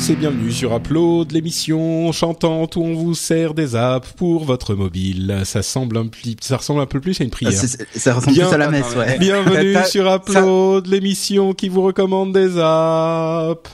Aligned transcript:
Tous 0.00 0.10
et 0.12 0.16
bienvenue 0.16 0.50
sur 0.52 0.74
Upload, 0.74 1.32
l'émission 1.32 2.10
chantante 2.12 2.76
où 2.76 2.82
on 2.82 2.94
vous 2.94 3.14
sert 3.14 3.52
des 3.54 3.74
apps 3.76 4.12
pour 4.12 4.44
votre 4.44 4.74
mobile. 4.74 5.42
Ça 5.44 5.62
semble 5.62 5.96
un 5.98 6.06
pli- 6.06 6.36
ça 6.40 6.56
ressemble 6.58 6.80
un 6.80 6.86
peu 6.86 7.00
plus 7.00 7.20
à 7.20 7.24
une 7.24 7.30
prière. 7.30 7.52
Ah, 7.54 7.66
ça 7.98 8.14
ressemble 8.14 8.34
Bien- 8.34 8.46
plus 8.46 8.54
à 8.54 8.58
la 8.58 8.70
messe, 8.70 8.94
ouais. 8.96 9.18
Bienvenue 9.18 9.76
sur 9.86 10.06
Upload, 10.12 10.86
l'émission 10.86 11.52
qui 11.54 11.68
vous 11.68 11.82
recommande 11.82 12.32
des 12.32 12.56
apps. 12.58 13.70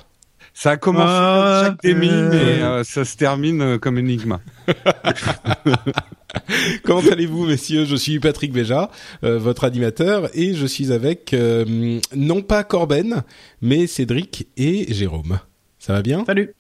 Ça 0.55 0.71
a 0.73 0.77
commencé 0.79 1.07
Ah, 1.09 1.63
comme 1.67 1.77
Jack 1.83 1.95
Demy, 2.01 2.09
euh. 2.11 2.31
mais 2.33 2.63
euh, 2.63 2.85
ça 2.85 3.05
se 3.05 3.17
termine 3.17 3.61
euh, 3.61 3.79
comme 3.79 3.99
Enigma. 3.99 4.41
Comment 6.85 7.03
allez-vous, 7.11 7.47
messieurs? 7.47 7.85
Je 7.85 7.95
suis 7.97 8.19
Patrick 8.21 8.53
Béja, 8.53 8.91
euh, 9.23 9.39
votre 9.39 9.65
animateur, 9.65 10.31
et 10.35 10.55
je 10.55 10.67
suis 10.67 10.93
avec 10.93 11.35
euh, 11.35 12.01
non 12.15 12.41
pas 12.43 12.65
Corben, 12.65 13.23
mais 13.61 13.87
Cédric 13.87 14.49
et 14.57 14.93
Jérôme. 14.93 15.39
Ça 15.87 15.93
va 15.93 16.03
bien? 16.03 16.25
Salut. 16.27 16.51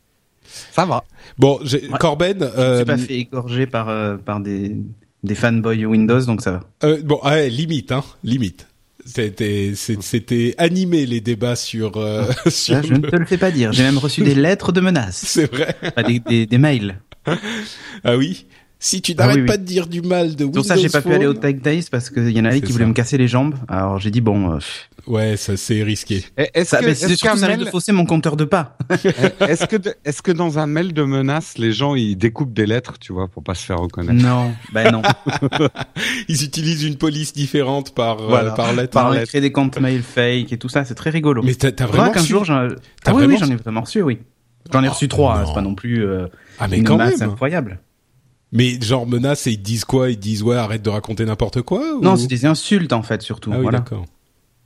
Ça 0.44 0.84
va. 0.86 1.02
Bon, 1.36 1.58
j'ai- 1.64 1.88
Ouais. 1.88 1.98
Corben. 1.98 2.38
Je 2.38 2.44
euh, 2.60 2.76
suis 2.76 2.84
pas 2.84 2.96
fait 2.98 3.14
égorger 3.18 3.66
par 3.66 3.88
euh, 3.88 4.16
par 4.16 4.38
des 4.38 4.76
des 5.24 5.34
fanboys 5.34 5.84
Windows, 5.84 6.20
donc 6.24 6.42
ça 6.42 6.52
va. 6.52 6.60
euh, 6.84 7.02
bon, 7.02 7.18
ouais, 7.24 7.48
limite, 7.50 7.90
hein, 7.90 8.04
limite. 8.22 8.68
C'était, 9.04 9.72
c'était 9.74 10.54
animé 10.58 11.06
les 11.06 11.20
débats 11.20 11.56
sur 11.56 11.96
euh, 11.96 12.24
sur. 12.46 12.76
Ça, 12.76 12.82
je 12.82 12.94
ne 12.94 13.08
te 13.08 13.16
le 13.16 13.24
fais 13.24 13.36
pas 13.38 13.50
dire. 13.50 13.72
J'ai 13.72 13.82
même 13.82 13.98
reçu 13.98 14.22
des 14.22 14.34
lettres 14.46 14.70
de 14.70 14.80
menaces, 14.80 15.24
C'est 15.26 15.50
vrai. 15.52 15.74
Enfin, 15.82 16.02
des, 16.08 16.20
des, 16.20 16.46
des 16.46 16.58
mails. 16.58 17.00
Ah 18.04 18.16
oui. 18.16 18.46
Si 18.78 19.00
tu 19.00 19.12
Ah 19.16 19.22
n'arrêtes 19.22 19.36
oui. 19.40 19.46
pas 19.46 19.56
de 19.56 19.64
dire 19.64 19.86
du 19.86 20.02
mal 20.02 20.36
de 20.36 20.44
Windows 20.44 20.60
Pour 20.60 20.64
ça, 20.66 20.76
j'ai 20.76 20.90
pas 20.90 21.00
pu 21.00 21.12
aller 21.12 21.26
au 21.26 21.32
Tech 21.32 21.56
Days 21.62 21.86
parce 21.90 22.10
qu'il 22.10 22.28
y 22.30 22.40
en 22.40 22.44
avait 22.44 22.56
C'est 22.56 22.66
qui 22.66 22.72
voulaient 22.72 22.84
me 22.86 22.92
casser 22.92 23.16
les 23.16 23.26
jambes. 23.26 23.54
Alors 23.68 23.98
j'ai 23.98 24.10
dit 24.10 24.20
bon, 24.20 24.52
euh, 24.52 24.58
Ouais, 25.06 25.36
ça 25.38 25.56
c'est 25.56 25.82
risqué. 25.82 26.24
Est-ce 26.36 26.70
ça, 26.70 26.80
que, 26.80 26.92
c'est 26.92 27.08
surtout 27.16 27.32
risque 27.36 27.46
mail- 27.48 27.58
de 27.60 27.64
fausser 27.66 27.92
mon 27.92 28.04
compteur 28.04 28.36
de 28.36 28.44
pas. 28.44 28.76
est-ce 29.40 29.64
que, 29.66 29.76
est-ce 30.04 30.20
que 30.20 30.30
dans 30.32 30.58
un 30.58 30.66
mail 30.66 30.92
de 30.92 31.02
menace, 31.04 31.56
les 31.58 31.72
gens 31.72 31.94
ils 31.94 32.16
découpent 32.16 32.52
des 32.52 32.66
lettres, 32.66 32.98
tu 32.98 33.12
vois, 33.14 33.28
pour 33.28 33.42
pas 33.42 33.54
se 33.54 33.64
faire 33.64 33.78
reconnaître? 33.78 34.20
Non, 34.22 34.52
ben 34.72 34.90
non. 34.92 35.02
Ils 36.28 36.44
utilisent 36.44 36.84
une 36.84 36.96
police 36.96 37.32
différente 37.32 37.94
par 37.94 38.20
euh, 38.20 38.50
par 38.50 38.72
lettre. 38.74 38.90
Par 38.92 39.14
créer 39.24 39.40
des 39.40 39.52
comptes 39.52 39.78
mail 39.80 40.02
fake 40.02 40.52
et 40.52 40.58
tout 40.58 40.68
ça, 40.68 40.84
c'est 40.84 40.94
très 40.94 41.10
rigolo. 41.10 41.42
Mais 41.42 41.54
t'as, 41.54 41.86
Vraiment 41.86 42.12
reçu- 42.12 42.26
jour, 42.28 42.44
j'en... 42.44 42.68
Ah 43.04 43.14
oui, 43.14 43.22
oui, 43.22 43.24
vraiment 43.24 43.36
j'en 43.38 43.50
ai 43.52 43.56
vraiment 43.56 43.80
reçu, 43.82 44.02
oui. 44.02 44.18
J'en 44.72 44.82
ai 44.82 44.88
reçu 44.88 45.06
trois, 45.08 45.38
hein, 45.38 45.44
c'est 45.46 45.54
pas 45.54 45.60
non 45.62 45.74
plus 45.76 46.04
euh, 46.04 46.26
Ah 46.58 46.66
mais 46.68 46.78
une 46.78 46.84
quand 46.84 46.96
masse 46.96 47.20
même. 47.20 47.30
incroyable. 47.30 47.78
Mais 48.56 48.80
genre 48.80 49.06
menace 49.06 49.46
et 49.46 49.52
ils 49.52 49.62
disent 49.62 49.84
quoi? 49.84 50.10
Ils 50.10 50.18
disent 50.18 50.42
ouais 50.42 50.56
arrête 50.56 50.82
de 50.82 50.90
raconter 50.90 51.24
n'importe 51.24 51.62
quoi 51.62 51.94
ou- 51.94 52.00
Non, 52.02 52.16
c'est 52.16 52.26
des 52.26 52.46
insultes 52.46 52.92
en 52.92 53.02
fait 53.02 53.22
surtout. 53.22 53.50
Ah 53.52 53.56
oui 53.56 53.62
voilà. 53.62 53.78
d'accord. 53.78 54.04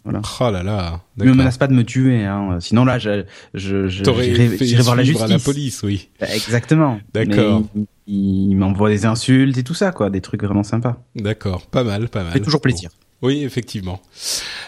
Voilà. 0.04 0.22
Oh 0.40 0.50
là 0.50 0.62
là. 0.62 1.02
Ne 1.18 1.24
me 1.24 1.26
d'accord. 1.26 1.36
menace 1.36 1.58
pas 1.58 1.66
de 1.66 1.74
me 1.74 1.84
tuer, 1.84 2.24
hein. 2.24 2.56
Sinon 2.60 2.86
là, 2.86 2.98
je, 2.98 3.24
je, 3.52 3.86
j'irai 3.86 4.82
voir 4.82 4.96
la 4.96 5.02
justice. 5.04 5.22
à 5.24 5.28
la 5.28 5.38
police, 5.38 5.82
oui. 5.82 6.08
Bah, 6.18 6.26
Exactement. 6.34 6.98
D'accord. 7.12 7.62
Mais 7.74 7.82
Il, 8.06 8.50
il 8.52 8.54
m'envoie 8.56 8.88
des 8.88 9.04
insultes 9.04 9.58
et 9.58 9.62
tout 9.62 9.74
ça, 9.74 9.92
quoi, 9.92 10.08
des 10.08 10.22
trucs 10.22 10.42
vraiment 10.42 10.62
sympas. 10.62 11.02
D'accord, 11.16 11.66
pas 11.66 11.84
mal, 11.84 12.08
pas 12.08 12.20
mal. 12.20 12.28
Ça 12.28 12.32
fait 12.32 12.40
toujours 12.40 12.62
plaisir. 12.62 12.88
Bon. 12.90 12.96
Oui, 13.22 13.44
effectivement. 13.44 14.00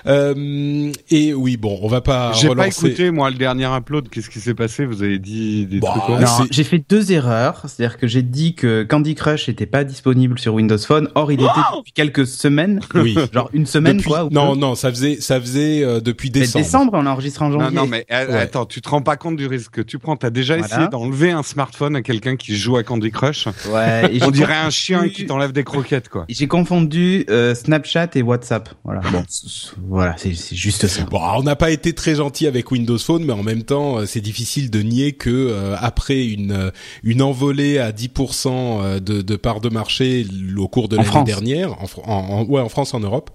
Euh, 0.07 0.93
et 1.11 1.33
oui, 1.33 1.57
bon, 1.57 1.79
on 1.83 1.89
va 1.89 2.01
pas 2.01 2.33
J'ai 2.35 2.49
pas 2.55 2.67
écouté 2.69 3.11
moi 3.11 3.31
le 3.31 3.37
dernier 3.37 3.65
upload. 3.75 4.09
Qu'est-ce 4.11 4.29
qui 4.29 4.41
s'est 4.41 4.53
passé? 4.55 4.85
Vous 4.85 5.03
avez 5.03 5.19
dit 5.19 5.65
des 5.67 5.81
Bah, 5.81 5.95
trucs. 5.97 6.21
Non, 6.21 6.47
j'ai 6.51 6.65
fait 6.65 6.83
deux 6.87 7.13
erreurs. 7.13 7.63
C'est-à-dire 7.67 7.97
que 7.99 8.07
j'ai 8.07 8.23
dit 8.23 8.55
que 8.55 8.83
Candy 8.83 9.15
Crush 9.15 9.49
était 9.49 9.65
pas 9.67 9.85
disponible 9.85 10.39
sur 10.39 10.55
Windows 10.55 10.77
Phone. 10.79 11.09
Or, 11.15 11.33
il 11.33 11.41
était 11.41 11.49
depuis 11.79 11.93
quelques 11.93 12.27
semaines. 12.27 12.81
Oui. 12.95 13.17
Genre 13.33 13.49
une 13.55 13.65
semaine, 13.67 13.97
Depuis- 13.99 14.11
quoi. 14.11 14.25
ou 14.27 14.31
non, 14.31 14.53
peu. 14.53 14.59
non, 14.61 14.75
ça 14.75 14.91
faisait, 14.91 15.17
ça 15.21 15.41
faisait 15.41 15.83
euh, 15.83 16.01
depuis 16.01 16.31
Mais 16.35 16.41
décembre. 16.41 16.65
décembre, 16.65 16.93
on 16.95 17.07
a 17.07 17.11
enregistré 17.11 17.45
en 17.45 17.49
Non, 17.49 17.61
janvier. 17.61 17.77
non, 17.77 17.87
mais 17.87 18.05
euh, 18.13 18.27
Ouais. 18.27 18.35
attends, 18.39 18.67
tu 18.67 18.81
te 18.83 18.89
rends 18.89 19.03
pas 19.03 19.17
compte 19.17 19.37
du 19.37 19.47
risque 19.47 19.71
que 19.73 19.81
tu 19.81 19.99
prends. 19.99 20.17
T'as 20.17 20.31
déjà 20.31 20.57
Voilà. 20.59 20.75
essayé 20.75 20.89
d'enlever 20.89 21.31
un 21.31 21.43
smartphone 21.43 21.97
à 21.97 22.03
quelqu'un 22.03 22.37
qui 22.37 22.55
joue 22.57 22.77
à 22.77 22.83
Candy 22.83 23.11
Crush? 23.11 23.47
Ouais, 23.73 24.15
et 24.15 24.23
On 24.23 24.31
dirait 24.31 24.53
confondu- 24.53 24.67
un 24.67 24.71
chien 24.71 25.09
qui 25.09 25.25
t'enlève 25.27 25.53
des 25.53 25.65
croquettes, 25.65 26.09
quoi. 26.11 26.27
J'ai 26.29 26.49
confondu 26.49 27.25
euh, 27.31 27.55
Snapchat 27.55 28.11
et 28.15 28.21
WhatsApp. 28.23 28.42
Voilà. 28.85 29.01
Bon, 29.11 29.23
c- 29.29 29.47
voilà, 29.89 30.15
c'est 30.19 30.33
juste 30.35 30.87
ça. 30.87 31.05
Bon, 31.05 31.21
on 31.37 31.43
n'a 31.43 31.57
pas 31.57 31.71
été 31.71 31.93
très 31.95 32.15
gentil 32.15 32.47
avec 32.47 32.71
Windows 32.71 32.99
Phone, 32.99 33.25
mais 33.25 33.33
en 33.33 33.43
même 33.43 33.63
temps, 33.63 33.99
euh, 33.99 34.07
c'est 34.07 34.21
difficile 34.21 34.71
de 34.71 34.81
nier 34.83 35.13
que 35.13 35.31
euh, 35.31 35.77
après 35.81 36.25
une 36.27 36.53
euh, 36.53 36.71
une 37.03 37.23
envolée 37.23 37.79
à 37.79 37.93
10% 37.93 38.49
euh, 38.49 39.01
de, 39.01 39.23
de 39.23 39.37
part 39.37 39.61
de 39.61 39.69
marché 39.69 40.27
au 40.57 40.69
cours 40.69 40.89
de 40.89 40.97
l'année 40.97 41.09
dernière, 41.25 41.73
en, 41.83 42.11
en- 42.13 42.45
ouais, 42.45 42.61
en 42.61 42.69
France, 42.69 42.95
en 42.95 43.01
Europe, 43.01 43.31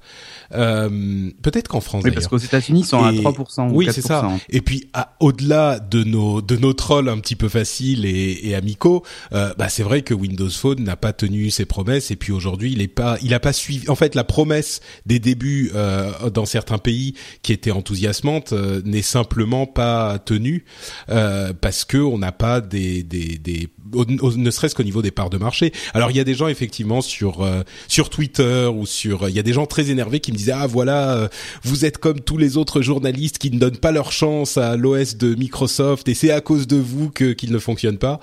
euh, 0.53 1.29
peut-être 1.41 1.67
qu'en 1.67 1.81
France 1.81 2.03
Oui, 2.05 2.11
parce 2.11 2.27
qu'aux 2.27 2.37
États-Unis, 2.37 2.81
ils 2.81 2.85
sont 2.85 3.03
à 3.03 3.11
Et- 3.11 3.17
3% 3.21 3.69
ou 3.69 3.75
Oui, 3.77 3.85
4%. 3.87 3.91
c'est 3.93 4.01
ça. 4.01 4.29
Et 4.49 4.61
puis, 4.61 4.89
à- 4.93 5.15
au-delà 5.19 5.79
de 5.79 6.03
nos 6.03 6.41
de 6.41 6.55
nos 6.57 6.73
trolls 6.73 7.09
un 7.09 7.17
petit 7.19 7.35
peu 7.35 7.49
faciles 7.49 8.05
et, 8.05 8.47
et 8.47 8.55
amicaux, 8.55 9.03
euh, 9.33 9.53
bah 9.57 9.69
c'est 9.69 9.83
vrai 9.83 10.01
que 10.01 10.13
Windows 10.13 10.49
Phone 10.49 10.83
n'a 10.83 10.95
pas 10.95 11.13
tenu 11.13 11.49
ses 11.49 11.65
promesses. 11.65 12.11
Et 12.11 12.15
puis 12.15 12.31
aujourd'hui, 12.31 12.71
il 12.71 12.81
est 12.81 12.87
pas, 12.87 13.17
il 13.21 13.33
a 13.33 13.39
pas 13.39 13.53
suivi. 13.53 13.89
En 13.89 13.95
fait, 13.95 14.15
la 14.15 14.23
promesse 14.23 14.79
des 15.05 15.19
débuts 15.19 15.71
euh, 15.75 16.29
dans 16.29 16.45
certains 16.45 16.77
pays 16.77 17.13
qui 17.41 17.53
était 17.53 17.71
enthousiasmante 17.71 18.53
euh, 18.53 18.81
n'est 18.85 19.01
simplement 19.01 19.65
pas 19.65 20.19
tenue 20.19 20.65
euh, 21.09 21.53
parce 21.59 21.85
que 21.85 21.97
on 21.97 22.17
n'a 22.17 22.31
pas 22.31 22.61
des 22.61 23.03
des 23.03 23.37
des 23.37 23.67
au- 23.93 24.05
au- 24.21 24.33
ne 24.35 24.51
serait-ce 24.51 24.75
qu'au 24.75 24.83
niveau 24.83 25.01
des 25.01 25.11
parts 25.11 25.29
de 25.29 25.37
marché. 25.37 25.71
Alors 25.93 26.11
il 26.11 26.17
y 26.17 26.19
a 26.19 26.23
des 26.23 26.33
gens 26.33 26.47
effectivement 26.47 27.01
sur 27.01 27.41
euh, 27.43 27.63
sur 27.87 28.09
Twitter 28.09 28.69
ou 28.73 28.85
sur 28.85 29.29
il 29.29 29.35
y 29.35 29.39
a 29.39 29.43
des 29.43 29.53
gens 29.53 29.65
très 29.65 29.89
énervés 29.89 30.19
qui 30.19 30.31
me 30.31 30.37
disaient 30.37 30.53
ah 30.55 30.67
voilà 30.67 31.11
euh, 31.15 31.27
vous 31.63 31.85
êtes 31.85 31.97
comme 31.97 32.19
tous 32.19 32.37
les 32.37 32.57
autres 32.57 32.81
journalistes 32.81 33.37
qui 33.37 33.51
ne 33.51 33.59
donnent 33.59 33.77
pas 33.77 33.91
leur 33.91 34.11
chance 34.11 34.57
à 34.57 34.75
l'OS 34.77 35.17
de 35.17 35.35
Microsoft 35.35 36.07
et 36.09 36.13
c'est 36.13 36.31
à 36.31 36.41
cause 36.41 36.67
de 36.67 36.77
vous 36.77 37.09
que 37.09 37.33
qu'il 37.33 37.51
ne 37.51 37.59
fonctionne 37.59 37.97
pas. 37.97 38.19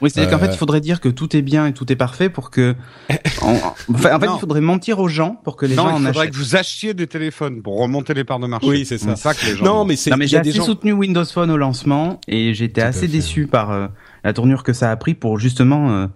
Oui, 0.00 0.10
c'est-à-dire 0.10 0.30
qu'en 0.36 0.42
Euh, 0.42 0.46
fait, 0.48 0.54
il 0.54 0.58
faudrait 0.58 0.80
dire 0.80 1.00
que 1.00 1.08
tout 1.08 1.34
est 1.36 1.40
bien 1.40 1.66
et 1.66 1.72
tout 1.72 1.90
est 1.90 1.96
parfait 1.96 2.28
pour 2.28 2.50
que. 2.50 2.74
en, 3.42 3.52
enfin, 3.94 4.16
en 4.16 4.20
fait, 4.20 4.26
Non. 4.26 4.36
il 4.36 4.40
faudrait 4.40 4.60
mentir 4.60 4.98
aux 4.98 5.08
gens 5.08 5.40
pour 5.44 5.56
que 5.56 5.64
les 5.66 5.76
non, 5.76 5.84
gens 5.84 5.94
en 5.94 6.00
il 6.00 6.06
faudrait 6.06 6.20
achètent. 6.22 6.32
que 6.32 6.36
vous 6.36 6.56
achetiez 6.56 6.94
des 6.94 7.06
téléphones 7.06 7.62
pour 7.62 7.78
remonter 7.78 8.12
les 8.12 8.24
parts 8.24 8.40
de 8.40 8.46
marché. 8.46 8.66
Oui, 8.68 8.84
c'est 8.84 8.98
ça. 8.98 9.14
C'est 9.16 9.22
ça 9.22 9.34
que 9.34 9.46
les 9.46 9.56
gens. 9.56 9.64
Non 9.64 9.84
mais 9.84 9.96
c'est 9.96 10.10
Non, 10.10 10.16
mais 10.16 10.26
j'ai 10.26 10.36
assez 10.38 10.52
gens 10.52 10.64
soutenu 10.64 10.92
Windows 10.92 11.24
Phone 11.24 11.50
au 11.50 11.56
lancement 11.56 12.20
et 12.28 12.52
j'étais 12.54 12.82
assez 12.82 13.08
déçu 13.08 13.46
par 13.46 13.70
euh, 13.70 13.86
la 14.24 14.32
tournure 14.32 14.62
que 14.62 14.72
ça 14.72 14.90
a 14.90 14.96
pris 14.96 15.14
pour 15.14 15.38
justement, 15.38 15.90
euh, 15.92 16.06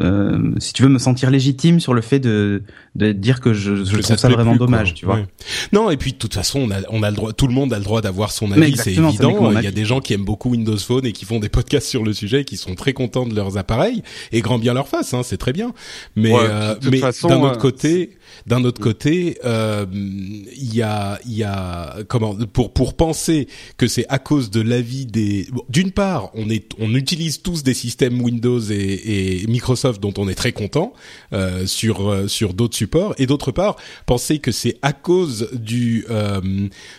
euh, 0.00 0.52
si 0.58 0.72
tu 0.72 0.84
veux, 0.84 0.88
me 0.88 1.00
sentir 1.00 1.30
légitime 1.30 1.80
sur 1.80 1.94
le 1.94 2.00
fait 2.00 2.20
de, 2.20 2.62
de 2.94 3.10
dire 3.10 3.40
que 3.40 3.52
je, 3.52 3.84
je 3.84 3.96
que 3.96 4.02
trouve 4.02 4.16
ça 4.16 4.28
vraiment 4.28 4.52
plus, 4.52 4.58
quoi. 4.58 4.66
dommage, 4.68 4.94
tu 4.94 5.04
vois. 5.04 5.16
Ouais. 5.16 5.26
Non, 5.72 5.90
et 5.90 5.96
puis 5.96 6.12
de 6.12 6.16
toute 6.16 6.32
façon, 6.32 6.60
on 6.60 6.70
a, 6.70 6.76
on 6.90 7.02
a 7.02 7.10
le 7.10 7.16
droit, 7.16 7.32
tout 7.32 7.48
le 7.48 7.52
monde 7.52 7.72
a 7.72 7.78
le 7.78 7.82
droit 7.84 8.00
d'avoir 8.00 8.30
son 8.30 8.52
avis, 8.52 8.76
c'est 8.76 8.92
évident. 8.92 9.50
Il 9.50 9.62
y 9.64 9.66
a 9.66 9.72
des 9.72 9.84
gens 9.84 9.98
qui 10.00 10.14
aiment 10.14 10.24
beaucoup 10.24 10.50
Windows 10.50 10.76
Phone 10.76 11.04
et 11.06 11.12
qui 11.12 11.24
font 11.24 11.40
des 11.40 11.48
podcasts 11.50 11.88
sur 11.88 12.04
le 12.04 12.12
sujet, 12.12 12.44
qui 12.44 12.56
sont 12.56 12.76
très 12.76 12.92
contents 12.92 13.26
de 13.26 13.34
leurs 13.34 13.58
appareils 13.58 14.02
et 14.30 14.40
grand 14.42 14.60
bien 14.60 14.74
leur 14.74 14.86
face, 14.86 15.12
hein, 15.12 15.22
c'est 15.24 15.38
très 15.38 15.52
bien. 15.52 15.72
Mais, 16.14 16.32
Ouais, 16.32 16.38
euh, 16.48 16.74
de 16.76 16.80
toute 16.80 16.90
mais 16.92 16.98
façon, 16.98 17.26
d'un 17.28 17.40
autre 17.40 17.56
euh, 17.56 17.60
côté, 17.60 18.16
d'un 18.46 18.64
autre 18.64 18.80
côté, 18.80 19.38
euh, 19.44 19.86
il 19.92 20.74
y 20.74 20.82
a, 20.82 21.18
il 21.26 21.36
y 21.36 21.44
a 21.44 21.96
comment 22.08 22.34
pour 22.52 22.72
pour 22.72 22.94
penser 22.94 23.48
que 23.76 23.86
c'est 23.86 24.06
à 24.08 24.18
cause 24.18 24.50
de 24.50 24.60
l'avis 24.60 25.06
des. 25.06 25.46
bon, 25.52 25.62
D'une 25.68 25.92
part, 25.92 26.30
on 26.34 26.48
est, 26.50 26.72
on 26.78 26.94
utilise 26.94 27.42
tous 27.42 27.62
des 27.62 27.74
systèmes 27.74 28.20
Windows 28.20 28.60
et, 28.60 29.42
et 29.42 29.46
Microsoft 29.46 30.00
dont 30.00 30.14
on 30.18 30.28
est 30.28 30.34
très 30.34 30.52
content 30.52 30.92
euh, 31.32 31.66
sur 31.66 32.08
euh, 32.10 32.28
sur 32.28 32.54
d'autres 32.54 32.76
supports, 32.76 33.14
et 33.18 33.26
d'autre 33.26 33.52
part, 33.52 33.76
penser 34.06 34.38
que 34.38 34.52
c'est 34.52 34.78
à 34.82 34.92
cause 34.92 35.48
du 35.52 36.04
euh, 36.10 36.40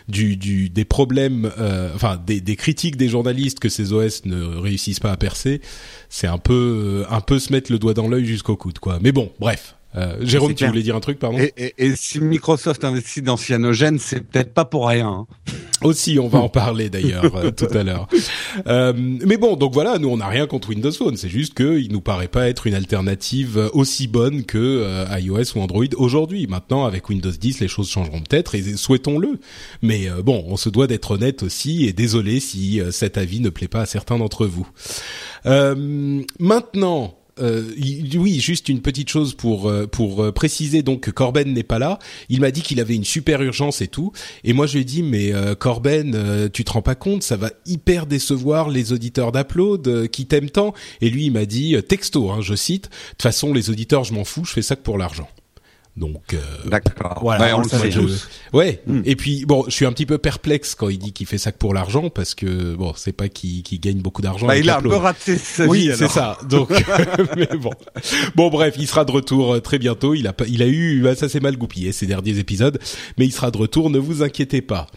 du, 0.07 0.37
du 0.37 0.69
des 0.69 0.85
problèmes, 0.85 1.51
euh, 1.57 1.91
enfin 1.95 2.21
des, 2.25 2.41
des 2.41 2.55
critiques 2.55 2.97
des 2.97 3.09
journalistes 3.09 3.59
que 3.59 3.69
ces 3.69 3.93
OS 3.93 4.25
ne 4.25 4.43
réussissent 4.57 4.99
pas 4.99 5.11
à 5.11 5.17
percer, 5.17 5.61
c'est 6.09 6.27
un 6.27 6.37
peu 6.37 7.05
un 7.09 7.21
peu 7.21 7.39
se 7.39 7.51
mettre 7.51 7.71
le 7.71 7.79
doigt 7.79 7.93
dans 7.93 8.07
l'œil 8.07 8.25
jusqu'au 8.25 8.55
coude, 8.55 8.79
quoi. 8.79 8.99
Mais 9.01 9.11
bon, 9.11 9.31
bref. 9.39 9.75
Euh, 9.95 10.15
Jérôme, 10.21 10.53
tu 10.55 10.65
voulais 10.67 10.83
dire 10.83 10.95
un 10.95 10.99
truc, 11.01 11.19
pardon? 11.19 11.37
Et, 11.37 11.53
et- 11.57 11.73
et 11.77 11.95
si 11.95 12.19
Microsoft 12.21 12.83
investit 12.85 13.21
dans 13.21 13.35
Cyanogen, 13.37 13.99
c'est 13.99 14.21
peut-être 14.21 14.53
pas 14.53 14.63
pour 14.65 14.87
rien. 14.87 15.07
hein. 15.07 15.27
Aussi, 15.83 16.19
on 16.19 16.27
va 16.27 16.39
en 16.39 16.47
parler 16.49 16.89
d'ailleurs 16.91 17.35
euh, 17.35 17.49
tout 17.57 17.65
à 17.73 17.81
l'heure. 17.83 18.07
Euh, 18.67 18.93
mais 18.95 19.37
bon, 19.37 19.55
donc 19.55 19.73
voilà, 19.73 19.97
nous 19.97 20.09
on 20.09 20.17
n'a 20.17 20.27
rien 20.27 20.45
contre 20.45 20.69
Windows 20.69 20.91
Phone, 20.91 21.17
c'est 21.17 21.27
juste 21.27 21.55
que 21.55 21.79
il 21.79 21.91
nous 21.91 22.01
paraît 22.01 22.27
pas 22.27 22.47
être 22.49 22.67
une 22.67 22.75
alternative 22.75 23.69
aussi 23.73 24.07
bonne 24.07 24.43
que 24.45 24.57
euh, 24.59 25.05
iOS 25.19 25.57
ou 25.57 25.59
Android 25.61 25.85
aujourd'hui. 25.97 26.45
Maintenant, 26.47 26.85
avec 26.85 27.09
Windows 27.09 27.31
10, 27.31 27.59
les 27.61 27.67
choses 27.67 27.89
changeront 27.89 28.19
peut-être 28.21 28.53
et 28.55 28.61
souhaitons-le. 28.77 29.39
Mais 29.81 30.07
euh, 30.07 30.21
bon, 30.21 30.45
on 30.47 30.55
se 30.55 30.69
doit 30.69 30.85
d'être 30.87 31.11
honnête 31.11 31.41
aussi 31.41 31.85
et 31.85 31.93
désolé 31.93 32.39
si 32.39 32.79
cet 32.91 33.17
avis 33.17 33.39
ne 33.39 33.49
plaît 33.49 33.67
pas 33.67 33.81
à 33.81 33.85
certains 33.87 34.19
d'entre 34.19 34.45
vous. 34.45 34.67
Euh, 35.47 36.21
maintenant. 36.39 37.17
Euh, 37.39 37.63
oui, 38.15 38.39
juste 38.39 38.69
une 38.69 38.81
petite 38.81 39.09
chose 39.09 39.33
pour 39.33 39.69
euh, 39.69 39.87
pour 39.87 40.23
euh, 40.23 40.31
préciser 40.31 40.81
donc 40.81 41.01
que 41.01 41.11
Corben 41.11 41.53
n'est 41.53 41.63
pas 41.63 41.79
là. 41.79 41.99
Il 42.29 42.41
m'a 42.41 42.51
dit 42.51 42.61
qu'il 42.61 42.79
avait 42.79 42.95
une 42.95 43.05
super 43.05 43.41
urgence 43.41 43.81
et 43.81 43.87
tout, 43.87 44.11
et 44.43 44.53
moi 44.53 44.67
je 44.67 44.73
lui 44.73 44.81
ai 44.81 44.85
dit 44.85 45.03
mais 45.03 45.33
euh, 45.33 45.55
Corben, 45.55 46.13
euh, 46.15 46.49
tu 46.51 46.63
te 46.63 46.71
rends 46.71 46.81
pas 46.81 46.95
compte, 46.95 47.23
ça 47.23 47.37
va 47.37 47.51
hyper 47.65 48.05
décevoir 48.05 48.69
les 48.69 48.93
auditeurs 48.93 49.31
d'Upload 49.31 49.87
euh, 49.87 50.07
qui 50.07 50.25
t'aiment 50.25 50.49
tant. 50.49 50.73
Et 50.99 51.09
lui 51.09 51.25
il 51.25 51.31
m'a 51.31 51.45
dit 51.45 51.75
texto, 51.87 52.31
hein, 52.31 52.41
je 52.41 52.55
cite, 52.55 52.85
de 52.85 52.89
toute 53.11 53.21
façon 53.21 53.53
les 53.53 53.69
auditeurs 53.69 54.03
je 54.03 54.13
m'en 54.13 54.25
fous, 54.25 54.45
je 54.45 54.51
fais 54.51 54.61
ça 54.61 54.75
que 54.75 54.81
pour 54.81 54.97
l'argent. 54.97 55.27
Donc 55.97 56.33
euh, 56.33 56.39
D'accord. 56.65 57.19
voilà, 57.21 57.43
Ouais, 57.45 57.53
on 57.53 57.61
le 57.61 57.67
sait 57.67 57.91
je- 57.91 57.99
tous. 57.99 58.29
Ouais. 58.53 58.81
Hmm. 58.87 59.01
Et 59.03 59.17
puis 59.17 59.45
bon, 59.45 59.65
je 59.67 59.71
suis 59.71 59.85
un 59.85 59.91
petit 59.91 60.05
peu 60.05 60.17
perplexe 60.17 60.73
quand 60.73 60.87
il 60.87 60.97
dit 60.97 61.11
qu'il 61.11 61.27
fait 61.27 61.37
ça 61.37 61.51
que 61.51 61.57
pour 61.57 61.73
l'argent 61.73 62.09
parce 62.09 62.33
que 62.33 62.75
bon, 62.75 62.93
c'est 62.95 63.11
pas 63.11 63.27
qu'il 63.27 63.61
qu'il 63.63 63.79
gagne 63.81 63.99
beaucoup 63.99 64.21
d'argent. 64.21 64.47
Bah, 64.47 64.57
il 64.57 64.69
a 64.69 64.77
un 64.77 64.81
peu 64.81 64.95
raté 64.95 65.37
sa 65.37 65.65
Oui, 65.67 65.89
vie. 65.89 65.95
c'est 65.97 66.07
ça. 66.07 66.37
Donc, 66.49 66.69
mais 67.35 67.49
bon, 67.57 67.71
bon, 68.35 68.49
bref, 68.49 68.75
il 68.77 68.87
sera 68.87 69.03
de 69.03 69.11
retour 69.11 69.55
euh, 69.55 69.59
très 69.59 69.79
bientôt. 69.79 70.13
Il 70.13 70.27
a 70.27 70.33
pas, 70.33 70.45
il 70.47 70.61
a 70.63 70.67
eu, 70.67 71.01
bah, 71.01 71.13
ça 71.15 71.27
s'est 71.27 71.41
mal 71.41 71.57
goupillé 71.57 71.91
ces 71.91 72.05
derniers 72.07 72.39
épisodes, 72.39 72.79
mais 73.17 73.25
il 73.25 73.31
sera 73.33 73.51
de 73.51 73.57
retour. 73.57 73.89
Ne 73.89 73.99
vous 73.99 74.23
inquiétez 74.23 74.61
pas. 74.61 74.87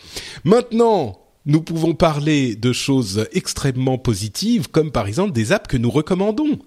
Maintenant. 0.44 1.18
Nous 1.46 1.60
pouvons 1.60 1.92
parler 1.92 2.56
de 2.56 2.72
choses 2.72 3.26
extrêmement 3.34 3.98
positives, 3.98 4.70
comme 4.70 4.90
par 4.90 5.06
exemple 5.06 5.32
des 5.32 5.52
apps 5.52 5.68
que 5.68 5.76
nous 5.76 5.90
recommandons 5.90 6.58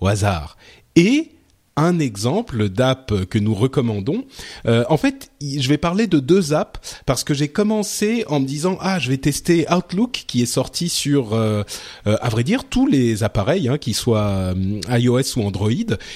au 0.00 0.08
hasard. 0.08 0.56
Et 0.96 1.30
un 1.76 1.98
exemple 1.98 2.68
d'app 2.68 3.26
que 3.26 3.38
nous 3.38 3.54
recommandons. 3.54 4.24
Euh, 4.66 4.84
en 4.88 4.96
fait, 4.96 5.30
je 5.40 5.68
vais 5.68 5.78
parler 5.78 6.06
de 6.06 6.18
deux 6.18 6.54
apps 6.54 6.80
parce 7.04 7.24
que 7.24 7.34
j'ai 7.34 7.48
commencé 7.48 8.24
en 8.28 8.40
me 8.40 8.46
disant 8.46 8.78
ah 8.80 8.98
je 8.98 9.10
vais 9.10 9.18
tester 9.18 9.66
Outlook 9.70 10.24
qui 10.26 10.42
est 10.42 10.46
sorti 10.46 10.88
sur 10.88 11.34
euh, 11.34 11.62
euh, 12.06 12.16
à 12.20 12.28
vrai 12.28 12.44
dire 12.44 12.64
tous 12.64 12.86
les 12.86 13.22
appareils, 13.22 13.68
hein, 13.68 13.78
qu'ils 13.78 13.94
soient 13.94 14.54
euh, 14.54 14.80
iOS 14.88 15.38
ou 15.38 15.42
Android, 15.42 15.70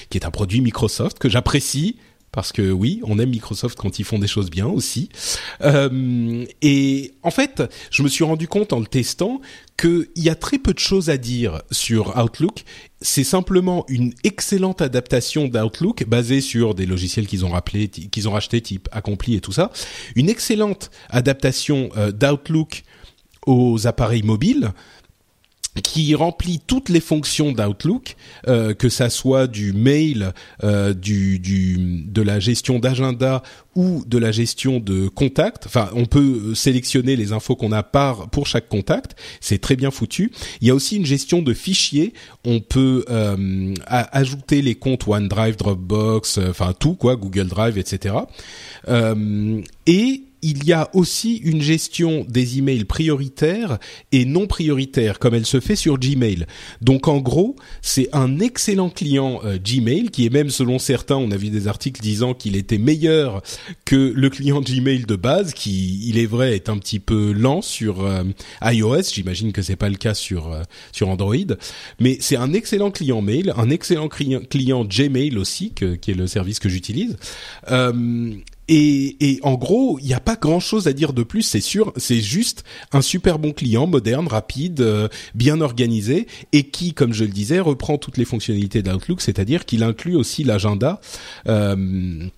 qui 0.09 0.17
est 0.17 0.25
un 0.25 0.31
produit 0.31 0.61
Microsoft 0.61 1.19
que 1.19 1.29
j'apprécie. 1.29 1.97
Parce 2.31 2.53
que 2.53 2.71
oui, 2.71 3.01
on 3.03 3.19
aime 3.19 3.31
Microsoft 3.31 3.77
quand 3.77 3.99
ils 3.99 4.05
font 4.05 4.17
des 4.17 4.27
choses 4.27 4.49
bien 4.49 4.67
aussi. 4.67 5.09
Euh, 5.61 6.45
et 6.61 7.13
en 7.23 7.31
fait, 7.31 7.63
je 7.91 8.03
me 8.03 8.07
suis 8.07 8.23
rendu 8.23 8.47
compte 8.47 8.71
en 8.71 8.79
le 8.79 8.85
testant 8.85 9.41
qu'il 9.77 10.07
y 10.15 10.29
a 10.29 10.35
très 10.35 10.57
peu 10.57 10.73
de 10.73 10.79
choses 10.79 11.09
à 11.09 11.17
dire 11.17 11.61
sur 11.71 12.17
Outlook. 12.17 12.63
C'est 13.01 13.25
simplement 13.25 13.83
une 13.89 14.13
excellente 14.23 14.81
adaptation 14.81 15.47
d'Outlook 15.47 16.05
basée 16.07 16.39
sur 16.39 16.73
des 16.73 16.85
logiciels 16.85 17.27
qu'ils 17.27 17.45
ont 17.45 17.49
rappelés, 17.49 17.89
qu'ils 17.89 18.29
ont 18.29 18.31
rachetés, 18.31 18.61
type 18.61 18.87
Accompli 18.91 19.35
et 19.35 19.41
tout 19.41 19.51
ça. 19.51 19.71
Une 20.15 20.29
excellente 20.29 20.89
adaptation 21.09 21.89
euh, 21.97 22.11
d'Outlook 22.11 22.83
aux 23.45 23.87
appareils 23.87 24.23
mobiles 24.23 24.71
qui 25.83 26.15
remplit 26.15 26.59
toutes 26.65 26.89
les 26.89 26.99
fonctions 26.99 27.53
d'Outlook, 27.53 28.17
euh, 28.47 28.73
que 28.73 28.89
ça 28.89 29.09
soit 29.09 29.47
du 29.47 29.71
mail, 29.71 30.33
euh, 30.63 30.93
du, 30.93 31.39
du 31.39 31.77
de 32.07 32.21
la 32.21 32.39
gestion 32.39 32.79
d'agenda 32.79 33.41
ou 33.75 34.03
de 34.05 34.17
la 34.17 34.33
gestion 34.33 34.79
de 34.79 35.07
contact. 35.07 35.65
Enfin, 35.67 35.89
on 35.93 36.05
peut 36.05 36.53
sélectionner 36.55 37.15
les 37.15 37.31
infos 37.31 37.55
qu'on 37.55 37.71
a 37.71 37.83
par 37.83 38.29
pour 38.29 38.47
chaque 38.47 38.67
contact. 38.67 39.15
C'est 39.39 39.59
très 39.59 39.77
bien 39.77 39.91
foutu. 39.91 40.31
Il 40.59 40.67
y 40.67 40.71
a 40.71 40.75
aussi 40.75 40.97
une 40.97 41.05
gestion 41.05 41.41
de 41.41 41.53
fichiers. 41.53 42.13
On 42.43 42.59
peut 42.59 43.05
euh, 43.09 43.73
ajouter 43.87 44.61
les 44.61 44.75
comptes 44.75 45.07
OneDrive, 45.07 45.55
Dropbox, 45.55 46.37
euh, 46.37 46.49
enfin 46.49 46.73
tout 46.77 46.95
quoi, 46.95 47.15
Google 47.15 47.47
Drive, 47.47 47.77
etc. 47.77 48.15
Et 49.87 50.23
il 50.41 50.65
y 50.65 50.73
a 50.73 50.89
aussi 50.93 51.37
une 51.37 51.61
gestion 51.61 52.25
des 52.27 52.57
emails 52.57 52.85
prioritaires 52.85 53.77
et 54.11 54.25
non 54.25 54.47
prioritaires, 54.47 55.19
comme 55.19 55.35
elle 55.35 55.45
se 55.45 55.59
fait 55.59 55.75
sur 55.75 55.97
Gmail. 55.97 56.45
Donc 56.81 57.07
en 57.07 57.19
gros, 57.19 57.55
c'est 57.81 58.09
un 58.13 58.39
excellent 58.39 58.89
client 58.89 59.41
euh, 59.43 59.57
Gmail, 59.57 60.09
qui 60.09 60.25
est 60.25 60.29
même 60.29 60.49
selon 60.49 60.79
certains, 60.79 61.17
on 61.17 61.31
a 61.31 61.37
vu 61.37 61.49
des 61.49 61.67
articles 61.67 62.01
disant 62.01 62.33
qu'il 62.33 62.55
était 62.55 62.77
meilleur 62.77 63.41
que 63.85 64.13
le 64.15 64.29
client 64.29 64.61
Gmail 64.61 65.05
de 65.05 65.15
base, 65.15 65.53
qui, 65.53 66.07
il 66.07 66.17
est 66.17 66.25
vrai, 66.25 66.55
est 66.55 66.69
un 66.69 66.77
petit 66.77 66.99
peu 66.99 67.31
lent 67.31 67.61
sur 67.61 68.03
euh, 68.03 68.23
iOS. 68.63 69.03
J'imagine 69.13 69.51
que 69.51 69.61
c'est 69.61 69.75
pas 69.75 69.89
le 69.89 69.95
cas 69.95 70.13
sur 70.13 70.51
euh, 70.51 70.63
sur 70.91 71.09
Android, 71.09 71.35
mais 71.99 72.17
c'est 72.19 72.35
un 72.35 72.53
excellent 72.53 72.91
client 72.91 73.21
mail, 73.21 73.53
un 73.57 73.69
excellent 73.69 74.09
client, 74.09 74.85
Gmail 74.85 75.37
aussi, 75.37 75.71
qui 75.71 76.11
est 76.11 76.15
le 76.15 76.27
service 76.27 76.59
que 76.59 76.69
j'utilise. 76.69 77.17
Et, 78.73 79.17
et 79.19 79.39
en 79.43 79.55
gros, 79.55 79.99
il 79.99 80.05
n'y 80.05 80.13
a 80.13 80.21
pas 80.21 80.37
grand-chose 80.37 80.87
à 80.87 80.93
dire 80.93 81.11
de 81.11 81.23
plus, 81.23 81.41
c'est 81.41 81.59
sûr. 81.59 81.91
C'est 81.97 82.21
juste 82.21 82.63
un 82.93 83.01
super 83.01 83.37
bon 83.37 83.51
client, 83.51 83.85
moderne, 83.85 84.29
rapide, 84.29 84.79
euh, 84.79 85.09
bien 85.35 85.59
organisé, 85.59 86.25
et 86.53 86.63
qui, 86.63 86.93
comme 86.93 87.11
je 87.11 87.25
le 87.25 87.31
disais, 87.31 87.59
reprend 87.59 87.97
toutes 87.97 88.17
les 88.17 88.23
fonctionnalités 88.23 88.81
d'Outlook, 88.81 89.19
c'est-à-dire 89.19 89.65
qu'il 89.65 89.83
inclut 89.83 90.15
aussi 90.15 90.45
l'agenda. 90.45 91.01
Euh, 91.49 92.29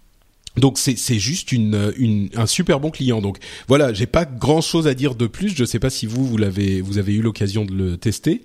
donc 0.58 0.80
c'est 0.80 1.20
juste 1.20 1.52
une, 1.52 1.94
une 1.98 2.30
un 2.36 2.48
super 2.48 2.80
bon 2.80 2.90
client. 2.90 3.22
Donc 3.22 3.38
voilà, 3.68 3.94
j'ai 3.94 4.08
pas 4.08 4.26
grand 4.26 4.62
chose 4.62 4.88
à 4.88 4.96
dire 4.96 5.14
de 5.14 5.28
plus. 5.28 5.56
Je 5.56 5.66
sais 5.66 5.80
pas 5.80 5.92
si 5.92 6.08
vous 6.08 6.26
vous 6.26 6.38
l'avez 6.38 6.82
vous 6.82 6.98
avez 6.98 7.14
eu 7.14 7.22
l'occasion 7.22 7.64
de 7.64 7.74
le 7.74 7.98
tester. 7.98 8.44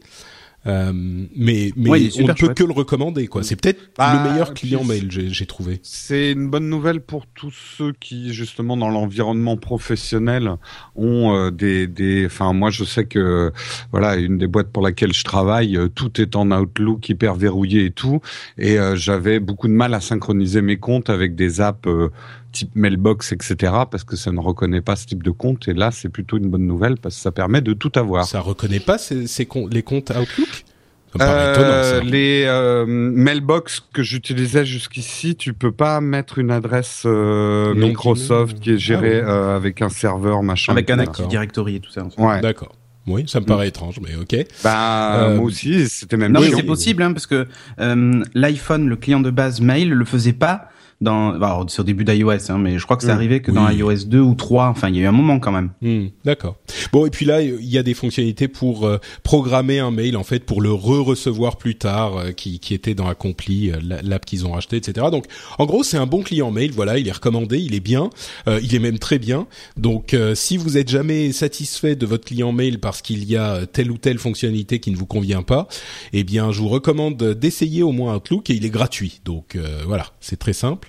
Euh, 0.66 0.92
mais 0.94 1.70
mais 1.76 1.88
Ouais, 1.90 2.10
on 2.18 2.22
ne 2.22 2.32
peut 2.32 2.34
chouette. 2.36 2.54
que 2.58 2.64
le 2.64 2.72
recommander 2.72 3.26
quoi. 3.28 3.42
C'est 3.42 3.54
peut-être 3.56 3.80
Bah, 3.96 4.12
le 4.24 4.30
meilleur 4.30 4.54
client 4.54 4.84
mail 4.84 5.06
j'ai 5.10 5.28
j'ai 5.30 5.46
trouvé. 5.46 5.78
C'est 5.82 6.32
une 6.32 6.50
bonne 6.50 6.68
nouvelle 6.68 7.00
pour 7.00 7.26
tous 7.26 7.52
ceux 7.78 7.92
qui, 8.00 8.34
justement, 8.34 8.76
dans 8.76 8.90
l'environnement 8.90 9.56
professionnel, 9.56 10.50
ont 10.96 11.32
euh, 11.34 11.50
des, 11.50 11.86
des. 11.86 12.26
Enfin, 12.26 12.52
moi, 12.52 12.70
je 12.70 12.84
sais 12.84 13.06
que, 13.06 13.52
voilà, 13.92 14.16
une 14.16 14.36
des 14.36 14.46
boîtes 14.48 14.72
pour 14.72 14.82
laquelle 14.82 15.12
je 15.14 15.24
travaille, 15.24 15.76
euh, 15.76 15.88
tout 15.88 16.20
est 16.20 16.34
en 16.36 16.50
Outlook, 16.50 17.08
hyper 17.08 17.34
verrouillé 17.34 17.84
et 17.86 17.90
tout, 17.92 18.20
et 18.58 18.78
euh, 18.78 18.96
j'avais 18.96 19.38
beaucoup 19.40 19.68
de 19.68 19.72
mal 19.72 19.94
à 19.94 20.00
synchroniser 20.00 20.60
mes 20.60 20.76
comptes 20.78 21.08
avec 21.08 21.34
des 21.36 21.60
apps 21.60 21.86
euh, 21.88 22.10
type 22.52 22.70
Mailbox, 22.74 23.32
etc., 23.32 23.72
parce 23.90 24.04
que 24.04 24.16
ça 24.16 24.32
ne 24.32 24.40
reconnaît 24.40 24.80
pas 24.80 24.96
ce 24.96 25.06
type 25.06 25.22
de 25.22 25.30
compte. 25.30 25.68
Et 25.68 25.74
là, 25.74 25.90
c'est 25.90 26.08
plutôt 26.08 26.36
une 26.38 26.48
bonne 26.48 26.66
nouvelle 26.66 26.96
parce 26.96 27.14
que 27.16 27.20
ça 27.20 27.32
permet 27.32 27.60
de 27.60 27.72
tout 27.72 27.92
avoir. 27.96 28.26
Ça 28.26 28.40
reconnaît 28.40 28.80
pas 28.80 28.98
ces, 28.98 29.26
ces 29.26 29.46
com- 29.46 29.68
les 29.70 29.82
comptes 29.82 30.10
Outlook? 30.10 30.64
Ça 31.10 31.14
me 31.14 31.18
paraît 31.18 31.52
étonnant, 31.52 31.68
Euh, 31.68 32.00
les 32.02 32.44
euh, 32.46 32.84
mailbox 32.86 33.82
que 33.92 34.02
j'utilisais 34.02 34.66
jusqu'ici, 34.66 35.36
tu 35.36 35.54
peux 35.54 35.72
pas 35.72 36.00
mettre 36.02 36.38
une 36.38 36.50
adresse 36.50 37.04
euh, 37.06 37.74
Microsoft 37.74 38.60
qui 38.60 38.72
est 38.72 38.78
gérée 38.78 39.20
Ah 39.24 39.28
euh, 39.30 39.56
avec 39.56 39.80
un 39.80 39.88
serveur 39.88 40.42
machin. 40.42 40.72
Avec 40.72 40.90
un. 40.90 40.98
Active 40.98 41.26
Directory 41.28 41.76
et 41.76 41.80
tout 41.80 41.90
ça. 41.90 42.06
Ouais. 42.18 42.40
D'accord. 42.42 42.74
Oui, 43.06 43.24
ça 43.26 43.40
me 43.40 43.46
paraît 43.46 43.68
étrange, 43.68 44.00
mais 44.02 44.14
ok. 44.16 44.36
Bah 44.62 45.16
Euh, 45.30 45.36
moi 45.36 45.46
aussi, 45.46 45.88
c'était 45.88 46.18
même. 46.18 46.30
Non, 46.32 46.40
mais 46.40 46.50
c'est 46.50 46.62
possible, 46.62 47.02
hein, 47.02 47.12
parce 47.14 47.26
que 47.26 47.46
euh, 47.80 48.22
l'iPhone, 48.34 48.86
le 48.86 48.96
client 48.96 49.20
de 49.20 49.30
base 49.30 49.62
mail, 49.62 49.88
le 49.90 50.04
faisait 50.04 50.34
pas 50.34 50.68
dans. 51.00 51.36
bah, 51.38 51.46
Alors, 51.48 51.64
c'est 51.68 51.80
au 51.80 51.84
début 51.84 52.04
d'iOS, 52.04 52.50
hein, 52.50 52.58
mais 52.58 52.78
je 52.78 52.84
crois 52.84 52.96
que 52.96 53.02
c'est 53.02 53.08
Mm. 53.08 53.16
arrivé 53.16 53.40
que 53.42 53.50
Oui. 53.50 53.56
dans 53.56 53.68
iOS 53.70 54.04
2 54.06 54.20
ou 54.20 54.34
3. 54.34 54.66
Enfin, 54.68 54.88
il 54.88 54.96
y 54.96 54.98
a 54.98 55.02
eu 55.02 55.06
un 55.06 55.12
moment 55.12 55.38
quand 55.38 55.52
même. 55.52 55.70
Hmm, 55.82 56.06
D'accord. 56.24 56.56
Bon, 56.92 57.06
et 57.06 57.10
puis 57.10 57.24
là, 57.26 57.40
il 57.42 57.64
y 57.64 57.78
a 57.78 57.82
des 57.82 57.94
fonctionnalités 57.94 58.48
pour 58.48 58.86
euh, 58.86 58.98
programmer 59.22 59.78
un 59.78 59.90
mail, 59.90 60.16
en 60.16 60.24
fait, 60.24 60.40
pour 60.44 60.60
le 60.60 60.72
re-recevoir 60.72 61.56
plus 61.56 61.76
tard, 61.76 62.16
euh, 62.16 62.30
qui, 62.32 62.58
qui 62.60 62.74
était 62.74 62.94
dans 62.94 63.06
Accompli, 63.08 63.70
euh, 63.70 63.76
la- 63.82 64.02
l'app 64.02 64.24
qu'ils 64.24 64.46
ont 64.46 64.52
racheté, 64.52 64.76
etc. 64.76 65.06
Donc, 65.12 65.24
en 65.58 65.66
gros, 65.66 65.82
c'est 65.82 65.96
un 65.98 66.06
bon 66.06 66.22
client 66.22 66.50
mail. 66.50 66.72
Voilà, 66.72 66.98
il 66.98 67.06
est 67.08 67.12
recommandé, 67.12 67.58
il 67.58 67.74
est 67.74 67.80
bien, 67.80 68.10
euh, 68.48 68.60
il 68.62 68.74
est 68.74 68.78
même 68.80 68.98
très 68.98 69.18
bien. 69.18 69.46
Donc, 69.76 70.14
euh, 70.14 70.34
si 70.34 70.56
vous 70.56 70.76
êtes 70.78 70.88
jamais 70.88 71.32
satisfait 71.32 71.94
de 71.96 72.06
votre 72.06 72.24
client 72.24 72.52
mail 72.52 72.78
parce 72.80 73.02
qu'il 73.02 73.24
y 73.24 73.36
a 73.36 73.66
telle 73.66 73.90
ou 73.90 73.98
telle 73.98 74.18
fonctionnalité 74.18 74.80
qui 74.80 74.90
ne 74.90 74.96
vous 74.96 75.06
convient 75.06 75.42
pas, 75.42 75.68
eh 76.12 76.24
bien, 76.24 76.50
je 76.52 76.60
vous 76.60 76.68
recommande 76.68 77.16
d'essayer 77.34 77.82
au 77.82 77.92
moins 77.92 78.16
Outlook 78.16 78.50
et 78.50 78.54
il 78.54 78.64
est 78.64 78.70
gratuit. 78.70 79.20
Donc, 79.24 79.56
euh, 79.56 79.82
voilà, 79.86 80.06
c'est 80.20 80.38
très 80.38 80.52
simple. 80.52 80.87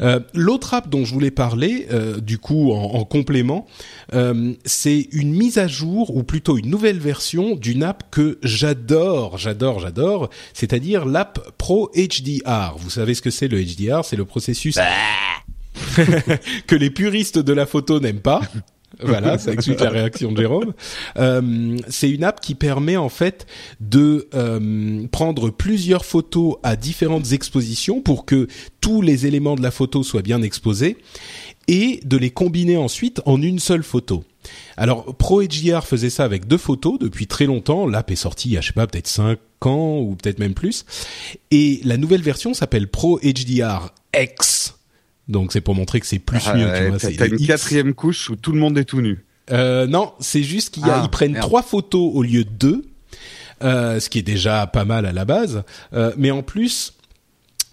Euh, 0.00 0.20
L'autre 0.34 0.74
app 0.74 0.88
dont 0.88 1.04
je 1.04 1.12
voulais 1.12 1.30
parler, 1.30 1.86
euh, 1.92 2.20
du 2.20 2.38
coup 2.38 2.72
en, 2.72 2.94
en 2.94 3.04
complément, 3.04 3.66
euh, 4.12 4.54
c'est 4.64 5.08
une 5.12 5.32
mise 5.32 5.58
à 5.58 5.66
jour 5.66 6.14
ou 6.16 6.22
plutôt 6.22 6.58
une 6.58 6.68
nouvelle 6.68 6.98
version 6.98 7.56
d'une 7.56 7.82
app 7.82 8.04
que 8.10 8.38
j'adore, 8.42 9.38
j'adore, 9.38 9.80
j'adore, 9.80 10.30
c'est-à-dire 10.52 11.04
l'app 11.04 11.52
Pro 11.58 11.90
HDR. 11.94 12.76
Vous 12.78 12.90
savez 12.90 13.14
ce 13.14 13.22
que 13.22 13.30
c'est 13.30 13.48
le 13.48 13.62
HDR 13.62 14.04
C'est 14.04 14.16
le 14.16 14.24
processus 14.24 14.78
que 16.66 16.74
les 16.74 16.90
puristes 16.90 17.38
de 17.38 17.52
la 17.52 17.66
photo 17.66 18.00
n'aiment 18.00 18.20
pas. 18.20 18.40
voilà, 19.02 19.38
ça 19.38 19.52
explique 19.52 19.80
la 19.80 19.90
réaction 19.90 20.32
de 20.32 20.40
Jérôme. 20.40 20.72
Euh, 21.16 21.76
c'est 21.88 22.10
une 22.10 22.24
app 22.24 22.40
qui 22.40 22.54
permet 22.54 22.96
en 22.96 23.08
fait 23.08 23.46
de 23.80 24.28
euh, 24.34 25.06
prendre 25.10 25.50
plusieurs 25.50 26.04
photos 26.04 26.56
à 26.62 26.76
différentes 26.76 27.32
expositions 27.32 28.00
pour 28.00 28.24
que 28.24 28.48
tous 28.80 29.02
les 29.02 29.26
éléments 29.26 29.56
de 29.56 29.62
la 29.62 29.70
photo 29.70 30.02
soient 30.02 30.22
bien 30.22 30.42
exposés 30.42 30.96
et 31.68 32.00
de 32.04 32.16
les 32.16 32.30
combiner 32.30 32.76
ensuite 32.76 33.20
en 33.24 33.40
une 33.40 33.58
seule 33.58 33.82
photo. 33.82 34.24
Alors 34.76 35.14
Pro 35.16 35.42
HDR 35.42 35.86
faisait 35.86 36.10
ça 36.10 36.24
avec 36.24 36.46
deux 36.46 36.58
photos 36.58 36.98
depuis 36.98 37.26
très 37.26 37.46
longtemps. 37.46 37.86
L'app 37.86 38.10
est 38.10 38.16
sortie 38.16 38.50
il 38.50 38.52
y 38.52 38.58
a 38.58 38.60
je 38.60 38.68
sais 38.68 38.72
pas 38.72 38.86
peut-être 38.86 39.08
cinq 39.08 39.38
ans 39.62 39.98
ou 39.98 40.16
peut-être 40.16 40.38
même 40.38 40.54
plus. 40.54 40.84
Et 41.50 41.80
la 41.84 41.96
nouvelle 41.96 42.22
version 42.22 42.52
s'appelle 42.54 42.88
Pro 42.88 43.18
HDR 43.20 43.90
X. 44.14 44.74
Donc 45.28 45.52
c'est 45.52 45.60
pour 45.60 45.74
montrer 45.74 46.00
que 46.00 46.06
c'est 46.06 46.18
plus 46.18 46.40
Ah, 46.46 46.54
mieux. 46.56 46.66
ouais, 46.66 46.78
tu 46.84 46.88
vois, 46.88 46.98
T'as 46.98 47.10
t'as 47.16 47.26
une 47.28 47.34
X. 47.40 47.46
quatrième 47.46 47.94
couche 47.94 48.30
où 48.30 48.36
tout 48.36 48.52
le 48.52 48.58
monde 48.58 48.76
est 48.78 48.84
tout 48.84 49.00
nu. 49.00 49.24
Euh, 49.52 49.86
non, 49.86 50.12
c'est 50.20 50.42
juste 50.42 50.74
qu'ils 50.74 50.84
Ah, 50.86 51.08
prennent 51.10 51.32
merde. 51.32 51.46
trois 51.46 51.62
photos 51.62 52.10
au 52.14 52.22
lieu 52.22 52.44
de 52.44 52.50
deux, 52.50 52.84
euh, 53.62 54.00
ce 54.00 54.08
qui 54.10 54.18
est 54.18 54.22
déjà 54.22 54.66
pas 54.66 54.84
mal 54.84 55.06
à 55.06 55.12
la 55.12 55.24
base. 55.24 55.62
Euh, 55.92 56.12
mais 56.16 56.30
en 56.30 56.42
plus, 56.42 56.94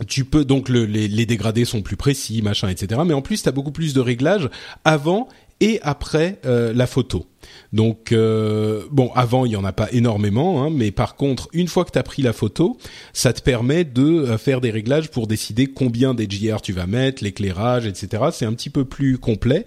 tu 0.08 0.26
peux 0.26 0.46
donc 0.46 0.70
le- 0.70 0.86
les, 0.86 1.08
les 1.08 1.26
dégradés 1.26 1.66
sont 1.66 1.82
plus 1.82 1.96
précis, 1.98 2.42
machin, 2.42 2.70
etc. 2.70 3.02
Mais 3.06 3.14
en 3.14 3.22
plus, 3.22 3.44
tu 3.44 3.50
as 3.50 3.52
beaucoup 3.52 3.72
plus 3.72 3.94
de 3.94 4.00
réglages 4.02 4.50
avant 4.84 5.28
et 5.60 5.80
après 5.84 6.40
euh, 6.46 6.74
la 6.74 6.88
photo. 6.88 7.26
Donc 7.74 8.12
euh, 8.12 8.84
bon, 8.92 9.12
avant 9.16 9.46
il 9.46 9.52
y 9.52 9.56
en 9.56 9.64
a 9.64 9.72
pas 9.72 9.88
énormément, 9.92 10.64
hein, 10.64 10.70
mais 10.72 10.92
par 10.92 11.16
contre, 11.16 11.48
une 11.54 11.68
fois 11.68 11.86
que 11.86 11.92
tu 11.92 12.00
as 12.00 12.04
pris 12.04 12.22
la 12.22 12.34
photo, 12.34 12.78
ça 13.14 13.34
te 13.34 13.42
permet 13.42 13.84
de 13.84 14.04
euh, 14.04 14.38
faire 14.38 14.62
des 14.62 14.72
réglages 14.72 15.10
pour 15.10 15.28
décider 15.28 15.68
combien 15.68 16.14
d'HDR 16.14 16.62
tu 16.62 16.74
vas 16.74 16.88
mettre, 16.88 17.24
l'éclairage, 17.24 17.86
etc. 17.86 18.24
C'est 18.32 18.46
un 18.46 18.54
petit 18.54 18.70
peu 18.70 18.86
plus 18.86 19.18
complet 19.18 19.66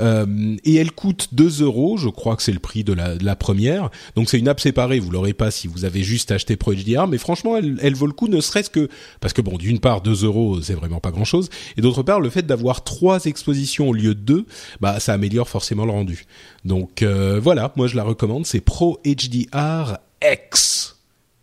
Euh, 0.00 0.56
et 0.64 0.76
elle 0.76 0.92
coûte 0.92 1.28
2 1.32 1.62
euros, 1.62 1.96
je 1.96 2.08
crois 2.08 2.36
que 2.36 2.42
c'est 2.42 2.52
le 2.52 2.58
prix 2.58 2.84
de 2.84 2.92
la, 2.92 3.36
première. 3.36 3.90
Donc 4.16 4.28
c'est 4.30 4.38
une 4.38 4.48
app 4.48 4.60
séparée, 4.60 4.98
vous 4.98 5.10
l'aurez 5.10 5.32
pas 5.32 5.50
si 5.50 5.66
vous 5.66 5.84
avez 5.84 6.02
juste 6.02 6.30
acheté 6.30 6.56
Pro 6.56 6.74
HDR, 6.74 7.06
mais 7.06 7.18
franchement 7.18 7.56
elle, 7.56 7.78
elle 7.82 7.94
vaut 7.94 8.06
le 8.06 8.12
coup, 8.12 8.28
ne 8.28 8.40
serait-ce 8.40 8.70
que 8.70 8.88
parce 9.20 9.32
que 9.32 9.42
bon, 9.42 9.56
d'une 9.56 9.80
part 9.80 10.00
2 10.00 10.24
euros 10.24 10.60
c'est 10.62 10.74
vraiment 10.74 11.00
pas 11.00 11.10
grand-chose, 11.10 11.50
et 11.76 11.80
d'autre 11.80 12.02
part 12.02 12.20
le 12.20 12.30
fait 12.30 12.46
d'avoir 12.46 12.84
trois 12.84 13.24
expositions 13.24 13.88
au 13.88 13.92
lieu 13.92 14.14
de 14.14 14.20
deux, 14.20 14.46
bah 14.80 15.00
ça 15.00 15.12
améliore 15.12 15.48
forcément 15.48 15.84
le 15.84 15.92
rendu. 15.92 16.26
Donc 16.64 17.02
euh, 17.02 17.40
voilà, 17.42 17.72
moi 17.76 17.86
je 17.86 17.96
la 17.96 18.04
recommande, 18.04 18.46
c'est 18.46 18.60
Pro 18.60 19.00
HDR 19.04 19.98
X. 20.22 20.91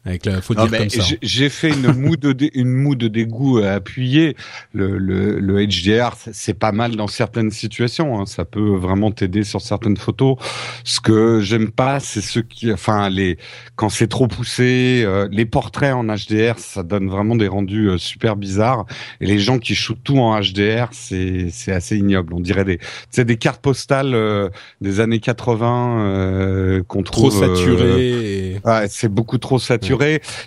Avec 0.05 0.25
la, 0.25 0.41
faut 0.41 0.53
dire 0.53 0.63
comme 0.79 0.89
ça. 0.89 1.01
j'ai- 1.21 1.49
fait 1.49 1.69
une 1.71 1.91
moue 1.93 2.15
de 2.15 2.31
dé- 2.31 2.51
une 2.53 2.69
moue 2.71 2.95
de 2.95 3.07
dégoût 3.09 3.59
euh, 3.59 3.75
appuyée. 3.75 4.35
Le, 4.73 4.97
le, 4.97 5.39
le 5.39 5.65
HDR, 5.65 6.15
c'est- 6.17 6.33
c'est 6.33 6.53
pas 6.53 6.71
mal 6.71 6.95
dans 6.95 7.07
certaines 7.07 7.51
situations. 7.51 8.17
hein. 8.19 8.25
Ça 8.25 8.45
peut 8.45 8.75
vraiment 8.75 9.11
t'aider 9.11 9.43
sur 9.43 9.59
certaines 9.61 9.97
photos. 9.97 10.37
Ce 10.85 11.01
que 11.01 11.41
j'aime 11.41 11.69
pas, 11.69 11.99
c'est 11.99 12.21
ceux 12.21 12.41
qui, 12.43 12.71
enfin 12.71 13.09
les, 13.09 13.37
quand 13.75 13.89
c'est 13.89 14.07
trop 14.07 14.27
poussé, 14.27 15.03
euh, 15.05 15.27
les 15.31 15.45
portraits 15.45 15.93
en 15.93 16.05
HDR, 16.05 16.57
ça 16.59 16.81
donne 16.83 17.09
vraiment 17.09 17.35
des 17.35 17.47
rendus 17.49 17.89
euh, 17.89 17.97
super 17.97 18.37
bizarres. 18.37 18.85
Et 19.19 19.25
les 19.25 19.39
gens 19.39 19.59
qui 19.59 19.75
shootent 19.75 20.03
tout 20.03 20.17
en 20.17 20.39
HDR, 20.39 20.87
c'est 20.91 21.47
c'est 21.51 21.73
assez 21.73 21.97
ignoble. 21.97 22.33
On 22.33 22.39
dirait 22.39 22.63
des, 22.65 22.79
sais, 23.11 23.25
des 23.25 23.37
cartes 23.37 23.61
postales 23.61 24.15
euh, 24.15 24.49
des 24.79 25.01
années 25.01 25.19
80 25.19 25.99
euh, 25.99 26.83
qu'on 26.87 27.03
Trop 27.03 27.29
trouve 27.29 27.39
saturé. 27.55 28.07
et- 28.09 28.59
Ouais, 28.63 28.87
c'est 28.89 29.09
beaucoup 29.13 29.37
trop 29.37 29.59
saturé. 29.59 29.88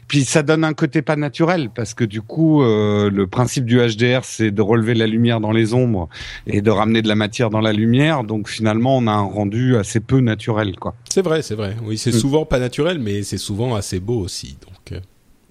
Puis 0.08 0.24
ça 0.24 0.42
donne 0.42 0.64
un 0.64 0.74
côté 0.74 1.02
pas 1.02 1.16
naturel 1.16 1.70
parce 1.74 1.94
que 1.94 2.04
du 2.04 2.22
coup, 2.22 2.62
euh, 2.62 3.10
le 3.10 3.26
principe 3.26 3.64
du 3.64 3.78
HDR, 3.78 4.24
c'est 4.24 4.50
de 4.50 4.62
relever 4.62 4.94
la 4.94 5.06
lumière 5.06 5.40
dans 5.40 5.52
les 5.52 5.74
ombres 5.74 6.08
et 6.46 6.60
de 6.60 6.70
ramener 6.70 7.02
de 7.02 7.08
la 7.08 7.14
matière 7.14 7.50
dans 7.50 7.60
la 7.60 7.72
lumière. 7.72 8.24
Donc 8.24 8.48
finalement, 8.48 8.96
on 8.98 9.06
a 9.06 9.12
un 9.12 9.22
rendu 9.22 9.76
assez 9.76 10.00
peu 10.00 10.20
naturel, 10.20 10.76
quoi. 10.78 10.94
C'est 11.08 11.22
vrai, 11.22 11.42
c'est 11.42 11.54
vrai. 11.54 11.76
Oui, 11.84 11.98
c'est 11.98 12.10
Mm. 12.14 12.18
souvent 12.18 12.44
pas 12.44 12.58
naturel, 12.58 12.98
mais 12.98 13.22
c'est 13.22 13.38
souvent 13.38 13.74
assez 13.74 14.00
beau 14.00 14.18
aussi. 14.20 14.56
Donc, 14.66 14.92
euh, 14.92 15.00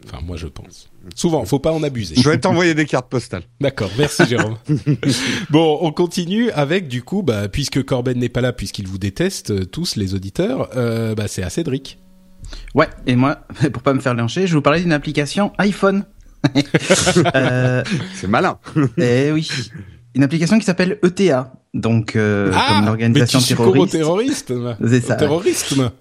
enfin, 0.05 0.19
moi 0.25 0.37
je 0.37 0.47
pense. 0.47 0.87
Souvent, 1.15 1.43
faut 1.45 1.57
pas 1.59 1.71
en 1.71 1.81
abuser. 1.81 2.13
Je 2.15 2.29
vais 2.29 2.37
t'envoyer 2.37 2.75
des 2.75 2.85
cartes 2.85 3.09
postales. 3.09 3.41
D'accord, 3.61 3.89
merci 3.97 4.23
Jérôme. 4.27 4.55
bon, 5.49 5.79
on 5.81 5.91
continue 5.91 6.51
avec 6.51 6.87
du 6.87 7.01
coup, 7.01 7.23
bah, 7.23 7.47
puisque 7.49 7.83
Corben 7.83 8.17
n'est 8.19 8.29
pas 8.29 8.41
là, 8.41 8.53
puisqu'il 8.53 8.87
vous 8.87 8.97
déteste 8.99 9.49
euh, 9.51 9.65
tous 9.65 9.95
les 9.95 10.13
auditeurs, 10.13 10.69
euh, 10.75 11.15
bah, 11.15 11.27
c'est 11.27 11.41
à 11.43 11.49
Cédric. 11.49 11.97
Ouais, 12.75 12.87
et 13.05 13.15
moi, 13.15 13.39
pour 13.73 13.81
pas 13.81 13.93
me 13.93 13.99
faire 13.99 14.13
lyncher, 14.13 14.41
je 14.41 14.53
vais 14.53 14.55
vous 14.55 14.61
parler 14.61 14.81
d'une 14.81 14.93
application 14.93 15.51
iPhone. 15.57 16.05
euh, 17.35 17.83
C'est 18.15 18.27
malin. 18.27 18.57
eh 18.97 19.31
oui, 19.31 19.49
une 20.15 20.23
application 20.23 20.57
qui 20.59 20.65
s'appelle 20.65 20.97
ETA, 21.03 21.53
donc 21.73 22.15
euh, 22.15 22.51
comme 22.51 22.79
mais 22.81 22.85
l'organisation 22.85 23.39
terroriste. 23.39 23.91
terrorisme. 23.91 24.75
C'est 24.85 25.01
ça. 25.01 25.15
Au 25.15 25.17
terrorisme. 25.17 25.91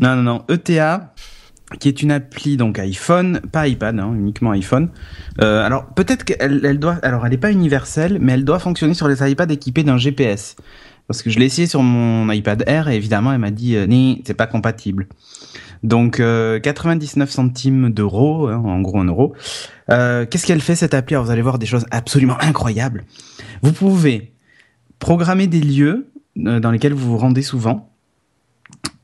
Non, 0.00 0.16
non, 0.16 0.22
non, 0.22 0.44
ETA, 0.48 1.14
qui 1.78 1.88
est 1.88 2.02
une 2.02 2.10
appli 2.10 2.56
donc 2.56 2.78
iPhone, 2.78 3.40
pas 3.52 3.68
iPad, 3.68 3.98
hein, 3.98 4.12
uniquement 4.14 4.50
iPhone. 4.50 4.90
Euh, 5.40 5.64
alors 5.64 5.86
peut-être 5.86 6.24
qu'elle 6.24 6.60
elle 6.64 6.78
doit, 6.78 6.98
alors 7.02 7.24
elle 7.24 7.32
n'est 7.32 7.38
pas 7.38 7.52
universelle, 7.52 8.18
mais 8.20 8.32
elle 8.32 8.44
doit 8.44 8.58
fonctionner 8.58 8.94
sur 8.94 9.08
les 9.08 9.30
iPads 9.30 9.52
équipés 9.52 9.82
d'un 9.82 9.96
GPS. 9.96 10.56
Parce 11.06 11.22
que 11.22 11.30
je 11.30 11.38
l'ai 11.38 11.46
essayé 11.46 11.66
sur 11.66 11.82
mon 11.82 12.30
iPad 12.30 12.64
Air 12.66 12.88
et 12.88 12.96
évidemment 12.96 13.32
elle 13.32 13.38
m'a 13.38 13.50
dit 13.50 13.76
euh, 13.76 13.86
ni 13.86 14.22
c'est 14.26 14.34
pas 14.34 14.46
compatible. 14.46 15.06
Donc 15.82 16.18
euh, 16.18 16.58
99 16.60 17.30
centimes 17.30 17.90
d'euros, 17.90 18.48
hein, 18.48 18.56
en 18.56 18.80
gros 18.80 19.00
un 19.00 19.04
euro. 19.04 19.34
Euh, 19.90 20.24
Qu'est-ce 20.24 20.46
qu'elle 20.46 20.62
fait 20.62 20.76
cette 20.76 20.94
appli? 20.94 21.14
Alors 21.14 21.26
vous 21.26 21.30
allez 21.30 21.42
voir 21.42 21.58
des 21.58 21.66
choses 21.66 21.84
absolument 21.90 22.40
incroyables. 22.40 23.04
Vous 23.62 23.72
pouvez 23.72 24.32
programmer 24.98 25.46
des 25.46 25.60
lieux 25.60 26.10
euh, 26.38 26.58
dans 26.58 26.70
lesquels 26.70 26.94
vous 26.94 27.10
vous 27.10 27.18
rendez 27.18 27.42
souvent 27.42 27.90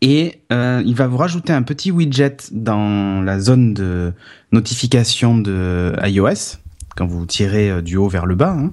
et 0.01 0.41
euh, 0.51 0.83
il 0.87 0.95
va 0.95 1.07
vous 1.07 1.19
rajouter 1.19 1.53
un 1.53 1.63
petit 1.63 1.91
widget 1.91 2.37
dans 2.53 3.21
la 3.21 3.39
zone 3.39 3.75
de 3.75 4.15
notification 4.51 5.37
de 5.37 5.95
iOS 6.03 6.57
quand 6.97 7.07
vous 7.07 7.27
tirez 7.27 7.71
euh, 7.71 7.83
du 7.83 7.97
haut 7.97 8.09
vers 8.09 8.27
le 8.27 8.35
bas. 8.35 8.53
hein. 8.53 8.73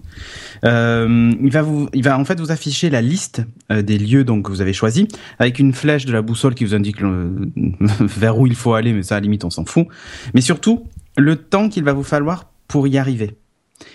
Euh, 0.66 1.32
il 1.42 1.52
va 1.52 1.62
vous, 1.62 1.90
il 1.94 2.04
va 2.04 2.18
en 2.18 2.26
fait 2.26 2.40
vous 2.40 2.52
afficher 2.52 2.90
la 2.90 3.02
liste 3.02 3.44
euh, 3.72 3.82
des 3.82 3.98
lieux 3.98 4.24
donc 4.24 4.46
que 4.46 4.52
vous 4.52 4.62
avez 4.62 4.74
choisis 4.74 5.06
avec 5.40 5.60
une 5.60 5.74
flèche 5.74 6.06
de 6.06 6.14
la 6.14 6.22
boussole 6.22 6.56
qui 6.56 6.66
vous 6.66 6.76
indique 6.76 6.98
vers 8.00 8.38
où 8.38 8.48
il 8.48 8.56
faut 8.56 8.74
aller, 8.74 8.94
mais 8.94 9.04
ça 9.04 9.16
à 9.16 9.20
la 9.20 9.24
limite 9.24 9.44
on 9.46 9.50
s'en 9.50 9.66
fout. 9.66 9.88
Mais 10.34 10.42
surtout 10.42 10.86
le 11.18 11.36
temps 11.36 11.70
qu'il 11.70 11.84
va 11.84 11.94
vous 11.94 12.04
falloir 12.04 12.52
pour 12.68 12.88
y 12.88 12.98
arriver. 12.98 13.38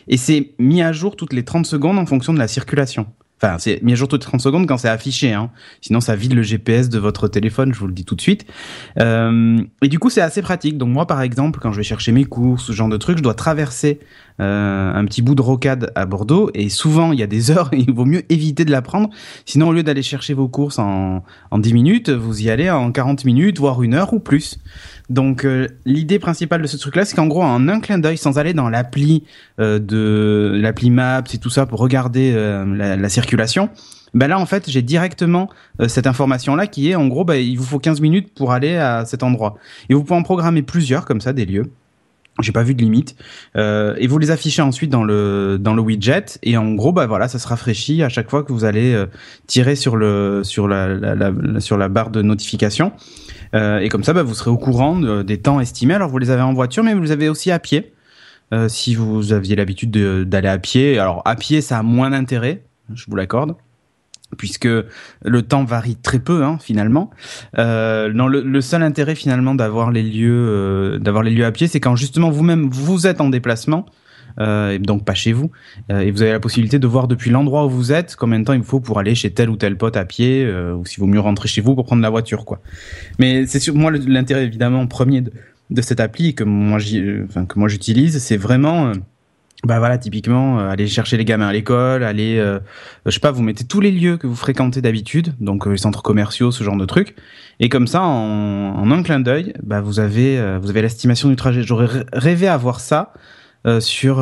Et 0.08 0.16
c'est 0.16 0.52
mis 0.58 0.82
à 0.82 0.92
jour 0.92 1.16
toutes 1.16 1.32
les 1.32 1.44
30 1.44 1.66
secondes 1.66 1.98
en 1.98 2.06
fonction 2.06 2.32
de 2.32 2.38
la 2.38 2.48
circulation. 2.48 3.06
Enfin, 3.42 3.58
c'est 3.58 3.82
mis 3.82 3.92
à 3.92 3.94
jour 3.96 4.06
toutes 4.06 4.22
les 4.22 4.28
30 4.28 4.40
secondes 4.40 4.66
quand 4.68 4.78
c'est 4.78 4.88
affiché. 4.88 5.32
Hein. 5.32 5.50
Sinon, 5.80 6.00
ça 6.00 6.14
vide 6.14 6.34
le 6.34 6.42
GPS 6.42 6.88
de 6.88 6.98
votre 6.98 7.26
téléphone, 7.26 7.74
je 7.74 7.80
vous 7.80 7.88
le 7.88 7.92
dis 7.92 8.04
tout 8.04 8.14
de 8.14 8.20
suite. 8.20 8.46
Euh, 9.00 9.60
et 9.82 9.88
du 9.88 9.98
coup, 9.98 10.10
c'est 10.10 10.20
assez 10.20 10.42
pratique. 10.42 10.78
Donc 10.78 10.90
moi, 10.90 11.06
par 11.06 11.22
exemple, 11.22 11.58
quand 11.60 11.72
je 11.72 11.78
vais 11.78 11.82
chercher 11.82 12.12
mes 12.12 12.24
courses, 12.24 12.64
ce 12.64 12.72
genre 12.72 12.88
de 12.88 12.96
truc, 12.96 13.18
je 13.18 13.22
dois 13.22 13.34
traverser 13.34 13.98
euh, 14.42 14.92
un 14.92 15.04
petit 15.04 15.22
bout 15.22 15.34
de 15.34 15.42
rocade 15.42 15.92
à 15.94 16.04
Bordeaux. 16.04 16.50
Et 16.54 16.68
souvent, 16.68 17.12
il 17.12 17.20
y 17.20 17.22
a 17.22 17.26
des 17.26 17.50
heures, 17.50 17.70
il 17.72 17.92
vaut 17.92 18.04
mieux 18.04 18.22
éviter 18.32 18.64
de 18.64 18.70
la 18.70 18.82
prendre. 18.82 19.08
Sinon, 19.46 19.68
au 19.68 19.72
lieu 19.72 19.82
d'aller 19.82 20.02
chercher 20.02 20.34
vos 20.34 20.48
courses 20.48 20.78
en, 20.78 21.22
en 21.50 21.58
10 21.58 21.74
minutes, 21.74 22.10
vous 22.10 22.42
y 22.42 22.50
allez 22.50 22.68
en 22.68 22.90
40 22.90 23.24
minutes, 23.24 23.58
voire 23.58 23.82
une 23.82 23.94
heure 23.94 24.12
ou 24.12 24.18
plus. 24.18 24.58
Donc 25.10 25.44
euh, 25.44 25.68
l'idée 25.84 26.18
principale 26.18 26.62
de 26.62 26.66
ce 26.66 26.76
truc-là, 26.76 27.04
c'est 27.04 27.14
qu'en 27.14 27.26
gros, 27.26 27.42
en 27.42 27.68
un 27.68 27.80
clin 27.80 27.98
d'œil, 27.98 28.16
sans 28.16 28.38
aller 28.38 28.54
dans 28.54 28.68
l'appli 28.68 29.24
euh, 29.60 29.78
de 29.78 30.58
l'appli 30.60 30.90
Maps 30.90 31.22
et 31.32 31.38
tout 31.38 31.50
ça 31.50 31.66
pour 31.66 31.78
regarder 31.78 32.32
la, 32.32 32.96
la 32.96 33.08
circulation, 33.08 33.68
ben 34.14 34.28
là 34.28 34.38
en 34.38 34.46
fait, 34.46 34.68
j'ai 34.68 34.82
directement 34.82 35.48
cette 35.88 36.06
information-là 36.06 36.66
qui 36.66 36.90
est 36.90 36.94
en 36.94 37.06
gros, 37.06 37.24
ben, 37.24 37.34
il 37.34 37.56
vous 37.56 37.64
faut 37.64 37.78
15 37.78 38.00
minutes 38.00 38.34
pour 38.34 38.52
aller 38.52 38.76
à 38.76 39.04
cet 39.04 39.22
endroit. 39.22 39.56
Et 39.88 39.94
vous 39.94 40.02
pouvez 40.02 40.18
en 40.18 40.22
programmer 40.22 40.62
plusieurs 40.62 41.04
comme 41.04 41.20
ça, 41.20 41.32
des 41.32 41.46
lieux. 41.46 41.70
J'ai 42.40 42.52
pas 42.52 42.62
vu 42.62 42.74
de 42.74 42.82
limite. 42.82 43.14
Euh, 43.56 43.94
et 43.98 44.06
vous 44.06 44.18
les 44.18 44.30
affichez 44.30 44.62
ensuite 44.62 44.90
dans 44.90 45.04
le 45.04 45.58
dans 45.60 45.74
le 45.74 45.82
widget 45.82 46.38
et 46.42 46.56
en 46.56 46.72
gros 46.72 46.90
bah 46.92 47.06
voilà 47.06 47.28
ça 47.28 47.38
se 47.38 47.46
rafraîchit 47.46 48.02
à 48.02 48.08
chaque 48.08 48.30
fois 48.30 48.42
que 48.42 48.52
vous 48.54 48.64
allez 48.64 48.94
euh, 48.94 49.06
tirer 49.46 49.76
sur 49.76 49.96
le 49.96 50.40
sur 50.42 50.66
la, 50.66 50.88
la- 50.88 51.14
la- 51.14 51.60
sur 51.60 51.76
la 51.76 51.88
barre 51.88 52.10
de 52.10 52.22
notification 52.22 52.92
Euh, 53.54 53.80
et 53.80 53.90
comme 53.90 54.02
ça 54.02 54.14
bah, 54.14 54.22
vous 54.22 54.32
serez 54.34 54.50
au 54.50 54.56
courant 54.56 54.98
de- 54.98 55.22
des 55.22 55.38
temps 55.38 55.60
estimés. 55.60 55.92
Alors 55.94 56.08
vous 56.08 56.16
les 56.18 56.30
avez 56.30 56.40
en 56.42 56.54
voiture 56.54 56.82
mais 56.82 56.94
vous 56.94 57.02
les 57.02 57.10
avez 57.12 57.28
aussi 57.28 57.50
à 57.50 57.58
pied 57.58 57.92
euh, 58.54 58.66
si 58.68 58.94
vous 58.94 59.34
aviez 59.34 59.54
l'habitude 59.54 59.90
de- 59.90 60.24
d'aller 60.24 60.48
à 60.48 60.58
pied. 60.58 60.98
Alors 60.98 61.20
à 61.26 61.36
pied 61.36 61.60
ça 61.60 61.78
a 61.78 61.82
moins 61.82 62.10
d'intérêt, 62.10 62.62
je 62.94 63.04
vous 63.08 63.14
l'accorde 63.16 63.54
puisque 64.36 64.68
le 65.24 65.42
temps 65.42 65.64
varie 65.64 65.96
très 65.96 66.18
peu 66.18 66.44
hein, 66.44 66.58
finalement. 66.60 67.10
Euh, 67.58 68.12
non, 68.12 68.28
le, 68.28 68.42
le 68.42 68.60
seul 68.60 68.82
intérêt 68.82 69.14
finalement 69.14 69.54
d'avoir 69.54 69.90
les 69.90 70.02
lieux, 70.02 70.46
euh, 70.48 70.98
d'avoir 70.98 71.22
les 71.22 71.30
lieux 71.30 71.44
à 71.44 71.52
pied, 71.52 71.66
c'est 71.66 71.80
quand 71.80 71.96
justement 71.96 72.30
vous-même 72.30 72.68
vous 72.70 73.06
êtes 73.06 73.20
en 73.20 73.28
déplacement, 73.28 73.86
euh, 74.40 74.78
donc 74.78 75.04
pas 75.04 75.14
chez 75.14 75.32
vous, 75.32 75.50
euh, 75.90 76.00
et 76.00 76.10
vous 76.10 76.22
avez 76.22 76.32
la 76.32 76.40
possibilité 76.40 76.78
de 76.78 76.86
voir 76.86 77.08
depuis 77.08 77.30
l'endroit 77.30 77.66
où 77.66 77.70
vous 77.70 77.92
êtes 77.92 78.16
combien 78.16 78.38
de 78.40 78.44
temps 78.44 78.54
il 78.54 78.60
vous 78.60 78.64
faut 78.64 78.80
pour 78.80 78.98
aller 78.98 79.14
chez 79.14 79.30
tel 79.30 79.50
ou 79.50 79.56
tel 79.56 79.76
pote 79.76 79.96
à 79.96 80.04
pied, 80.04 80.44
euh, 80.44 80.74
ou 80.74 80.86
s'il 80.86 81.00
vaut 81.00 81.06
mieux 81.06 81.20
rentrer 81.20 81.48
chez 81.48 81.60
vous 81.60 81.74
pour 81.74 81.84
prendre 81.84 82.02
la 82.02 82.10
voiture, 82.10 82.44
quoi. 82.44 82.60
Mais 83.18 83.46
c'est 83.46 83.60
sur 83.60 83.74
moi 83.74 83.90
l'intérêt 83.90 84.44
évidemment 84.44 84.86
premier 84.86 85.20
de, 85.20 85.32
de 85.70 85.82
cette 85.82 86.00
appli 86.00 86.34
que 86.34 86.44
moi 86.44 86.78
euh, 86.94 87.26
que 87.48 87.58
moi 87.58 87.68
j'utilise, 87.68 88.18
c'est 88.18 88.36
vraiment 88.36 88.92
bah 89.64 89.78
voilà, 89.78 89.96
typiquement, 89.98 90.58
euh, 90.58 90.68
aller 90.68 90.86
chercher 90.88 91.16
les 91.16 91.24
gamins 91.24 91.46
à 91.48 91.52
l'école, 91.52 92.02
aller, 92.02 92.36
euh, 92.38 92.58
je 93.06 93.10
sais 93.12 93.20
pas, 93.20 93.30
vous 93.30 93.42
mettez 93.42 93.64
tous 93.64 93.80
les 93.80 93.92
lieux 93.92 94.16
que 94.16 94.26
vous 94.26 94.34
fréquentez 94.34 94.80
d'habitude, 94.82 95.34
donc 95.40 95.66
euh, 95.66 95.70
les 95.70 95.76
centres 95.78 96.02
commerciaux, 96.02 96.50
ce 96.50 96.64
genre 96.64 96.76
de 96.76 96.84
trucs, 96.84 97.14
et 97.60 97.68
comme 97.68 97.86
ça, 97.86 98.02
en, 98.02 98.74
en 98.76 98.90
un 98.90 99.02
clin 99.04 99.20
d'œil, 99.20 99.52
bah 99.62 99.80
vous 99.80 100.00
avez, 100.00 100.38
euh, 100.38 100.58
vous 100.60 100.70
avez 100.70 100.82
l'estimation 100.82 101.28
du 101.28 101.36
trajet. 101.36 101.62
J'aurais 101.62 101.86
rê- 101.86 102.04
rêvé 102.12 102.48
avoir 102.48 102.80
ça 102.80 103.12
euh, 103.66 103.78
sur 103.78 104.16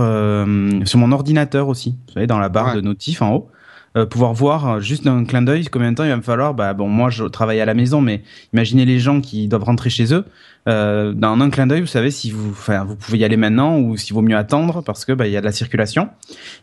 sur 0.84 0.98
mon 0.98 1.12
ordinateur 1.12 1.68
aussi, 1.68 1.96
vous 2.08 2.12
savez, 2.12 2.26
dans 2.26 2.38
la 2.38 2.50
barre 2.50 2.68
Ouais. 2.68 2.76
de 2.76 2.80
notif 2.82 3.22
en 3.22 3.32
haut. 3.32 3.50
Euh, 3.96 4.06
pouvoir 4.06 4.32
voir 4.34 4.68
euh, 4.68 4.80
juste 4.80 5.02
d'un 5.04 5.24
clin 5.24 5.42
d'œil 5.42 5.64
combien 5.64 5.90
de 5.90 5.96
temps 5.96 6.04
il 6.04 6.10
va 6.10 6.16
me 6.16 6.22
falloir. 6.22 6.54
Bah 6.54 6.74
bon, 6.74 6.88
moi 6.88 7.10
je 7.10 7.24
travaille 7.24 7.60
à 7.60 7.64
la 7.64 7.74
maison, 7.74 8.00
mais 8.00 8.22
imaginez 8.52 8.84
les 8.84 9.00
gens 9.00 9.20
qui 9.20 9.48
doivent 9.48 9.64
rentrer 9.64 9.90
chez 9.90 10.14
eux. 10.14 10.24
Euh, 10.68 11.12
dans 11.12 11.32
un 11.40 11.50
clin 11.50 11.66
d'œil, 11.66 11.80
vous 11.80 11.86
savez 11.88 12.12
si 12.12 12.30
vous, 12.30 12.50
enfin, 12.50 12.84
vous 12.84 12.94
pouvez 12.94 13.18
y 13.18 13.24
aller 13.24 13.36
maintenant 13.36 13.78
ou 13.80 13.96
s'il 13.96 14.14
vaut 14.14 14.22
mieux 14.22 14.36
attendre 14.36 14.82
parce 14.84 15.04
que 15.04 15.12
bah 15.12 15.26
il 15.26 15.32
y 15.32 15.36
a 15.36 15.40
de 15.40 15.46
la 15.46 15.50
circulation. 15.50 16.08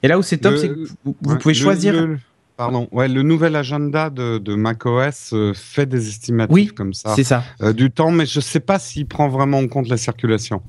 Et 0.04 0.08
là 0.08 0.18
où 0.18 0.22
c'est 0.22 0.38
top, 0.38 0.56
c'est 0.56 0.70
que 0.70 0.76
vous, 1.04 1.16
vous 1.22 1.32
Ouais, 1.34 1.38
pouvez 1.38 1.54
choisir. 1.54 1.94
le- 1.94 2.18
pardon. 2.56 2.88
Ouais, 2.94 3.10
le 3.10 3.24
nouvel 3.24 3.58
agenda 3.58 4.10
de, 4.10 4.38
de 4.38 4.56
macOS 4.56 5.32
euh, 5.34 5.52
fait 5.54 5.86
des 5.86 6.08
estimatifs 6.08 6.54
Oui, 6.54 6.68
comme 6.68 6.94
ça 6.94 7.14
C'est 7.14 7.24
ça. 7.26 7.44
euh, 7.62 7.74
du 7.74 7.92
temps, 7.92 8.10
mais 8.12 8.26
je 8.26 8.40
sais 8.40 8.62
pas 8.62 8.80
s'il 8.80 9.06
prend 9.06 9.28
vraiment 9.28 9.58
en 9.60 9.68
compte 9.68 9.90
la 9.90 9.98
circulation. 9.98 10.62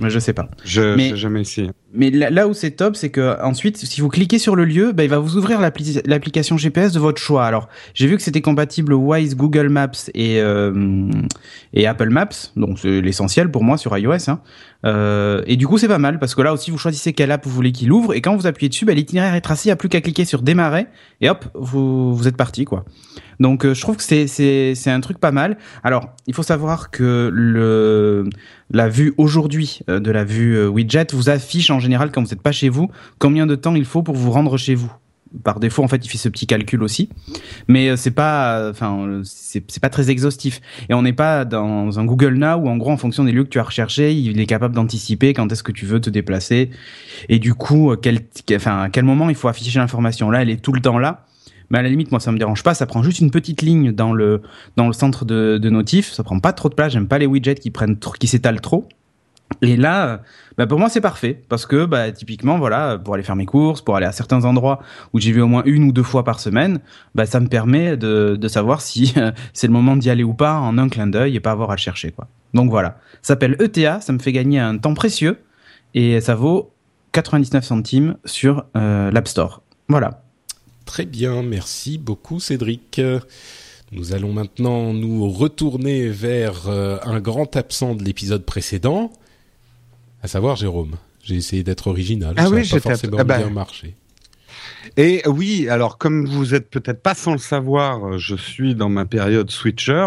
Mais 0.00 0.10
je 0.10 0.18
sais 0.18 0.32
pas. 0.32 0.48
Je 0.64 0.94
j'ai 1.10 1.16
jamais 1.16 1.42
essayé. 1.42 1.70
Mais 1.92 2.10
là, 2.10 2.30
là 2.30 2.46
où 2.46 2.54
c'est 2.54 2.70
top, 2.70 2.94
c'est 2.96 3.10
que 3.10 3.36
ensuite, 3.42 3.76
si 3.76 4.00
vous 4.00 4.08
cliquez 4.08 4.38
sur 4.38 4.54
le 4.56 4.64
lieu, 4.64 4.92
bah, 4.92 5.02
il 5.04 5.10
va 5.10 5.18
vous 5.18 5.36
ouvrir 5.36 5.60
l'appli- 5.60 6.00
l'application 6.06 6.56
GPS 6.56 6.92
de 6.92 7.00
votre 7.00 7.20
choix. 7.20 7.44
Alors, 7.44 7.68
j'ai 7.94 8.06
vu 8.06 8.16
que 8.16 8.22
c'était 8.22 8.40
compatible 8.40 8.92
Wise, 8.94 9.36
Google 9.36 9.68
Maps 9.68 9.90
et, 10.14 10.40
euh, 10.40 11.10
et 11.74 11.86
Apple 11.86 12.10
Maps, 12.10 12.28
donc 12.56 12.78
c'est 12.78 13.00
l'essentiel 13.00 13.50
pour 13.50 13.64
moi 13.64 13.76
sur 13.76 13.96
iOS. 13.98 14.28
Hein. 14.30 14.40
Euh, 14.86 15.42
et 15.46 15.56
du 15.56 15.66
coup, 15.66 15.78
c'est 15.78 15.88
pas 15.88 15.98
mal 15.98 16.18
parce 16.18 16.34
que 16.34 16.42
là 16.42 16.52
aussi, 16.52 16.70
vous 16.70 16.78
choisissez 16.78 17.12
quelle 17.12 17.32
app 17.32 17.44
vous 17.44 17.50
voulez 17.52 17.72
qu'il 17.72 17.90
ouvre 17.92 18.14
et 18.14 18.20
quand 18.20 18.36
vous 18.36 18.46
appuyez 18.46 18.68
dessus, 18.68 18.84
bah, 18.84 18.94
l'itinéraire 18.94 19.34
est 19.34 19.40
tracé. 19.40 19.66
Il 19.66 19.68
n'y 19.70 19.72
a 19.72 19.76
plus 19.76 19.88
qu'à 19.88 20.00
cliquer 20.00 20.24
sur 20.24 20.42
démarrer 20.42 20.86
et 21.20 21.28
hop, 21.28 21.44
vous, 21.54 22.14
vous 22.14 22.28
êtes 22.28 22.36
parti 22.36 22.64
quoi. 22.64 22.84
Donc, 23.40 23.64
euh, 23.64 23.74
je 23.74 23.80
trouve 23.80 23.96
que 23.96 24.02
c'est 24.02 24.26
c'est 24.26 24.74
c'est 24.74 24.90
un 24.90 25.00
truc 25.00 25.18
pas 25.18 25.32
mal. 25.32 25.56
Alors, 25.82 26.10
il 26.26 26.34
faut 26.34 26.42
savoir 26.42 26.90
que 26.90 27.30
le 27.32 28.28
la 28.70 28.88
vue 28.88 29.14
aujourd'hui 29.16 29.80
euh, 29.88 29.98
de 29.98 30.10
la 30.10 30.24
vue 30.24 30.56
euh, 30.56 30.68
widget 30.68 31.08
vous 31.12 31.30
affiche 31.30 31.70
en 31.70 31.80
général 31.80 32.12
quand 32.12 32.22
vous 32.22 32.28
n'êtes 32.28 32.42
pas 32.42 32.52
chez 32.52 32.68
vous 32.68 32.90
combien 33.18 33.46
de 33.46 33.54
temps 33.54 33.74
il 33.74 33.84
faut 33.84 34.02
pour 34.02 34.14
vous 34.14 34.30
rendre 34.30 34.56
chez 34.56 34.74
vous. 34.74 34.92
Par 35.44 35.60
défaut, 35.60 35.84
en 35.84 35.88
fait, 35.88 36.04
il 36.04 36.08
fait 36.08 36.18
ce 36.18 36.28
petit 36.28 36.48
calcul 36.48 36.82
aussi, 36.82 37.08
mais 37.68 37.88
euh, 37.88 37.96
c'est 37.96 38.10
pas, 38.10 38.58
euh, 38.58 38.72
enfin, 38.72 39.20
c'est 39.22 39.62
c'est 39.68 39.80
pas 39.80 39.88
très 39.88 40.10
exhaustif. 40.10 40.60
Et 40.88 40.94
on 40.94 41.02
n'est 41.02 41.12
pas 41.12 41.44
dans 41.44 42.00
un 42.00 42.04
Google 42.04 42.34
Now 42.34 42.56
où, 42.56 42.68
en 42.68 42.76
gros, 42.76 42.90
en 42.90 42.96
fonction 42.96 43.22
des 43.22 43.30
lieux 43.30 43.44
que 43.44 43.48
tu 43.48 43.60
as 43.60 43.62
recherchés, 43.62 44.12
il 44.12 44.40
est 44.40 44.46
capable 44.46 44.74
d'anticiper 44.74 45.32
quand 45.32 45.50
est-ce 45.52 45.62
que 45.62 45.70
tu 45.70 45.86
veux 45.86 46.00
te 46.00 46.10
déplacer 46.10 46.70
et 47.28 47.38
du 47.38 47.54
coup, 47.54 47.94
quel, 48.02 48.22
enfin, 48.56 48.82
à 48.82 48.90
quel 48.90 49.04
moment 49.04 49.30
il 49.30 49.36
faut 49.36 49.46
afficher 49.46 49.78
l'information? 49.78 50.30
Là, 50.30 50.42
elle 50.42 50.50
est 50.50 50.60
tout 50.60 50.72
le 50.72 50.80
temps 50.80 50.98
là. 50.98 51.24
Mais 51.70 51.78
à 51.78 51.82
la 51.82 51.88
limite, 51.88 52.10
moi, 52.10 52.20
ça 52.20 52.32
me 52.32 52.38
dérange 52.38 52.62
pas. 52.62 52.74
Ça 52.74 52.86
prend 52.86 53.02
juste 53.02 53.20
une 53.20 53.30
petite 53.30 53.62
ligne 53.62 53.92
dans 53.92 54.12
le 54.12 54.42
dans 54.76 54.86
le 54.86 54.92
centre 54.92 55.24
de, 55.24 55.58
de 55.58 55.70
notif. 55.70 56.12
Ça 56.12 56.22
prend 56.22 56.38
pas 56.40 56.52
trop 56.52 56.68
de 56.68 56.74
place. 56.74 56.92
J'aime 56.92 57.08
pas 57.08 57.18
les 57.18 57.26
widgets 57.26 57.54
qui 57.54 57.70
prennent 57.70 57.96
qui 57.98 58.26
s'étalent 58.26 58.60
trop. 58.60 58.88
Et 59.62 59.76
là, 59.76 60.22
bah 60.56 60.66
pour 60.66 60.78
moi 60.78 60.88
c'est 60.88 61.00
parfait 61.00 61.42
parce 61.48 61.66
que 61.66 61.84
bah, 61.84 62.12
typiquement 62.12 62.58
voilà 62.58 62.98
pour 62.98 63.14
aller 63.14 63.22
faire 63.22 63.34
mes 63.36 63.46
courses, 63.46 63.82
pour 63.82 63.96
aller 63.96 64.06
à 64.06 64.12
certains 64.12 64.44
endroits 64.44 64.80
où 65.12 65.18
j'y 65.18 65.32
vais 65.32 65.40
au 65.40 65.48
moins 65.48 65.62
une 65.66 65.84
ou 65.84 65.92
deux 65.92 66.04
fois 66.04 66.24
par 66.24 66.38
semaine, 66.38 66.78
bah 67.14 67.26
ça 67.26 67.40
me 67.40 67.48
permet 67.48 67.96
de, 67.96 68.36
de 68.40 68.48
savoir 68.48 68.80
si 68.80 69.12
c'est 69.52 69.66
le 69.66 69.72
moment 69.72 69.96
d'y 69.96 70.08
aller 70.08 70.22
ou 70.22 70.34
pas 70.34 70.54
en 70.54 70.78
un 70.78 70.88
clin 70.88 71.08
d'œil 71.08 71.34
et 71.34 71.40
pas 71.40 71.50
avoir 71.50 71.70
à 71.70 71.74
le 71.74 71.80
chercher 71.80 72.12
quoi. 72.12 72.28
Donc 72.54 72.70
voilà, 72.70 72.98
ça 73.22 73.34
s'appelle 73.34 73.56
ETA, 73.60 74.00
ça 74.00 74.12
me 74.12 74.18
fait 74.20 74.32
gagner 74.32 74.60
un 74.60 74.78
temps 74.78 74.94
précieux 74.94 75.38
et 75.94 76.20
ça 76.20 76.36
vaut 76.36 76.72
99 77.12 77.64
centimes 77.64 78.16
sur 78.24 78.64
euh, 78.76 79.10
l'App 79.10 79.28
Store. 79.28 79.62
Voilà. 79.88 80.22
Très 80.90 81.06
bien, 81.06 81.44
merci 81.44 81.98
beaucoup 81.98 82.40
Cédric. 82.40 83.00
Nous 83.92 84.12
allons 84.12 84.32
maintenant 84.32 84.92
nous 84.92 85.30
retourner 85.30 86.08
vers 86.08 86.66
euh, 86.66 86.98
un 87.04 87.20
grand 87.20 87.54
absent 87.54 87.94
de 87.94 88.02
l'épisode 88.02 88.44
précédent, 88.44 89.12
à 90.20 90.26
savoir 90.26 90.56
Jérôme. 90.56 90.96
J'ai 91.22 91.36
essayé 91.36 91.62
d'être 91.62 91.86
original, 91.86 92.34
Ah 92.36 92.46
ça 92.46 92.50
oui, 92.50 92.62
n'a 92.62 92.68
pas 92.68 92.80
forcément 92.80 93.18
ah 93.20 93.22
bah. 93.22 93.38
bien 93.38 93.50
marché. 93.50 93.94
Et 94.96 95.22
oui, 95.26 95.68
alors 95.68 95.98
comme 95.98 96.26
vous 96.26 96.54
êtes 96.54 96.68
peut-être 96.70 97.02
pas 97.02 97.14
sans 97.14 97.32
le 97.32 97.38
savoir, 97.38 98.18
je 98.18 98.34
suis 98.34 98.74
dans 98.74 98.88
ma 98.88 99.04
période 99.04 99.50
switcher, 99.50 100.06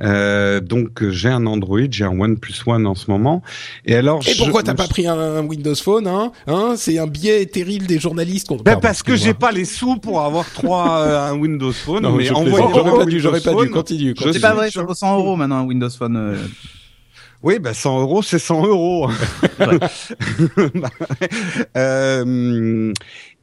euh, 0.00 0.60
donc 0.60 1.08
j'ai 1.10 1.28
un 1.28 1.46
Android, 1.46 1.78
j'ai 1.90 2.04
un 2.04 2.18
OnePlus 2.18 2.54
One 2.66 2.86
en 2.86 2.94
ce 2.94 3.10
moment. 3.10 3.42
Et 3.84 3.94
alors, 3.94 4.20
Et 4.26 4.32
je 4.32 4.38
pourquoi 4.38 4.62
t'as 4.62 4.72
me 4.72 4.76
pas 4.76 4.88
pris 4.88 5.06
un 5.06 5.44
Windows 5.44 5.74
Phone, 5.74 6.06
hein, 6.06 6.32
hein? 6.46 6.74
C'est 6.76 6.98
un 6.98 7.06
biais 7.06 7.46
terrible 7.46 7.86
des 7.86 7.98
journalistes. 7.98 8.48
Ben, 8.48 8.62
Pardon, 8.62 8.80
parce 8.80 9.02
que 9.02 9.16
j'ai 9.16 9.34
pas 9.34 9.52
les 9.52 9.64
sous 9.64 9.96
pour 9.96 10.20
avoir 10.22 10.50
trois 10.50 10.98
euh, 11.06 11.30
un 11.30 11.38
Windows 11.38 11.72
Phone. 11.72 12.02
Non, 12.02 12.12
mais 12.12 12.24
je 12.24 12.32
j'aurais 12.34 12.98
pas 12.98 13.04
dû, 13.04 13.20
j'aurais 13.20 13.40
pas 13.40 13.54
dû. 13.54 13.70
Continue. 13.70 14.10
Je 14.10 14.14
continue. 14.14 14.32
C'est 14.34 14.40
pas 14.40 14.54
vrai, 14.54 14.70
ça 14.70 14.82
vaut 14.82 14.94
100 14.94 15.18
euros 15.18 15.36
maintenant 15.36 15.58
un 15.58 15.64
Windows 15.64 15.90
Phone. 15.90 16.16
euh. 16.16 16.36
Oui, 17.40 17.60
ben 17.60 17.72
100 17.72 18.00
euros, 18.00 18.22
c'est 18.22 18.40
100 18.40 18.66
euros. 18.66 19.08
Ouais. 19.60 19.78
Bah. 20.74 20.90
Euh, 21.76 22.92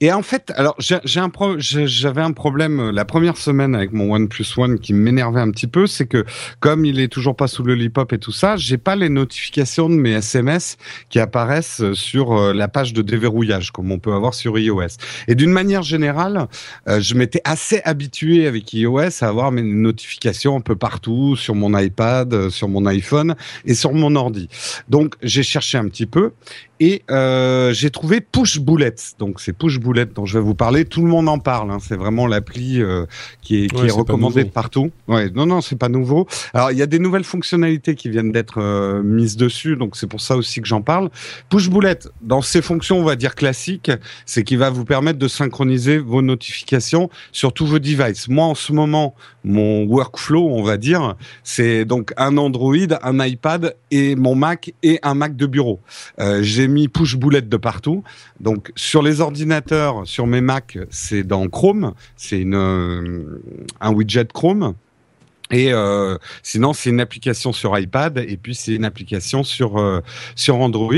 et 0.06 0.14
en 0.14 0.22
fait, 0.22 0.54
alors 0.56 0.76
j'ai 0.78 1.20
un 1.20 1.30
pro- 1.30 1.56
j'avais 1.58 2.22
un 2.22 2.32
problème 2.32 2.80
euh, 2.80 2.92
la 2.92 3.06
première 3.06 3.38
semaine 3.38 3.74
avec 3.74 3.92
mon 3.92 4.14
OnePlus 4.14 4.46
One 4.56 4.78
qui 4.78 4.94
m'énervait 4.94 5.42
un 5.42 5.50
petit 5.50 5.66
peu, 5.66 5.88
c'est 5.88 6.06
que 6.06 6.26
comme 6.60 6.86
il 6.86 7.00
est 7.00 7.08
toujours 7.08 7.36
pas 7.36 7.48
sous 7.48 7.64
le 7.64 7.74
lollipop 7.74 8.14
et 8.14 8.20
tout 8.20 8.32
ça, 8.32 8.56
j'ai 8.56 8.78
pas 8.78 8.96
les 8.96 9.10
notifications 9.10 9.90
de 9.90 9.96
mes 9.96 10.12
SMS 10.12 10.78
qui 11.10 11.18
apparaissent 11.18 11.82
euh, 11.82 11.96
sur 11.96 12.34
euh, 12.34 12.54
la 12.54 12.68
page 12.68 12.94
de 12.94 13.02
déverrouillage 13.02 13.72
comme 13.72 13.92
on 13.92 13.98
peut 13.98 14.14
avoir 14.14 14.36
sur 14.36 14.60
iOS. 14.60 14.96
Et 15.28 15.34
d'une 15.34 15.50
manière 15.52 15.82
générale, 15.82 16.50
je 16.86 17.16
m'étais 17.16 17.42
assez 17.44 17.82
habitué 17.84 18.46
avec 18.46 18.72
iOS 18.74 19.24
à 19.24 19.28
avoir 19.28 19.52
mes 19.52 19.64
notifications 19.64 20.56
un 20.56 20.62
peu 20.62 20.76
partout 20.76 21.36
sur 21.36 21.56
mon 21.56 21.76
iPad, 21.76 22.50
sur 22.50 22.68
mon 22.68 22.86
iPhone 22.86 23.36
et 23.66 23.74
sur 23.74 23.92
mon 23.92 24.16
ordi. 24.16 24.50
Donc 24.88 25.16
j'ai 25.24 25.42
cherché 25.42 25.80
un 25.80 25.88
petit 25.88 26.06
peu 26.06 26.32
et 26.80 27.04
euh, 27.10 27.74
j'ai 27.74 27.90
trouvé 27.90 28.22
Push 28.22 28.60
Bullets. 28.60 28.96
Donc 29.20 29.40
c'est 29.40 29.54
Push 29.54 29.80
Bullets 29.80 30.08
dont 30.08 30.26
je 30.26 30.38
vais 30.38 30.44
vous 30.44 30.56
parler. 30.56 30.86
Tout 30.86 31.02
le 31.02 31.08
monde 31.08 31.30
en 31.30 31.40
parle. 31.40 31.72
Hein. 31.72 31.78
C'est 31.82 31.96
vraiment 31.96 32.28
l'appli 32.28 32.82
euh, 32.82 33.06
qui 33.42 33.64
est, 33.64 33.68
qui 33.68 33.82
Ouais, 33.82 33.88
est 33.88 33.92
recommandée 33.92 34.44
de 34.44 34.50
partout. 34.50 34.92
Ouais, 35.08 35.30
non, 35.30 35.46
non, 35.46 35.62
c'est 35.62 35.78
pas 35.78 35.90
nouveau. 35.90 36.28
Alors 36.54 36.72
il 36.72 36.78
y 36.78 36.82
a 36.82 36.86
des 36.86 37.00
nouvelles 37.00 37.24
fonctionnalités 37.24 37.96
qui 37.96 38.10
viennent 38.10 38.32
d'être 38.32 38.62
euh, 38.62 39.02
mises 39.04 39.38
dessus, 39.38 39.76
donc 39.78 39.96
c'est 39.96 40.08
pour 40.08 40.22
ça 40.22 40.36
aussi 40.36 40.62
que 40.62 40.68
j'en 40.68 40.82
parle. 40.82 41.10
Push 41.50 41.70
Bullet, 41.70 42.00
dans 42.22 42.42
ses 42.42 42.62
fonctions, 42.62 43.00
on 43.00 43.04
va 43.04 43.16
dire 43.16 43.36
classiques, 43.36 43.92
c'est 44.26 44.44
qu'il 44.44 44.58
va 44.58 44.70
vous 44.70 44.86
permettre 44.86 45.20
de 45.20 45.28
synchroniser 45.28 45.98
vos 45.98 46.22
notifications 46.22 47.10
sur 47.32 47.54
tous 47.54 47.66
vos 47.66 47.80
devices. 47.80 48.28
Moi, 48.28 48.46
en 48.46 48.56
ce 48.56 48.74
moment, 48.74 49.16
mon 49.46 49.84
workflow, 49.86 50.50
on 50.50 50.64
va 50.64 50.78
dire, 50.78 51.16
c'est 51.44 51.86
donc 51.86 52.14
un 52.18 52.38
Android, 52.38 52.76
un 53.04 53.26
iPad 53.26 53.76
et 53.92 54.16
mon 54.16 54.36
Mac 54.36 54.74
et 54.84 55.00
un 55.04 55.14
Mac 55.14 55.36
de 55.36 55.46
bureau. 55.46 55.80
Euh, 56.20 56.42
j'ai 56.42 56.68
mis 56.68 56.88
Push 56.88 57.16
Bullet 57.16 57.44
de 57.44 57.58
partout. 57.58 58.04
Donc 58.40 58.72
sur 58.76 59.04
les 59.04 59.22
ordinateurs, 59.22 60.02
sur 60.06 60.26
mes 60.26 60.42
Mac, 60.42 60.78
c'est 60.90 61.24
dans 61.24 61.48
Chrome, 61.48 61.94
c'est 62.18 62.40
une 62.40 62.56
euh, 62.56 63.42
un 63.80 63.94
widget 63.94 64.28
Chrome. 64.34 64.74
Et 65.52 65.72
euh, 65.72 66.18
sinon, 66.42 66.74
c'est 66.74 66.90
une 66.90 67.00
application 67.00 67.54
sur 67.54 67.78
iPad 67.78 68.18
et 68.18 68.36
puis 68.36 68.56
c'est 68.56 68.74
une 68.74 68.86
application 68.86 69.44
sur 69.44 69.78
euh, 69.78 70.02
sur 70.36 70.56
Android 70.58 70.94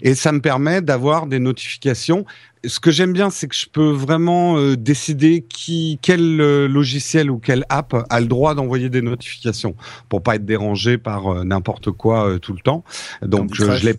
et 0.00 0.14
ça 0.16 0.32
me 0.32 0.40
permet 0.40 0.82
d'avoir 0.82 1.26
des 1.26 1.38
notifications. 1.38 2.26
Ce 2.64 2.78
que 2.78 2.90
j'aime 2.90 3.12
bien, 3.12 3.30
c'est 3.30 3.48
que 3.48 3.56
je 3.56 3.66
peux 3.68 3.90
vraiment 3.90 4.56
euh, 4.56 4.76
décider 4.76 5.44
qui 5.48 5.98
quel 6.00 6.40
euh, 6.40 6.68
logiciel 6.68 7.30
ou 7.30 7.38
quelle 7.38 7.64
app 7.68 7.94
a 8.08 8.20
le 8.20 8.26
droit 8.26 8.54
d'envoyer 8.54 8.88
des 8.88 9.02
notifications 9.02 9.74
pour 10.08 10.22
pas 10.22 10.36
être 10.36 10.44
dérangé 10.44 10.96
par 10.98 11.26
euh, 11.32 11.44
n'importe 11.44 11.90
quoi 11.90 12.38
tout 12.40 12.52
le 12.52 12.60
temps. 12.60 12.84
Donc 13.22 13.54
je, 13.54 13.64
l'ai 13.84 13.96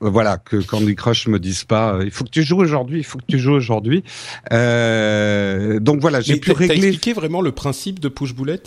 voilà, 0.00 0.38
que 0.38 0.56
Candy 0.56 0.96
Crush 0.96 1.28
me 1.28 1.38
dise 1.38 1.64
pas, 1.64 1.94
euh, 1.94 2.04
il 2.04 2.10
faut 2.10 2.24
que 2.24 2.30
tu 2.30 2.42
joues 2.42 2.58
aujourd'hui, 2.58 2.98
il 3.00 3.04
faut 3.04 3.18
que 3.18 3.26
tu 3.28 3.38
joues 3.38 3.52
aujourd'hui. 3.52 4.02
Euh, 4.52 5.78
donc 5.78 6.00
voilà, 6.00 6.20
j'ai 6.20 6.36
pu 6.36 6.48
t'as 6.48 6.54
t'as 6.54 6.58
régler. 6.60 6.88
expliqué 6.88 7.12
vraiment 7.12 7.42
le 7.42 7.52
principe 7.52 8.00
de 8.00 8.08
push 8.08 8.34
bullet? 8.34 8.62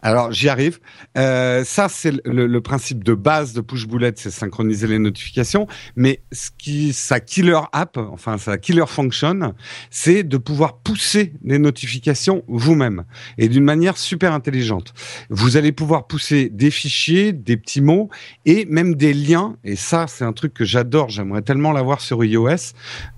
Alors 0.00 0.30
j'y 0.30 0.48
arrive. 0.48 0.78
Euh, 1.16 1.64
ça 1.64 1.88
c'est 1.88 2.12
le, 2.24 2.46
le 2.46 2.60
principe 2.60 3.02
de 3.02 3.14
base 3.14 3.52
de 3.52 3.60
Push 3.60 3.88
Bullet, 3.88 4.12
c'est 4.14 4.30
synchroniser 4.30 4.86
les 4.86 5.00
notifications. 5.00 5.66
Mais 5.96 6.22
ce 6.30 6.50
qui 6.56 6.92
sa 6.92 7.18
killer 7.18 7.60
app, 7.72 7.96
enfin 7.96 8.38
sa 8.38 8.58
killer 8.58 8.86
function, 8.86 9.54
c'est 9.90 10.22
de 10.22 10.36
pouvoir 10.36 10.78
pousser 10.78 11.32
les 11.42 11.58
notifications 11.58 12.44
vous-même 12.46 13.04
et 13.38 13.48
d'une 13.48 13.64
manière 13.64 13.96
super 13.96 14.32
intelligente. 14.32 14.94
Vous 15.30 15.56
allez 15.56 15.72
pouvoir 15.72 16.06
pousser 16.06 16.48
des 16.48 16.70
fichiers, 16.70 17.32
des 17.32 17.56
petits 17.56 17.80
mots 17.80 18.08
et 18.46 18.66
même 18.66 18.94
des 18.94 19.12
liens. 19.12 19.56
Et 19.64 19.74
ça 19.74 20.06
c'est 20.06 20.24
un 20.24 20.32
truc 20.32 20.54
que 20.54 20.64
j'adore. 20.64 21.08
J'aimerais 21.08 21.42
tellement 21.42 21.72
l'avoir 21.72 22.00
sur 22.00 22.24
iOS. 22.24 22.72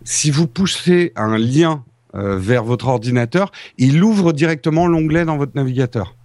Si 0.05 0.31
vous 0.31 0.47
poussez 0.47 1.13
un 1.15 1.37
lien 1.37 1.85
euh, 2.15 2.39
vers 2.39 2.65
votre 2.65 2.89
ordinateur, 2.89 3.53
il 3.77 4.03
ouvre 4.03 4.33
directement 4.33 4.87
l'onglet 4.87 5.27
dans 5.27 5.37
votre 5.37 5.53
navigateur. 5.55 6.17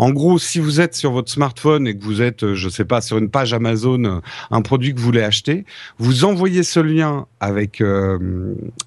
En 0.00 0.12
gros, 0.12 0.38
si 0.38 0.60
vous 0.60 0.80
êtes 0.80 0.94
sur 0.94 1.12
votre 1.12 1.30
smartphone 1.30 1.86
et 1.86 1.94
que 1.94 2.02
vous 2.02 2.22
êtes, 2.22 2.54
je 2.54 2.68
sais 2.70 2.86
pas, 2.86 3.02
sur 3.02 3.18
une 3.18 3.28
page 3.28 3.52
Amazon, 3.52 4.22
un 4.50 4.62
produit 4.62 4.94
que 4.94 4.98
vous 4.98 5.04
voulez 5.04 5.22
acheter, 5.22 5.66
vous 5.98 6.24
envoyez 6.24 6.62
ce 6.62 6.80
lien 6.80 7.26
avec 7.38 7.82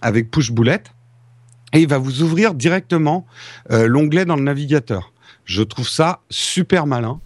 avec 0.02 0.32
Push 0.32 0.52
Boulette 0.52 0.91
et 1.71 1.82
il 1.82 1.88
va 1.88 1.99
vous 1.99 2.23
ouvrir 2.23 2.56
directement 2.56 3.28
l'onglet 3.69 4.26
dans 4.26 4.36
le 4.36 4.41
navigateur. 4.41 5.12
Je 5.45 5.62
trouve 5.62 5.89
ça 5.89 6.21
super 6.29 6.86
malin. 6.88 7.19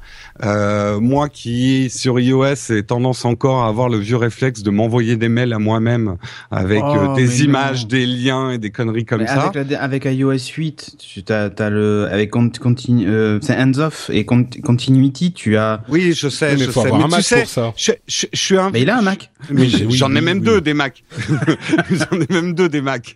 Euh, 0.43 0.99
moi 0.99 1.29
qui 1.29 1.89
sur 1.89 2.19
iOS 2.19 2.71
ai 2.71 2.83
tendance 2.83 3.25
encore 3.25 3.63
à 3.63 3.67
avoir 3.67 3.89
le 3.89 3.97
vieux 3.97 4.17
réflexe 4.17 4.63
de 4.63 4.69
m'envoyer 4.71 5.17
des 5.17 5.29
mails 5.29 5.53
à 5.53 5.59
moi-même 5.59 6.17
avec 6.51 6.81
Oh, 6.83 6.95
euh, 7.11 7.15
des 7.15 7.25
mais 7.27 7.37
images, 7.39 7.81
non. 7.83 7.87
des 7.89 8.05
liens 8.05 8.51
et 8.51 8.57
des 8.57 8.69
conneries 8.71 9.05
comme 9.05 9.21
Mais 9.21 9.27
ça. 9.27 9.47
avec, 9.47 9.69
la- 9.69 9.81
avec 9.81 10.05
iOS 10.05 10.33
8, 10.55 10.95
tu 10.99 11.23
as, 11.33 11.49
t'as 11.49 11.69
le 11.69 12.07
avec 12.11 12.31
con- 12.31 12.51
continu, 12.59 13.07
euh, 13.07 13.39
c'est 13.41 13.55
hands 13.55 13.77
off 13.79 14.09
et 14.13 14.25
con- 14.25 14.47
continuity, 14.63 15.31
tu 15.33 15.57
as. 15.57 15.81
Oui, 15.89 16.13
je 16.13 16.27
sais, 16.29 16.53
mais 16.55 16.65
je 16.65 16.71
faut 16.71 16.81
sais. 16.81 16.87
avoir 16.87 16.99
Mais 16.99 17.05
un 17.05 17.09
tu 17.09 17.15
Mac 17.15 17.23
sais, 17.23 17.39
pour 17.41 17.49
ça. 17.49 17.73
je, 17.77 17.91
je- 18.07 18.25
je 18.33 18.39
suis 18.39 18.57
un. 18.57 18.69
Mais 18.71 18.81
il 18.81 18.89
a 18.89 18.97
un 18.97 19.01
Mac. 19.03 19.31
Oui, 19.51 19.87
j'en 19.91 20.11
ai 20.15 20.19
oui, 20.19 20.21
même 20.25 20.39
oui. 20.39 20.43
deux 20.45 20.61
des 20.61 20.73
Mac. 20.73 21.03
j'en 21.91 22.19
ai 22.19 22.25
même 22.33 22.53
deux 22.53 22.69
des 22.69 22.81
Mac. 22.81 23.13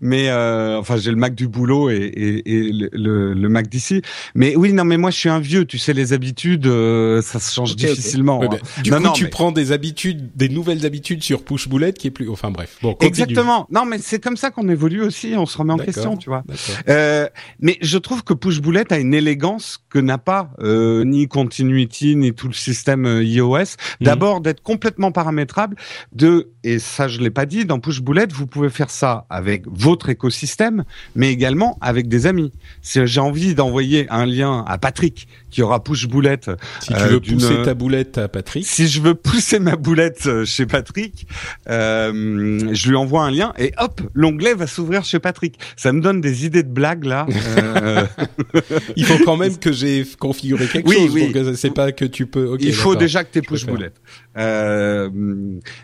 Mais 0.00 0.28
euh, 0.28 0.78
enfin, 0.78 0.96
j'ai 0.96 1.10
le 1.10 1.16
Mac 1.16 1.34
du 1.34 1.48
boulot 1.48 1.90
et, 1.90 1.96
et, 1.96 2.52
et 2.68 2.72
le, 2.72 2.90
le- 2.92 3.34
le 3.34 3.48
Mac 3.48 3.68
d'ici. 3.68 4.02
Mais 4.34 4.56
oui, 4.56 4.72
non, 4.72 4.84
mais 4.84 4.96
moi, 4.96 5.10
je 5.10 5.16
suis 5.18 5.28
un 5.28 5.38
vieux. 5.38 5.64
Tu 5.64 5.78
sais, 5.78 5.92
les 5.92 6.12
habitudes, 6.12 6.66
euh, 6.66 7.22
ça 7.22 7.38
se 7.38 7.54
change 7.54 7.76
difficilement. 7.76 8.40
Ouais, 8.40 8.46
hein. 8.46 8.58
ben, 8.76 8.82
du 8.82 8.90
Non, 8.90 8.96
coup, 8.98 9.02
non, 9.04 9.12
tu 9.12 9.24
mais- 9.24 9.30
prends 9.30 9.52
des 9.52 9.70
habitudes, 9.72 10.30
des 10.34 10.48
nouvelles 10.48 10.84
habitudes 10.86 11.22
sur 11.22 11.44
Push 11.44 11.68
Boulette 11.68 11.98
qui 11.98 12.08
est 12.08 12.10
plus. 12.10 12.28
Enfin 12.28 12.50
bref. 12.50 12.78
Bon, 12.82 12.92
continue. 12.94 13.08
Exactement. 13.08 13.66
Non, 13.70 13.84
mais 13.84 13.98
c'est 13.98 14.18
comme 14.22 14.36
ça 14.36 14.50
qu'on 14.50 14.68
évolue 14.68 15.02
aussi. 15.02 15.34
On 15.36 15.46
se 15.46 15.56
remet 15.56 15.72
en 15.72 15.78
question, 15.78 16.16
tu 16.16 16.30
vois. 16.30 16.42
Euh, 16.88 17.28
mais 17.60 17.78
je 17.80 17.98
trouve 17.98 18.24
que 18.24 18.34
Push 18.34 18.60
Boulette 18.60 18.90
a 18.92 18.98
une 18.98 19.14
élégance 19.14 19.78
que 19.88 19.98
n'a 19.98 20.18
pas 20.18 20.50
euh, 20.60 21.04
ni 21.04 21.28
Continuity 21.28 22.16
ni 22.16 22.32
tout 22.32 22.48
le 22.48 22.54
système 22.54 23.06
euh, 23.06 23.22
iOS. 23.24 23.54
Mhm. 23.54 23.66
D'abord 24.00 24.40
d'être 24.40 24.62
complètement 24.62 25.12
paramétrable. 25.12 25.76
De 26.12 26.50
et 26.64 26.78
ça 26.78 27.08
je 27.08 27.20
l'ai 27.20 27.30
pas 27.30 27.46
dit 27.46 27.64
dans 27.66 27.78
Push 27.78 28.00
Boulette, 28.00 28.32
vous 28.32 28.46
pouvez 28.46 28.70
faire 28.70 28.90
ça 28.90 29.26
avec 29.30 29.64
votre 29.66 30.08
écosystème, 30.08 30.84
mais 31.14 31.30
également 31.30 31.78
avec 31.80 32.08
des 32.08 32.26
amis. 32.26 32.52
Si 32.82 32.98
j'ai 33.06 33.20
envie 33.20 33.54
d'envoyer 33.54 34.06
un 34.10 34.23
lien 34.26 34.64
à 34.66 34.78
Patrick 34.78 35.28
qui 35.54 35.62
aura 35.62 35.82
Push 35.84 36.08
Boulette, 36.08 36.50
Si 36.80 36.88
tu 36.88 36.94
euh, 36.94 37.06
veux 37.06 37.20
d'une- 37.20 37.34
pousser 37.38 37.62
ta 37.64 37.74
boulette 37.74 38.18
à 38.18 38.26
Patrick. 38.26 38.66
si 38.66 38.88
je 38.88 39.00
veux 39.00 39.14
pousser 39.14 39.60
ma 39.60 39.76
boulette 39.76 40.26
euh, 40.26 40.44
chez 40.44 40.66
Patrick, 40.66 41.28
euh, 41.70 42.70
je 42.72 42.88
lui 42.88 42.96
envoie 42.96 43.22
un 43.22 43.30
lien 43.30 43.52
et 43.56 43.72
hop, 43.78 44.00
l'onglet 44.14 44.54
va 44.54 44.66
s'ouvrir 44.66 45.04
chez 45.04 45.20
Patrick. 45.20 45.58
Ça 45.76 45.92
me 45.92 46.00
donne 46.00 46.20
des 46.20 46.44
idées 46.44 46.64
de 46.64 46.68
blagues 46.72 47.04
là. 47.04 47.26
Euh, 47.58 48.04
Il 48.96 49.04
faut 49.04 49.22
quand 49.24 49.36
même 49.36 49.56
que 49.58 49.70
j'ai 49.70 50.04
configuré 50.18 50.66
quelque 50.66 50.88
Oui, 50.88 50.96
chose. 50.96 51.10
oui. 51.14 51.32
Euh, 51.36 51.54
c'est 51.54 51.70
pas 51.70 51.92
que 51.92 52.04
tu 52.04 52.26
peux. 52.26 52.56
il 52.58 52.74
faut 52.74 52.96
déjà 52.96 53.22
que 53.22 53.30
tu 53.32 53.40
Je 53.44 53.48
push 53.48 53.64
boulette. 53.66 53.94
Euh, 54.36 55.08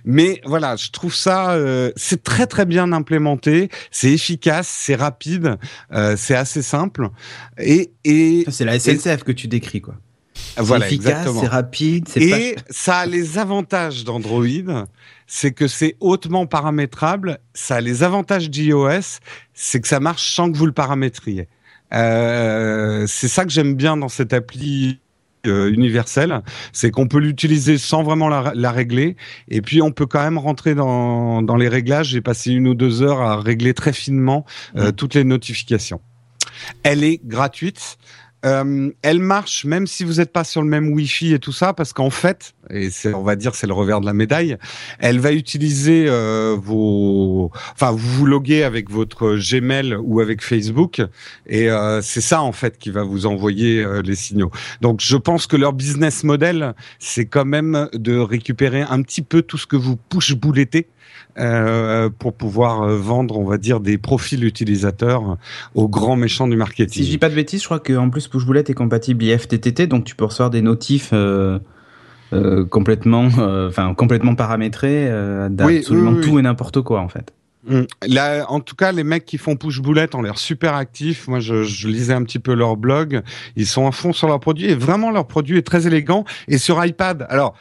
mais 0.04 0.40
voilà, 0.44 0.74
je 0.74 0.90
trouve 0.90 1.14
ça, 1.14 1.52
euh, 1.52 1.92
c'est 1.94 2.22
très 2.24 2.46
très 2.48 2.66
bien 2.66 2.92
implémenté, 2.92 3.68
c'est 3.92 4.11
efficace, 4.11 4.66
c'est 4.68 4.96
rapide, 4.96 5.56
euh, 5.92 6.14
c'est 6.16 6.35
assez 6.35 6.62
simple 6.62 7.11
et 7.59 7.92
et 8.04 8.44
C'est 8.50 8.64
la 8.64 8.78
SNCF 8.80 9.22
que 9.24 9.30
tu 9.33 9.46
décris 9.46 9.59
quoi. 9.80 9.94
C'est 10.34 10.62
voilà 10.62 10.86
efficace, 10.86 11.06
exactement. 11.06 11.40
c'est 11.40 11.46
rapide, 11.46 12.08
c'est 12.08 12.22
Et 12.22 12.54
pas. 12.54 12.62
ça 12.70 12.98
a 12.98 13.06
les 13.06 13.38
avantages 13.38 14.04
d'Android, 14.04 14.86
c'est 15.26 15.52
que 15.52 15.68
c'est 15.68 15.96
hautement 16.00 16.46
paramétrable. 16.46 17.38
Ça 17.54 17.76
a 17.76 17.80
les 17.80 18.02
avantages 18.02 18.50
d'iOS, 18.50 19.20
c'est 19.54 19.80
que 19.80 19.88
ça 19.88 20.00
marche 20.00 20.34
sans 20.34 20.50
que 20.50 20.56
vous 20.56 20.66
le 20.66 20.72
paramétriez. 20.72 21.48
Euh, 21.92 23.04
c'est 23.06 23.28
ça 23.28 23.44
que 23.44 23.50
j'aime 23.50 23.74
bien 23.74 23.96
dans 23.96 24.08
cette 24.08 24.32
appli 24.32 25.00
euh, 25.46 25.72
universelle, 25.72 26.42
c'est 26.72 26.90
qu'on 26.90 27.08
peut 27.08 27.18
l'utiliser 27.18 27.78
sans 27.78 28.02
vraiment 28.02 28.28
la, 28.28 28.52
la 28.54 28.70
régler, 28.70 29.16
et 29.48 29.62
puis 29.62 29.80
on 29.80 29.90
peut 29.90 30.04
quand 30.04 30.22
même 30.22 30.36
rentrer 30.36 30.74
dans, 30.74 31.40
dans 31.40 31.56
les 31.56 31.68
réglages. 31.68 32.08
J'ai 32.08 32.20
passé 32.20 32.52
une 32.52 32.68
ou 32.68 32.74
deux 32.74 33.02
heures 33.02 33.22
à 33.22 33.40
régler 33.40 33.72
très 33.72 33.94
finement 33.94 34.44
euh, 34.76 34.92
toutes 34.92 35.14
les 35.14 35.24
notifications. 35.24 36.00
Elle 36.82 37.04
est 37.04 37.20
gratuite. 37.24 37.96
Euh, 38.46 38.90
elle 39.03 39.20
marche 39.20 39.64
même 39.64 39.87
si 39.87 40.05
vous 40.05 40.14
n'êtes 40.14 40.33
pas 40.33 40.44
sur 40.44 40.62
le 40.62 40.68
même 40.68 40.92
Wi-Fi 40.92 41.35
et 41.35 41.38
tout 41.38 41.53
ça, 41.53 41.72
parce 41.72 41.92
qu'en 41.92 42.11
fait, 42.11 42.55
et 42.70 42.88
on 43.14 43.22
va 43.22 43.37
dire 43.37 43.55
c'est 43.55 43.66
le 43.66 43.74
revers 43.74 44.00
de 44.00 44.07
la 44.07 44.14
médaille, 44.14 44.57
elle 44.98 45.18
va 45.18 45.33
utiliser 45.33 46.07
euh, 46.09 46.57
vos, 46.59 47.50
enfin 47.74 47.90
vous 47.90 47.98
vous 47.98 48.26
loguez 48.26 48.62
avec 48.62 48.90
votre 48.90 49.37
Gmail 49.37 49.94
ou 49.94 50.20
avec 50.20 50.42
Facebook, 50.42 51.03
et 51.46 51.70
euh, 51.70 52.00
c'est 52.03 52.22
ça 52.22 52.40
en 52.42 52.53
fait 52.53 52.79
qui 52.79 52.90
va 52.90 53.03
vous 53.03 53.26
envoyer 53.26 53.85
euh, 53.85 54.00
les 54.03 54.14
signaux. 54.14 54.50
Donc 54.81 55.00
je 55.03 55.16
pense 55.16 55.46
que 55.46 55.57
leur 55.57 55.74
business 55.74 56.24
model, 56.24 56.74
c'est 56.98 57.26
quand 57.26 57.44
même 57.44 57.88
de 57.92 58.16
récupérer 58.16 58.83
un 58.83 59.03
petit 59.03 59.22
peu 59.22 59.42
tout 59.42 59.59
ce 59.59 59.66
que 59.66 59.76
vous 59.76 59.96
push 59.96 60.35
boulettez 60.35 60.88
euh, 61.38 62.10
pour 62.18 62.34
pouvoir 62.34 62.82
euh, 62.82 62.96
vendre, 62.96 63.38
on 63.38 63.44
va 63.44 63.58
dire, 63.58 63.80
des 63.80 63.98
profils 63.98 64.42
utilisateurs 64.44 65.36
aux 65.74 65.88
grands 65.88 66.16
méchants 66.16 66.48
du 66.48 66.56
marketing. 66.56 67.02
Si 67.02 67.04
je 67.04 67.10
dis 67.10 67.18
pas 67.18 67.28
de 67.28 67.34
bêtises, 67.34 67.60
je 67.60 67.66
crois 67.66 67.80
qu'en 67.80 68.10
plus 68.10 68.28
Push 68.28 68.44
Boulette 68.44 68.70
est 68.70 68.74
compatible 68.74 69.24
IFTTT, 69.24 69.86
donc 69.86 70.04
tu 70.04 70.14
peux 70.14 70.24
recevoir 70.24 70.50
des 70.50 70.62
notifs 70.62 71.10
euh, 71.12 71.58
euh, 72.32 72.64
complètement, 72.64 73.28
euh, 73.38 73.68
enfin 73.68 73.92
complètement 73.94 74.34
euh, 74.38 75.48
d'absolument 75.48 76.10
oui, 76.12 76.16
oui, 76.18 76.24
tout 76.24 76.38
et 76.38 76.42
n'importe 76.42 76.80
quoi 76.80 77.00
en 77.00 77.08
fait. 77.08 77.32
Mm. 77.68 77.82
Là, 78.06 78.46
en 78.48 78.60
tout 78.60 78.76
cas, 78.76 78.92
les 78.92 79.04
mecs 79.04 79.24
qui 79.24 79.36
font 79.36 79.56
push 79.56 79.80
boulette 79.80 80.14
ont 80.14 80.22
l'air 80.22 80.38
super 80.38 80.74
actifs. 80.74 81.28
Moi, 81.28 81.40
je, 81.40 81.64
je 81.64 81.88
lisais 81.88 82.14
un 82.14 82.22
petit 82.22 82.38
peu 82.38 82.54
leur 82.54 82.76
blog. 82.76 83.22
Ils 83.56 83.66
sont 83.66 83.86
à 83.86 83.92
fond 83.92 84.12
sur 84.12 84.28
leurs 84.28 84.40
produits 84.40 84.66
et 84.66 84.74
vraiment 84.74 85.10
leur 85.10 85.26
produit 85.26 85.58
est 85.58 85.66
très 85.66 85.86
élégant. 85.86 86.24
Et 86.48 86.58
sur 86.58 86.84
iPad, 86.84 87.26
alors. 87.28 87.54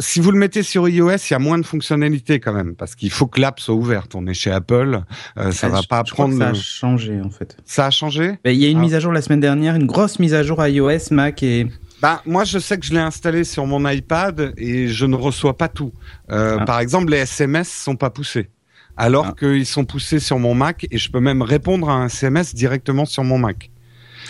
Si 0.00 0.20
vous 0.20 0.30
le 0.32 0.38
mettez 0.38 0.62
sur 0.62 0.88
iOS, 0.88 1.10
il 1.16 1.32
y 1.32 1.34
a 1.34 1.38
moins 1.38 1.58
de 1.58 1.64
fonctionnalités 1.64 2.40
quand 2.40 2.52
même, 2.52 2.74
parce 2.74 2.94
qu'il 2.94 3.10
faut 3.10 3.26
que 3.26 3.40
l'app 3.40 3.58
soit 3.60 3.74
ouverte. 3.74 4.14
On 4.14 4.26
est 4.26 4.34
chez 4.34 4.50
Apple, 4.50 5.00
euh, 5.38 5.50
ça 5.52 5.68
Ah, 5.68 5.70
va 5.70 5.80
je- 5.82 5.86
pas 5.88 6.02
je 6.06 6.12
crois 6.12 6.26
que 6.26 6.30
prendre. 6.32 6.42
Ça 6.42 6.48
a 6.48 6.52
le- 6.52 6.58
changé 6.58 7.20
en 7.22 7.30
fait. 7.30 7.56
Ça 7.64 7.86
a 7.86 7.90
changé? 7.90 8.38
Il 8.44 8.52
y 8.52 8.66
a 8.66 8.68
une 8.68 8.78
Ah. 8.78 8.82
mise 8.82 8.94
à 8.94 9.00
jour 9.00 9.12
la 9.12 9.22
semaine 9.22 9.40
dernière, 9.40 9.76
une 9.76 9.86
grosse 9.86 10.18
mise 10.18 10.34
à 10.34 10.42
jour 10.42 10.64
iOS, 10.66 11.10
Mac 11.12 11.42
et 11.42 11.66
Bah, 12.02 12.22
moi, 12.26 12.44
je 12.44 12.58
sais 12.58 12.78
que 12.78 12.86
je 12.86 12.92
l'ai 12.92 13.00
installé 13.00 13.42
sur 13.44 13.66
mon 13.66 13.88
iPad 13.88 14.52
et 14.56 14.86
je 14.88 15.04
ne 15.06 15.16
reçois 15.16 15.56
pas 15.56 15.68
tout. 15.68 15.92
Euh, 16.30 16.58
Ah. 16.60 16.64
Par 16.64 16.78
exemple, 16.80 17.10
les 17.10 17.18
SMS 17.18 17.68
sont 17.68 17.96
pas 17.96 18.10
poussés, 18.10 18.50
alors 18.96 19.28
Ah. 19.30 19.34
qu'ils 19.38 19.66
sont 19.66 19.84
poussés 19.84 20.20
sur 20.20 20.38
mon 20.38 20.54
Mac 20.54 20.86
et 20.90 20.98
je 20.98 21.10
peux 21.10 21.20
même 21.20 21.42
répondre 21.42 21.88
à 21.88 21.94
un 21.94 22.06
SMS 22.06 22.54
directement 22.54 23.04
sur 23.04 23.24
mon 23.24 23.38
Mac, 23.38 23.70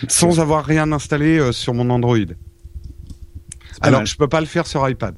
sans 0.08 0.40
avoir 0.40 0.64
rien 0.64 0.92
installé 0.92 1.38
euh, 1.38 1.52
sur 1.52 1.74
mon 1.74 1.90
Android. 1.90 2.16
Alors, 3.80 4.00
mal. 4.00 4.06
je 4.06 4.16
peux 4.16 4.28
pas 4.28 4.40
le 4.40 4.46
faire 4.46 4.66
sur 4.66 4.88
iPad. 4.88 5.14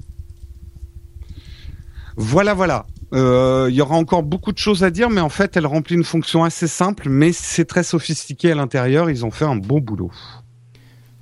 Voilà, 2.16 2.54
voilà. 2.54 2.86
Euh, 3.12 3.68
Il 3.70 3.74
y 3.74 3.80
aura 3.80 3.96
encore 3.96 4.22
beaucoup 4.22 4.52
de 4.52 4.58
choses 4.58 4.84
à 4.84 4.90
dire, 4.90 5.10
mais 5.10 5.20
en 5.20 5.28
fait, 5.28 5.56
elle 5.56 5.66
remplit 5.66 5.96
une 5.96 6.04
fonction 6.04 6.44
assez 6.44 6.68
simple, 6.68 7.08
mais 7.08 7.32
c'est 7.32 7.64
très 7.64 7.82
sophistiqué 7.82 8.52
à 8.52 8.54
l'intérieur. 8.54 9.10
Ils 9.10 9.24
ont 9.24 9.30
fait 9.30 9.44
un 9.44 9.56
bon 9.56 9.80
boulot. 9.80 10.10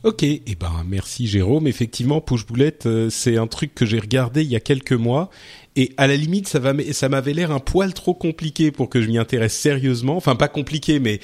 Ok, 0.04 0.22
et 0.22 0.42
ben 0.58 0.72
merci 0.86 1.26
Jérôme. 1.26 1.66
Effectivement, 1.66 2.20
Push 2.20 2.46
Boulette, 2.46 2.86
euh, 2.86 3.10
c'est 3.10 3.36
un 3.36 3.48
truc 3.48 3.74
que 3.74 3.84
j'ai 3.84 3.98
regardé 3.98 4.42
il 4.42 4.48
y 4.48 4.54
a 4.54 4.60
quelques 4.60 4.92
mois, 4.92 5.28
et 5.74 5.92
à 5.96 6.06
la 6.06 6.16
limite, 6.16 6.46
ça 6.46 6.60
va, 6.60 6.72
ça 6.92 7.08
m'avait 7.08 7.34
l'air 7.34 7.50
un 7.50 7.58
poil 7.58 7.92
trop 7.94 8.14
compliqué 8.14 8.70
pour 8.70 8.88
que 8.88 9.02
je 9.02 9.08
m'y 9.08 9.18
intéresse 9.18 9.56
sérieusement. 9.56 10.16
Enfin, 10.16 10.36
pas 10.36 10.48
compliqué, 10.48 11.00
mais 11.00 11.20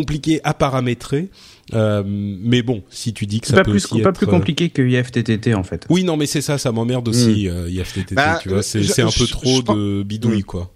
compliqué 0.00 0.40
à 0.44 0.54
paramétrer. 0.54 1.30
Euh, 1.74 2.02
mais 2.06 2.62
bon, 2.62 2.84
si 2.90 3.12
tu 3.12 3.26
dis 3.26 3.40
que 3.40 3.46
C'est 3.48 3.54
ça 3.54 3.58
pas 3.58 3.64
peut 3.64 3.72
plus, 3.72 3.84
aussi 3.92 4.00
pas 4.02 4.10
être, 4.10 4.16
plus 4.16 4.26
compliqué 4.26 4.68
que 4.70 4.82
IFTTT 4.82 5.54
en 5.54 5.64
fait. 5.64 5.86
Oui, 5.90 6.04
non, 6.04 6.16
mais 6.16 6.26
c'est 6.26 6.40
ça, 6.42 6.58
ça 6.58 6.70
m'emmerde 6.70 7.08
aussi, 7.08 7.48
euh, 7.48 7.68
IFTTT, 7.68 8.14
Bah, 8.14 8.38
tu 8.40 8.50
vois, 8.50 8.62
c'est 8.62 8.78
un 9.02 9.06
peu 9.10 9.26
trop 9.26 9.56
je 9.66 9.72
de 9.72 10.02
bidouille, 10.04 10.40
Mm. 10.40 10.44
quoi. 10.44 10.72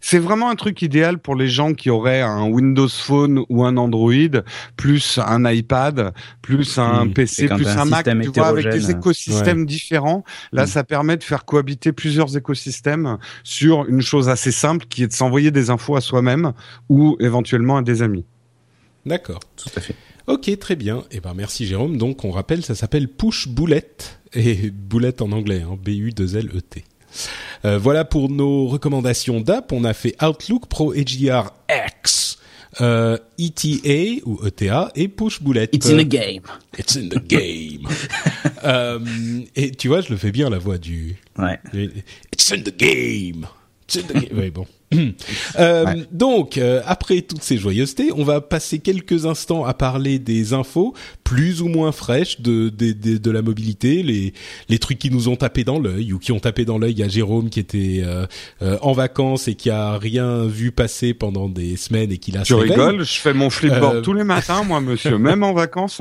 C'est 0.00 0.18
vraiment 0.18 0.50
un 0.50 0.54
truc 0.54 0.82
idéal 0.82 1.18
pour 1.18 1.34
les 1.36 1.48
gens 1.48 1.72
qui 1.72 1.88
auraient 1.88 2.20
un 2.20 2.44
Windows 2.46 2.88
Phone 2.88 3.42
ou 3.48 3.64
un 3.64 3.76
Android, 3.76 4.12
plus 4.76 5.18
un 5.24 5.50
iPad, 5.50 6.12
plus 6.42 6.78
un 6.78 7.04
Mm. 7.06 7.12
PC, 7.14 7.48
plus 7.48 7.66
un 7.68 7.78
un 7.80 7.84
Mac, 7.86 8.04
tu 8.06 8.28
vois, 8.40 8.48
avec 8.48 8.68
des 8.70 8.90
écosystèmes 8.90 9.64
différents. 9.66 10.24
Là, 10.52 10.64
Mm. 10.64 10.66
ça 10.66 10.84
permet 10.84 11.16
de 11.16 11.22
faire 11.22 11.44
cohabiter 11.44 11.92
plusieurs 11.92 12.34
écosystèmes 12.36 13.18
sur 13.44 13.86
une 13.86 14.00
chose 14.00 14.28
assez 14.28 14.52
simple 14.52 14.86
qui 14.88 15.02
est 15.04 15.08
de 15.08 15.12
s'envoyer 15.12 15.50
des 15.50 15.68
infos 15.70 15.96
à 15.96 16.00
soi-même 16.00 16.52
ou 16.88 17.16
éventuellement 17.20 17.76
à 17.76 17.82
des 17.82 18.00
amis. 18.02 18.24
D'accord. 19.06 19.40
Tout 19.56 19.70
à 19.76 19.80
fait. 19.80 19.94
Ok, 20.26 20.58
très 20.58 20.76
bien. 20.76 21.04
Et 21.10 21.20
ben 21.20 21.34
merci 21.34 21.66
Jérôme. 21.66 21.98
Donc 21.98 22.24
on 22.24 22.30
rappelle, 22.30 22.64
ça 22.64 22.74
s'appelle 22.74 23.08
Push 23.08 23.48
Boulette 23.48 24.18
et 24.32 24.70
boulette 24.70 25.20
en 25.22 25.32
anglais, 25.32 25.62
hein, 25.62 25.78
B-U-2-L-E-T. 25.82 26.84
Euh, 27.64 27.78
voilà 27.78 28.04
pour 28.04 28.30
nos 28.30 28.66
recommandations 28.66 29.40
d'app. 29.40 29.72
On 29.72 29.84
a 29.84 29.92
fait 29.94 30.16
Outlook 30.22 30.66
Pro 30.66 30.94
EGR 30.94 31.52
X, 31.70 32.38
euh, 32.80 33.18
ETA 33.38 34.22
ou 34.26 34.44
ETA 34.46 34.90
et 34.94 35.08
Push 35.08 35.42
Boulette. 35.42 35.72
game. 36.08 36.42
It's 36.78 36.96
in 36.96 37.08
the 37.08 37.24
game. 37.26 37.86
euh, 38.64 38.98
et 39.54 39.70
tu 39.70 39.88
vois, 39.88 40.00
je 40.00 40.10
le 40.10 40.16
fais 40.16 40.32
bien 40.32 40.50
la 40.50 40.58
voix 40.58 40.78
du. 40.78 41.16
Ouais. 41.38 41.58
It's 42.32 42.50
in 42.52 42.62
the 42.62 42.76
game. 42.76 43.46
It's 43.86 43.96
in 43.96 44.02
the 44.08 44.12
game. 44.14 44.38
Ouais, 44.38 44.50
bon. 44.50 44.66
Euh, 45.58 45.94
donc, 46.10 46.58
euh, 46.58 46.82
après 46.86 47.22
toutes 47.22 47.42
ces 47.42 47.58
joyeusetés, 47.58 48.10
on 48.16 48.24
va 48.24 48.40
passer 48.40 48.78
quelques 48.78 49.26
instants 49.26 49.64
à 49.64 49.74
parler 49.74 50.18
des 50.18 50.52
infos 50.52 50.94
plus 51.22 51.62
ou 51.62 51.68
moins 51.68 51.92
fraîches 51.92 52.40
de 52.40 52.68
de, 52.68 52.92
de, 52.92 53.18
de 53.18 53.30
la 53.30 53.42
mobilité, 53.42 54.02
les 54.02 54.32
les 54.68 54.78
trucs 54.78 54.98
qui 54.98 55.10
nous 55.10 55.28
ont 55.28 55.36
tapé 55.36 55.64
dans 55.64 55.78
l'œil 55.78 56.12
ou 56.12 56.18
qui 56.18 56.32
ont 56.32 56.40
tapé 56.40 56.64
dans 56.64 56.78
l'œil. 56.78 57.02
A 57.02 57.08
Jérôme 57.08 57.50
qui 57.50 57.60
était 57.60 58.02
euh, 58.04 58.26
en 58.80 58.92
vacances 58.92 59.48
et 59.48 59.54
qui 59.54 59.70
a 59.70 59.98
rien 59.98 60.46
vu 60.46 60.72
passer 60.72 61.14
pendant 61.14 61.48
des 61.48 61.76
semaines 61.76 62.10
et 62.10 62.18
qui 62.18 62.32
l'a. 62.32 62.42
Tu 62.42 62.54
rigoles 62.54 63.04
Je 63.04 63.20
fais 63.20 63.34
mon 63.34 63.50
flipboard 63.50 64.02
tous 64.02 64.12
les 64.12 64.24
matins, 64.24 64.62
moi, 64.64 64.80
monsieur, 64.80 65.18
même 65.18 65.42
en 65.42 65.52
vacances. 65.52 66.00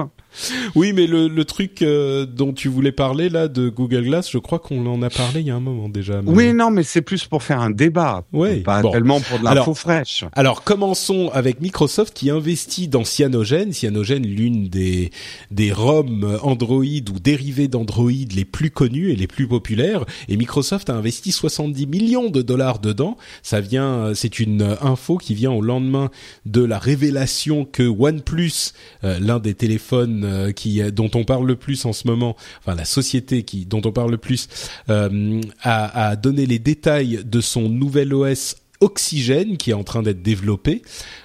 Oui, 0.75 0.93
mais 0.93 1.07
le, 1.07 1.27
le 1.27 1.45
truc 1.45 1.81
euh, 1.81 2.25
dont 2.25 2.53
tu 2.53 2.67
voulais 2.67 2.91
parler 2.91 3.29
là 3.29 3.47
de 3.47 3.69
Google 3.69 4.03
Glass, 4.03 4.29
je 4.31 4.37
crois 4.37 4.59
qu'on 4.59 4.85
en 4.85 5.01
a 5.01 5.09
parlé 5.09 5.41
il 5.41 5.47
y 5.47 5.51
a 5.51 5.55
un 5.55 5.59
moment 5.59 5.89
déjà. 5.89 6.21
Oui, 6.25 6.53
non, 6.53 6.71
mais 6.71 6.83
c'est 6.83 7.01
plus 7.01 7.25
pour 7.25 7.43
faire 7.43 7.61
un 7.61 7.69
débat, 7.69 8.23
pas 8.63 8.81
tellement 8.81 9.21
pour 9.21 9.39
de 9.39 9.43
l'info 9.43 9.73
fraîche. 9.73 10.25
Alors 10.33 10.63
commençons 10.63 11.29
avec 11.33 11.61
Microsoft 11.61 12.13
qui 12.13 12.29
investit 12.29 12.87
dans 12.87 13.03
Cyanogen. 13.03 13.71
Cyanogen, 13.71 14.25
l'une 14.25 14.67
des 14.67 15.11
des 15.51 15.71
ROM 15.71 16.39
Android 16.41 16.83
ou 16.83 17.19
dérivés 17.19 17.67
d'Android 17.67 18.11
les 18.33 18.45
plus 18.45 18.71
connus 18.71 19.11
et 19.11 19.15
les 19.15 19.27
plus 19.27 19.47
populaires. 19.47 20.05
Et 20.27 20.37
Microsoft 20.37 20.89
a 20.89 20.95
investi 20.95 21.31
70 21.31 21.87
millions 21.87 22.29
de 22.29 22.41
dollars 22.41 22.79
dedans. 22.79 23.17
Ça 23.41 23.61
vient, 23.61 24.13
c'est 24.13 24.39
une 24.39 24.75
info 24.81 25.17
qui 25.17 25.35
vient 25.35 25.51
au 25.51 25.61
lendemain 25.61 26.09
de 26.45 26.63
la 26.63 26.79
révélation 26.79 27.65
que 27.65 27.83
OnePlus, 27.83 28.73
euh, 29.03 29.19
l'un 29.19 29.39
des 29.39 29.53
téléphones 29.53 30.22
euh, 30.23 30.51
qui 30.51 30.81
dont 30.91 31.12
on 31.15 31.23
parle 31.23 31.47
le 31.47 31.55
plus 31.55 31.86
en 31.86 31.93
ce 31.93 32.07
moment, 32.07 32.36
enfin 32.59 32.75
la 32.75 32.86
société 32.86 33.43
qui 33.43 33.65
dont 33.65 33.81
on 33.86 33.91
parle 33.91 34.12
le 34.12 34.17
plus, 34.17 34.47
euh, 34.89 35.41
a, 35.62 36.15
donné 36.15 36.45
les 36.45 36.59
détails 36.59 37.21
de 37.25 37.41
son 37.41 37.69
nouvel 37.69 38.13
OS 38.13 38.55
Oxygène 38.79 39.57
qui 39.57 39.71
est 39.71 39.75
en 39.75 39.83
train 39.83 40.03
d'être 40.03 40.21
développé. 40.21 40.81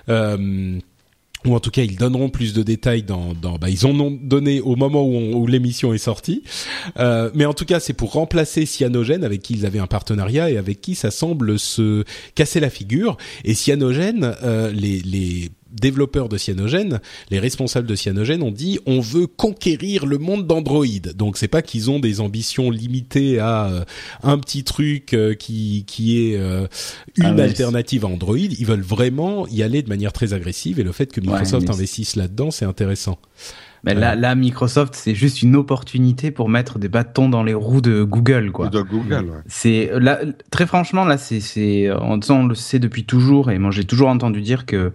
Euh, 0.08 0.78
ou 1.46 1.54
en 1.54 1.60
tout 1.60 1.70
cas 1.70 1.82
ils 1.82 1.96
donneront 1.96 2.30
plus 2.30 2.52
de 2.52 2.64
détails 2.64 3.04
dans, 3.04 3.32
bah, 3.32 3.70
ils 3.70 3.86
en 3.86 3.98
ont 4.00 4.10
donné 4.10 4.60
au 4.60 4.74
moment 4.74 5.06
où, 5.06 5.46
l'émission 5.46 5.94
est 5.94 5.98
sortie 5.98 6.42
mais 6.96 7.44
en 7.44 7.54
tout 7.54 7.64
cas 7.64 7.78
c'est 7.78 7.92
pour 7.92 8.12
remplacer 8.12 8.66
Cyanogen 8.66 9.22
avec 9.22 9.42
qui 9.42 9.54
ils 9.54 9.64
avaient 9.64 9.78
un 9.78 9.86
partenariat 9.86 10.50
et 10.50 10.56
avec 10.56 10.80
qui 10.80 10.96
ça 10.96 11.12
semble 11.12 11.56
se 11.60 12.02
casser 12.34 12.58
la 12.58 12.70
figure 12.70 13.16
et 13.44 13.54
Cyanogen 13.54 14.34
les 14.74 15.50
développeurs 15.70 16.28
de 16.28 16.36
Cyanogen, 16.36 17.00
les 17.30 17.38
responsables 17.38 17.86
de 17.86 17.94
Cyanogen 17.94 18.42
ont 18.42 18.50
dit 18.50 18.78
on 18.86 19.00
veut 19.00 19.26
conquérir 19.26 20.06
le 20.06 20.18
monde 20.18 20.46
d'Android. 20.46 20.84
Donc 21.14 21.36
c'est 21.36 21.48
pas 21.48 21.62
qu'ils 21.62 21.90
ont 21.90 21.98
des 21.98 22.20
ambitions 22.20 22.70
limitées 22.70 23.38
à 23.38 23.66
euh, 23.66 23.84
un 24.22 24.38
petit 24.38 24.64
truc 24.64 25.14
euh, 25.14 25.34
qui 25.34 25.84
qui 25.86 26.32
est 26.32 26.36
euh, 26.36 26.66
une 27.16 27.40
ah 27.40 27.44
alternative 27.44 28.04
à 28.04 28.08
Android, 28.08 28.36
ils 28.36 28.66
veulent 28.66 28.80
vraiment 28.80 29.46
y 29.48 29.62
aller 29.62 29.82
de 29.82 29.88
manière 29.88 30.12
très 30.12 30.32
agressive 30.32 30.80
et 30.80 30.82
le 30.82 30.92
fait 30.92 31.12
que 31.12 31.20
Microsoft 31.20 31.68
ouais, 31.68 31.74
investisse 31.74 32.16
là-dedans, 32.16 32.50
c'est 32.50 32.64
intéressant. 32.64 33.18
Mais 33.84 33.94
là, 33.94 34.16
là, 34.16 34.34
Microsoft, 34.34 34.94
c'est 34.96 35.14
juste 35.14 35.40
une 35.40 35.54
opportunité 35.54 36.32
pour 36.32 36.48
mettre 36.48 36.80
des 36.80 36.88
bâtons 36.88 37.28
dans 37.28 37.44
les 37.44 37.54
roues 37.54 37.80
de 37.80 38.02
Google, 38.02 38.50
quoi. 38.50 38.68
De 38.68 38.82
Google, 38.82 39.26
ouais. 39.30 39.42
C'est 39.46 39.90
là, 39.94 40.18
très 40.50 40.66
franchement, 40.66 41.04
là, 41.04 41.16
c'est, 41.16 41.38
c'est, 41.38 41.88
on, 41.92 42.18
on 42.28 42.46
le 42.46 42.54
sait 42.56 42.80
depuis 42.80 43.04
toujours, 43.04 43.52
et 43.52 43.58
moi, 43.58 43.70
j'ai 43.70 43.84
toujours 43.84 44.08
entendu 44.08 44.42
dire 44.42 44.66
que 44.66 44.92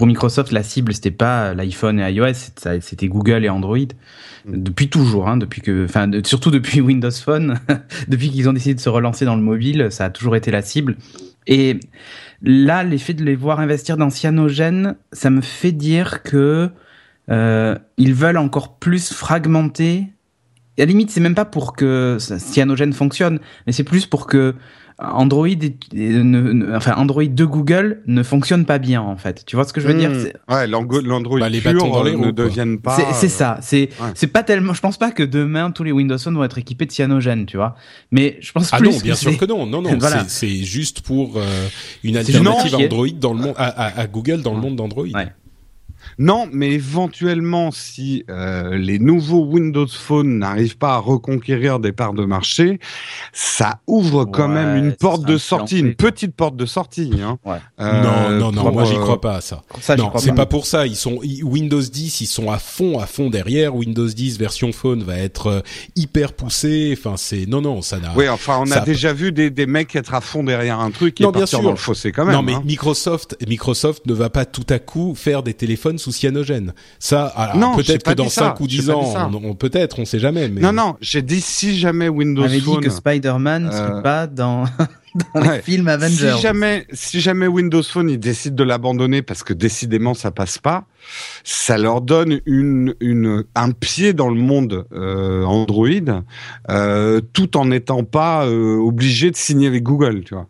pour 0.00 0.06
Microsoft, 0.06 0.50
la 0.50 0.62
cible, 0.62 0.94
c'était 0.94 1.10
pas 1.10 1.52
l'iPhone 1.52 2.00
et 2.00 2.10
iOS, 2.10 2.32
c'était 2.80 3.08
Google 3.08 3.44
et 3.44 3.50
Android. 3.50 3.76
Mm. 3.76 4.62
Depuis 4.62 4.88
toujours, 4.88 5.28
hein, 5.28 5.36
depuis 5.36 5.60
que, 5.60 5.84
enfin, 5.84 6.08
de, 6.08 6.26
surtout 6.26 6.50
depuis 6.50 6.80
Windows 6.80 7.10
Phone, 7.10 7.60
depuis 8.08 8.30
qu'ils 8.30 8.48
ont 8.48 8.54
décidé 8.54 8.74
de 8.74 8.80
se 8.80 8.88
relancer 8.88 9.26
dans 9.26 9.36
le 9.36 9.42
mobile, 9.42 9.88
ça 9.90 10.06
a 10.06 10.08
toujours 10.08 10.36
été 10.36 10.50
la 10.50 10.62
cible. 10.62 10.96
Et 11.46 11.80
là, 12.40 12.82
l'effet 12.82 13.12
de 13.12 13.22
les 13.22 13.34
voir 13.34 13.60
investir 13.60 13.98
dans 13.98 14.08
Cyanogen, 14.08 14.94
ça 15.12 15.28
me 15.28 15.42
fait 15.42 15.72
dire 15.72 16.22
que 16.22 16.70
euh, 17.30 17.76
ils 17.98 18.14
veulent 18.14 18.38
encore 18.38 18.78
plus 18.78 19.12
fragmenter. 19.12 20.06
Et 20.78 20.82
à 20.82 20.86
la 20.86 20.92
limite, 20.92 21.10
c'est 21.10 21.20
même 21.20 21.34
pas 21.34 21.44
pour 21.44 21.76
que 21.76 22.16
Cyanogen 22.18 22.94
fonctionne, 22.94 23.38
mais 23.66 23.74
c'est 23.74 23.84
plus 23.84 24.06
pour 24.06 24.26
que 24.26 24.54
Android, 25.00 25.48
ne, 25.92 26.22
ne, 26.22 26.76
enfin 26.76 26.94
Android 26.96 27.24
de 27.24 27.44
Google 27.44 28.02
ne 28.06 28.22
fonctionne 28.22 28.66
pas 28.66 28.78
bien 28.78 29.00
en 29.00 29.16
fait. 29.16 29.44
Tu 29.46 29.56
vois 29.56 29.64
ce 29.64 29.72
que 29.72 29.80
je 29.80 29.88
veux 29.88 29.94
mmh. 29.94 29.98
dire 29.98 30.32
Ouais, 30.48 30.66
l'Android 30.66 31.40
bah, 31.40 31.48
les 31.48 31.60
pur 31.60 31.72
dans 31.78 32.02
les 32.02 32.12
roues, 32.12 32.26
ne 32.26 32.30
deviennent 32.30 32.78
pas. 32.78 32.98
C'est 33.14 33.28
ça. 33.28 33.58
C'est 33.62 33.88
ouais. 34.00 34.10
c'est 34.14 34.26
pas 34.26 34.42
tellement. 34.42 34.74
Je 34.74 34.80
pense 34.80 34.98
pas 34.98 35.10
que 35.10 35.22
demain 35.22 35.70
tous 35.70 35.84
les 35.84 35.92
Windows 35.92 36.18
Phone 36.18 36.34
vont 36.34 36.44
être 36.44 36.58
équipés 36.58 36.86
de 36.86 36.92
cyanogen, 36.92 37.46
tu 37.46 37.56
vois. 37.56 37.76
Mais 38.10 38.36
je 38.40 38.52
pense 38.52 38.70
ah 38.72 38.78
plus 38.78 38.90
non, 38.90 38.98
bien 38.98 39.14
sûr 39.14 39.36
que 39.38 39.46
non. 39.46 39.66
Non, 39.66 39.80
non. 39.80 39.96
voilà. 39.98 40.24
C'est 40.28 40.64
juste 40.64 41.00
pour 41.00 41.36
euh, 41.36 41.68
une 42.04 42.16
alternative 42.16 42.74
à 42.74 42.78
Android 42.78 43.08
dans 43.18 43.32
le 43.32 43.40
monde, 43.40 43.54
à, 43.56 43.68
à, 43.68 44.00
à 44.00 44.06
Google 44.06 44.42
dans 44.42 44.54
le 44.54 44.60
monde 44.60 44.76
d'Android. 44.76 45.06
Ouais. 45.06 45.28
Non, 46.20 46.46
mais 46.52 46.72
éventuellement, 46.72 47.70
si 47.70 48.24
euh, 48.28 48.76
les 48.76 48.98
nouveaux 48.98 49.42
Windows 49.42 49.86
Phone 49.88 50.38
n'arrivent 50.38 50.76
pas 50.76 50.92
à 50.92 50.98
reconquérir 50.98 51.80
des 51.80 51.92
parts 51.92 52.12
de 52.12 52.26
marché, 52.26 52.78
ça 53.32 53.80
ouvre 53.86 54.26
quand 54.26 54.48
ouais, 54.48 54.54
même 54.54 54.76
une 54.76 54.92
porte 54.92 55.24
de 55.24 55.38
sortie, 55.38 55.78
une 55.78 55.94
petite 55.94 56.36
porte 56.36 56.56
de 56.56 56.66
sortie. 56.66 57.12
Hein. 57.22 57.38
Ouais. 57.46 57.56
Euh, 57.80 58.02
non, 58.02 58.38
non, 58.38 58.52
non, 58.52 58.62
pour, 58.64 58.72
moi 58.72 58.84
j'y 58.84 58.96
crois 58.96 59.18
pas 59.18 59.36
à 59.36 59.40
ça. 59.40 59.62
ça 59.80 59.96
non, 59.96 60.12
c'est 60.18 60.34
pas 60.34 60.44
pour 60.44 60.66
ça. 60.66 60.86
Ils 60.86 60.94
sont 60.94 61.20
Windows 61.42 61.80
10, 61.80 62.20
ils 62.20 62.26
sont 62.26 62.50
à 62.50 62.58
fond, 62.58 62.98
à 62.98 63.06
fond 63.06 63.30
derrière. 63.30 63.74
Windows 63.74 64.06
10 64.06 64.38
version 64.38 64.72
phone 64.72 65.02
va 65.02 65.16
être 65.16 65.46
euh, 65.46 65.60
hyper 65.96 66.34
poussé. 66.34 66.94
Enfin, 66.98 67.16
c'est 67.16 67.46
non, 67.46 67.62
non, 67.62 67.80
ça 67.80 67.98
n'a. 67.98 68.12
Oui, 68.14 68.28
enfin, 68.28 68.60
on 68.60 68.70
a 68.72 68.80
déjà 68.80 69.14
vu 69.14 69.32
des, 69.32 69.48
des 69.48 69.64
mecs 69.64 69.96
être 69.96 70.12
à 70.12 70.20
fond 70.20 70.44
derrière 70.44 70.80
un 70.80 70.90
truc 70.90 71.18
et 71.18 71.24
non, 71.24 71.32
partir 71.32 71.62
dans 71.62 71.70
le 71.70 71.76
fossé 71.76 72.12
quand 72.12 72.26
même. 72.26 72.34
Non, 72.34 72.42
mais 72.42 72.52
hein. 72.52 72.62
Microsoft, 72.66 73.38
Microsoft 73.48 74.04
ne 74.04 74.12
va 74.12 74.28
pas 74.28 74.44
tout 74.44 74.66
à 74.68 74.78
coup 74.78 75.14
faire 75.14 75.42
des 75.42 75.54
téléphones 75.54 75.96
sous 75.96 76.09
cyanogène. 76.10 76.72
Ça, 76.98 77.26
alors 77.26 77.76
peut-être 77.76 78.04
que 78.04 78.14
dans 78.14 78.28
5 78.28 78.60
ou 78.60 78.66
10 78.66 78.90
ans, 78.90 79.30
on, 79.32 79.50
on 79.50 79.54
peut-être, 79.54 79.98
on 79.98 80.04
sait 80.04 80.18
jamais. 80.18 80.48
Mais... 80.48 80.60
Non, 80.60 80.72
non, 80.72 80.96
j'ai 81.00 81.22
dit 81.22 81.40
si 81.40 81.78
jamais 81.78 82.08
Windows 82.08 82.42
on 82.42 82.46
avait 82.46 82.60
Phone. 82.60 82.80
dit 82.80 82.86
que 82.86 82.90
Spider-Man 82.90 83.66
euh... 83.66 83.70
serait 83.70 84.02
pas 84.02 84.26
dans. 84.26 84.64
dans 85.34 85.40
ouais. 85.42 85.56
les 85.56 85.62
films 85.62 85.88
Avengers. 85.88 86.32
Si 86.36 86.42
jamais, 86.42 86.86
si 86.92 87.20
jamais 87.20 87.46
Windows 87.46 87.82
Phone 87.82 88.10
il 88.10 88.18
décide 88.18 88.54
de 88.54 88.62
l'abandonner 88.62 89.22
parce 89.22 89.42
que 89.42 89.52
décidément 89.52 90.14
ça 90.14 90.30
passe 90.30 90.58
pas, 90.58 90.84
ça 91.44 91.78
leur 91.78 92.00
donne 92.00 92.40
une, 92.46 92.94
une 93.00 93.44
un 93.54 93.70
pied 93.72 94.12
dans 94.12 94.28
le 94.28 94.40
monde 94.40 94.86
euh, 94.92 95.44
Android, 95.44 95.88
euh, 96.70 97.20
tout 97.32 97.56
en 97.56 97.66
n'étant 97.66 98.04
pas 98.04 98.46
euh, 98.46 98.76
obligé 98.76 99.30
de 99.30 99.36
signer 99.36 99.66
avec 99.66 99.82
Google, 99.82 100.22
tu 100.24 100.34
vois. 100.34 100.46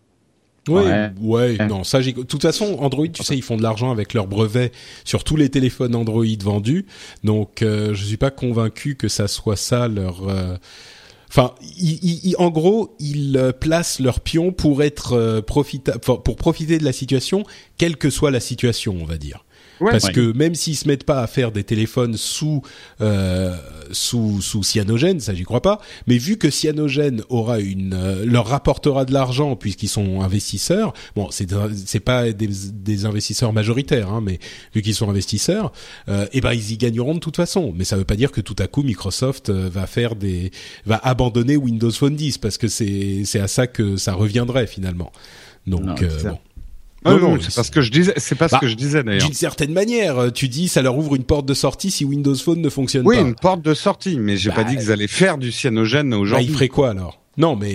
Oui, 0.69 0.83
ouais, 0.83 1.11
ouais, 1.21 1.67
non, 1.67 1.85
ça 1.85 2.03
j'ai. 2.03 2.13
De 2.13 2.23
toute 2.23 2.43
façon, 2.43 2.77
Android, 2.81 3.09
tu 3.09 3.25
sais, 3.25 3.37
ils 3.37 3.43
font 3.43 3.57
de 3.57 3.63
l'argent 3.63 3.91
avec 3.91 4.13
leurs 4.13 4.27
brevets 4.27 4.73
sur 5.05 5.25
tous 5.25 5.37
les 5.37 5.49
téléphones 5.49 5.95
Android 5.95 6.25
vendus, 6.43 6.87
donc 7.25 7.63
euh, 7.63 7.95
je 7.95 8.05
suis 8.05 8.19
pas 8.19 8.31
convaincu 8.31 8.95
que 8.95 9.09
ça 9.09 9.27
soit 9.27 9.57
ça 9.57 9.89
leur. 9.89 10.29
Euh... 10.29 10.57
Enfin, 11.29 11.55
ils, 11.79 12.27
ils, 12.27 12.35
en 12.39 12.51
gros, 12.51 12.95
ils 12.99 13.53
placent 13.61 14.01
leur 14.01 14.21
pion 14.21 14.53
pour 14.53 14.83
être 14.83 15.15
euh, 15.15 15.41
profita 15.41 15.99
pour 15.99 16.37
profiter 16.37 16.79
de 16.79 16.85
la 16.85 16.93
situation, 16.93 17.45
quelle 17.79 17.97
que 17.97 18.11
soit 18.11 18.31
la 18.31 18.41
situation, 18.41 18.99
on 19.01 19.05
va 19.07 19.17
dire. 19.17 19.45
Ouais, 19.81 19.93
Parce 19.93 20.05
ouais. 20.05 20.13
que 20.13 20.33
même 20.33 20.55
s'ils 20.55 20.77
se 20.77 20.87
mettent 20.87 21.05
pas 21.05 21.23
à 21.23 21.27
faire 21.27 21.53
des 21.53 21.65
téléphones 21.65 22.17
sous 22.17 22.63
euh, 23.01 23.57
sous 23.93 24.41
sous 24.43 24.63
cyanogène, 24.63 25.21
ça 25.21 25.35
j'y 25.35 25.45
crois 25.45 25.63
pas. 25.63 25.81
Mais 26.07 26.19
vu 26.19 26.37
que 26.37 26.51
cyanogène 26.51 27.23
aura 27.29 27.61
une 27.61 27.95
euh, 27.95 28.25
leur 28.27 28.47
rapportera 28.47 29.05
de 29.05 29.13
l'argent 29.13 29.57
puisqu'ils 29.57 29.89
sont 29.89 30.21
investisseurs. 30.21 30.93
Bon, 31.17 31.31
c'est 31.31 31.49
c'est 31.87 32.01
pas 32.01 32.31
des, 32.33 32.49
des 32.73 33.05
investisseurs 33.07 33.53
majoritaires, 33.53 34.11
hein, 34.11 34.21
mais 34.23 34.39
vu 34.75 34.83
qu'ils 34.83 34.95
sont 34.95 35.09
investisseurs, 35.09 35.73
euh, 36.09 36.27
et 36.33 36.41
ben 36.41 36.53
ils 36.53 36.73
y 36.73 36.77
gagneront 36.77 37.15
de 37.15 37.21
toute 37.21 37.37
façon. 37.37 37.73
Mais 37.75 37.85
ça 37.85 37.97
veut 37.97 38.05
pas 38.05 38.17
dire 38.17 38.33
que 38.33 38.41
tout 38.41 38.57
à 38.59 38.67
coup 38.67 38.83
Microsoft 38.83 39.51
euh, 39.51 39.69
va 39.73 39.87
faire 39.87 40.15
des 40.17 40.51
va 40.87 41.01
abandonner 41.03 41.57
Windows 41.57 41.91
Phone 41.91 42.17
10 42.17 42.39
parce 42.39 42.59
que 42.59 42.69
c'est 42.69 43.23
c'est 43.25 43.41
à 43.41 43.49
ça 43.49 43.67
que 43.67 43.97
ça 43.97 44.13
reviendrait 44.13 44.67
finalement. 44.67 45.13
Donc 45.67 45.83
non, 45.85 45.95
euh, 46.03 46.23
bon. 46.31 46.39
Ah 47.05 47.13
non, 47.13 47.19
non 47.19 47.39
c'est 47.41 47.55
pas 47.55 47.65
ce 47.65 47.71
que 47.71 47.81
je 47.81 47.91
disais. 47.91 48.13
C'est 48.17 48.35
pas 48.35 48.49
bah, 48.49 48.59
ce 48.59 48.61
que 48.61 48.69
je 48.69 48.75
disais 48.75 49.03
d'ailleurs. 49.03 49.25
D'une 49.25 49.35
certaine 49.35 49.73
manière, 49.73 50.33
tu 50.33 50.49
dis 50.49 50.69
ça 50.69 50.83
leur 50.83 50.97
ouvre 50.97 51.15
une 51.15 51.25
porte 51.25 51.47
de 51.47 51.55
sortie 51.55 51.91
si 51.91 52.05
Windows 52.05 52.35
Phone 52.35 52.61
ne 52.61 52.69
fonctionne 52.69 53.07
oui, 53.07 53.17
pas. 53.17 53.23
Oui, 53.23 53.29
une 53.29 53.35
porte 53.35 53.63
de 53.63 53.75
sortie, 53.75 54.19
mais 54.19 54.37
j'ai 54.37 54.51
bah, 54.51 54.57
pas 54.57 54.65
dit 54.65 54.77
qu'ils 54.77 54.93
allaient 54.93 55.07
faire 55.07 55.39
du 55.39 55.51
cyanogène 55.51 56.13
aujourd'hui. 56.13 56.47
Bah, 56.47 56.51
ils 56.51 56.55
feraient 56.55 56.69
quoi 56.69 56.91
alors? 56.91 57.20
Non, 57.41 57.57
mais 57.57 57.75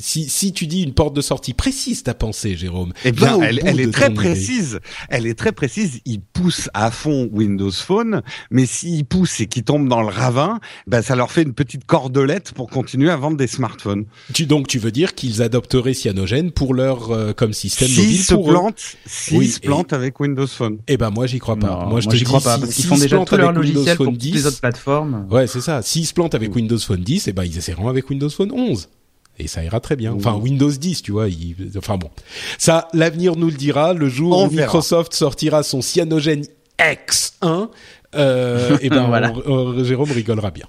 si, 0.00 0.28
si 0.28 0.52
tu 0.52 0.66
dis 0.66 0.82
une 0.82 0.92
porte 0.92 1.16
de 1.16 1.22
sortie 1.22 1.54
précise, 1.54 2.02
ta 2.02 2.12
pensée, 2.12 2.56
Jérôme. 2.56 2.92
Eh 3.06 3.12
bien, 3.12 3.40
elle, 3.40 3.58
elle 3.64 3.80
est 3.80 3.90
très 3.90 4.12
précise. 4.12 4.72
Idée. 4.72 4.80
Elle 5.08 5.26
est 5.26 5.34
très 5.34 5.52
précise. 5.52 6.00
Il 6.04 6.20
pousse 6.20 6.68
à 6.74 6.90
fond 6.90 7.26
Windows 7.32 7.70
Phone, 7.70 8.20
mais 8.50 8.66
s'il 8.66 9.06
pousse 9.06 9.40
et 9.40 9.46
qu'il 9.46 9.62
tombe 9.62 9.88
dans 9.88 10.02
le 10.02 10.08
ravin, 10.08 10.60
ben 10.86 11.00
ça 11.00 11.16
leur 11.16 11.32
fait 11.32 11.40
une 11.40 11.54
petite 11.54 11.86
cordelette 11.86 12.52
pour 12.52 12.68
continuer 12.68 13.10
à 13.10 13.16
vendre 13.16 13.38
des 13.38 13.46
smartphones. 13.46 14.04
Tu, 14.34 14.44
donc, 14.44 14.68
tu 14.68 14.78
veux 14.78 14.92
dire 14.92 15.14
qu'ils 15.14 15.40
adopteraient 15.40 15.94
Cyanogen 15.94 16.50
pour 16.50 16.74
leur 16.74 17.10
euh, 17.10 17.32
comme 17.32 17.54
système 17.54 17.88
si 17.88 18.00
mobile 18.00 18.20
se 18.20 18.34
pour 18.34 18.48
plantent, 18.48 18.96
S'ils 19.06 19.38
oui, 19.38 19.48
se 19.48 19.60
plantent 19.60 19.94
avec 19.94 20.20
Windows 20.20 20.46
Phone. 20.46 20.80
Eh 20.86 20.98
ben 20.98 21.08
moi, 21.08 21.26
j'y 21.26 21.38
crois 21.38 21.56
pas. 21.56 21.68
Non, 21.68 21.86
moi, 21.88 22.00
je 22.00 22.08
moi, 22.08 22.14
te 22.14 22.24
crois 22.24 22.40
dis, 22.40 22.44
pas, 22.44 22.54
si, 22.56 22.60
parce 22.60 22.74
qu'ils 22.74 22.84
font 22.84 22.98
déjà 22.98 23.24
tout 23.24 23.36
leur 23.36 23.54
Phone 23.54 23.56
logiciel 23.56 23.96
pour 23.96 24.12
10, 24.12 24.18
toutes 24.18 24.34
les 24.34 24.46
autres 24.46 24.60
plateformes. 24.60 25.26
Ouais, 25.30 25.46
c'est 25.46 25.62
ça. 25.62 25.80
S'ils 25.80 26.06
se 26.06 26.12
plantent 26.12 26.34
avec 26.34 26.54
Windows 26.54 26.78
Phone 26.78 27.00
10, 27.00 27.28
eh 27.28 27.32
ben 27.32 27.44
ils 27.44 27.56
essaieront 27.56 27.88
avec 27.88 28.10
Windows 28.10 28.28
Phone 28.28 28.52
11. 28.52 28.90
Et 29.38 29.46
ça 29.46 29.62
ira 29.62 29.80
très 29.80 29.96
bien. 29.96 30.12
Enfin, 30.12 30.34
Windows 30.34 30.70
10, 30.70 31.02
tu 31.02 31.12
vois. 31.12 31.28
Il... 31.28 31.54
Enfin 31.76 31.96
bon, 31.96 32.10
ça, 32.58 32.88
l'avenir 32.92 33.36
nous 33.36 33.48
le 33.48 33.56
dira. 33.56 33.92
Le 33.92 34.08
jour 34.08 34.44
où 34.44 34.50
Microsoft 34.50 35.14
sortira 35.14 35.62
son 35.62 35.80
Cyanogen 35.80 36.42
X1, 36.78 37.68
euh, 38.14 38.78
et 38.82 38.88
ben 38.90 39.06
voilà. 39.06 39.32
Jérôme 39.84 40.10
rigolera 40.10 40.50
bien. 40.50 40.66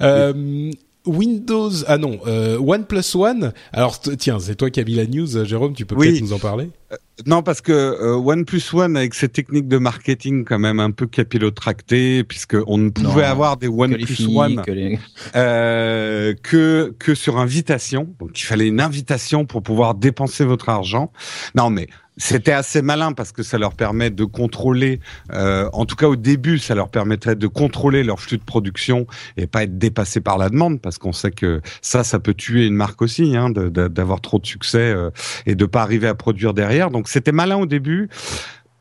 Euh, 0.00 0.70
Windows, 1.06 1.70
ah 1.86 1.98
non, 1.98 2.18
euh, 2.26 2.58
One 2.58 2.84
Plus 2.84 3.14
One. 3.14 3.52
Alors 3.72 4.00
tiens, 4.00 4.38
c'est 4.40 4.54
toi 4.54 4.70
qui 4.70 4.80
as 4.80 4.84
mis 4.84 4.94
la 4.94 5.06
news, 5.06 5.44
Jérôme, 5.44 5.74
tu 5.74 5.84
peux 5.84 5.96
peut-être 5.96 6.20
nous 6.20 6.32
en 6.32 6.38
parler? 6.38 6.70
Euh, 6.92 6.96
non, 7.26 7.42
parce 7.42 7.60
que 7.60 7.72
euh, 7.72 8.16
One 8.16 8.44
Plus 8.44 8.72
One, 8.72 8.96
avec 8.96 9.14
ses 9.14 9.28
techniques 9.28 9.68
de 9.68 9.78
marketing 9.78 10.44
quand 10.44 10.58
même 10.58 10.80
un 10.80 10.90
peu 10.90 11.06
capillotractées, 11.06 12.24
puisque 12.24 12.56
on 12.66 12.78
ne 12.78 12.90
pouvait 12.90 13.24
avoir 13.24 13.56
des 13.56 13.68
One 13.68 13.96
Plus 13.96 14.26
One 14.26 14.62
que, 14.62 14.96
euh, 15.36 16.34
que, 16.42 16.94
que 16.98 17.14
sur 17.14 17.38
invitation. 17.38 18.08
Donc 18.18 18.40
il 18.40 18.44
fallait 18.44 18.68
une 18.68 18.80
invitation 18.80 19.44
pour 19.44 19.62
pouvoir 19.62 19.94
dépenser 19.94 20.44
votre 20.44 20.68
argent. 20.68 21.12
Non, 21.54 21.70
mais 21.70 21.88
c'était 22.16 22.52
assez 22.52 22.82
malin 22.82 23.12
parce 23.12 23.32
que 23.32 23.42
ça 23.42 23.58
leur 23.58 23.74
permet 23.74 24.10
de 24.10 24.24
contrôler, 24.24 25.00
euh, 25.32 25.68
en 25.72 25.84
tout 25.84 25.96
cas 25.96 26.06
au 26.06 26.16
début, 26.16 26.58
ça 26.58 26.74
leur 26.74 26.88
permettrait 26.88 27.36
de 27.36 27.46
contrôler 27.46 28.04
leur 28.04 28.20
flux 28.20 28.38
de 28.38 28.44
production 28.44 29.06
et 29.36 29.46
pas 29.46 29.64
être 29.64 29.78
dépassé 29.78 30.20
par 30.20 30.38
la 30.38 30.48
demande 30.48 30.80
parce 30.80 30.98
qu'on 30.98 31.12
sait 31.12 31.32
que 31.32 31.60
ça, 31.82 32.04
ça 32.04 32.20
peut 32.20 32.34
tuer 32.34 32.66
une 32.66 32.76
marque 32.76 33.02
aussi, 33.02 33.36
hein, 33.36 33.50
d'avoir 33.50 34.20
trop 34.20 34.38
de 34.38 34.46
succès 34.46 34.78
euh, 34.78 35.10
et 35.46 35.54
de 35.54 35.66
pas 35.66 35.82
arriver 35.82 36.08
à 36.08 36.14
produire 36.14 36.54
derrière. 36.54 36.90
Donc 36.90 37.08
c'était 37.08 37.32
malin 37.32 37.56
au 37.56 37.66
début. 37.66 38.08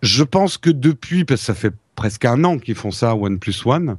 Je 0.01 0.23
pense 0.23 0.57
que 0.57 0.69
depuis, 0.69 1.23
parce 1.23 1.41
que 1.41 1.45
ça 1.45 1.53
fait 1.53 1.73
presque 2.03 2.25
un 2.25 2.43
an 2.43 2.57
qu'ils 2.57 2.75
font 2.75 2.91
ça, 2.91 3.15
One 3.15 3.39
Plus 3.39 3.65
One. 3.65 3.95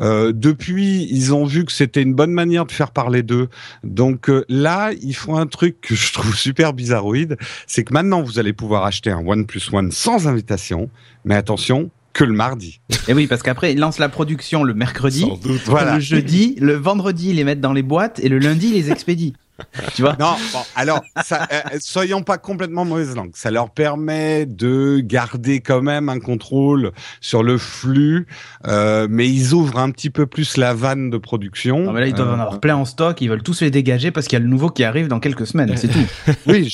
Euh, 0.00 0.30
depuis, 0.32 1.08
ils 1.10 1.34
ont 1.34 1.44
vu 1.44 1.64
que 1.64 1.72
c'était 1.72 2.02
une 2.02 2.14
bonne 2.14 2.30
manière 2.30 2.64
de 2.66 2.70
faire 2.70 2.92
parler 2.92 3.24
d'eux. 3.24 3.48
Donc 3.82 4.30
euh, 4.30 4.44
là, 4.48 4.92
ils 5.02 5.16
font 5.16 5.36
un 5.36 5.48
truc 5.48 5.80
que 5.80 5.96
je 5.96 6.12
trouve 6.12 6.36
super 6.36 6.72
bizarroïde, 6.72 7.36
c'est 7.66 7.82
que 7.82 7.92
maintenant, 7.92 8.22
vous 8.22 8.38
allez 8.38 8.52
pouvoir 8.52 8.84
acheter 8.84 9.10
un 9.10 9.26
One 9.26 9.44
Plus 9.44 9.72
One 9.72 9.90
sans 9.90 10.28
invitation, 10.28 10.88
mais 11.24 11.34
attention, 11.34 11.90
que 12.12 12.22
le 12.22 12.32
mardi. 12.32 12.80
Et 13.08 13.12
oui, 13.12 13.26
parce 13.26 13.42
qu'après, 13.42 13.72
ils 13.72 13.78
lancent 13.80 13.98
la 13.98 14.08
production 14.08 14.62
le 14.62 14.74
mercredi, 14.74 15.26
voilà. 15.66 15.94
le 15.96 16.00
jeudi, 16.00 16.54
le 16.60 16.74
vendredi, 16.74 17.30
ils 17.30 17.36
les 17.36 17.44
mettent 17.44 17.60
dans 17.60 17.72
les 17.72 17.82
boîtes, 17.82 18.20
et 18.20 18.28
le 18.28 18.38
lundi, 18.38 18.68
ils 18.68 18.74
les 18.74 18.92
expédient. 18.92 19.32
tu 19.94 20.02
vois 20.02 20.16
Non, 20.18 20.36
bon, 20.52 20.60
alors, 20.76 21.02
ça, 21.24 21.48
euh, 21.52 21.60
euh, 21.74 21.78
soyons 21.80 22.22
pas 22.22 22.38
complètement 22.38 22.84
mauvaise 22.84 23.14
langue. 23.14 23.30
Ça 23.34 23.50
leur 23.50 23.70
permet 23.70 24.46
de 24.46 25.00
garder 25.00 25.60
quand 25.60 25.82
même 25.82 26.08
un 26.08 26.20
contrôle 26.20 26.92
sur 27.20 27.42
le 27.42 27.58
flux, 27.58 28.26
euh, 28.66 29.08
mais 29.10 29.28
ils 29.28 29.54
ouvrent 29.54 29.78
un 29.78 29.90
petit 29.90 30.10
peu 30.10 30.26
plus 30.26 30.56
la 30.56 30.74
vanne 30.74 31.10
de 31.10 31.18
production. 31.18 31.80
Non, 31.80 31.92
mais 31.92 32.00
là, 32.00 32.06
ils 32.06 32.14
doivent 32.14 32.34
en 32.34 32.40
avoir 32.40 32.60
plein 32.60 32.76
en 32.76 32.84
stock. 32.84 33.20
Ils 33.20 33.28
veulent 33.28 33.42
tous 33.42 33.60
les 33.60 33.70
dégager 33.70 34.10
parce 34.10 34.26
qu'il 34.26 34.38
y 34.38 34.40
a 34.40 34.44
le 34.44 34.50
nouveau 34.50 34.70
qui 34.70 34.84
arrive 34.84 35.08
dans 35.08 35.20
quelques 35.20 35.46
semaines. 35.46 35.76
C'est 35.76 35.88
tout. 35.88 36.06
oui, 36.46 36.68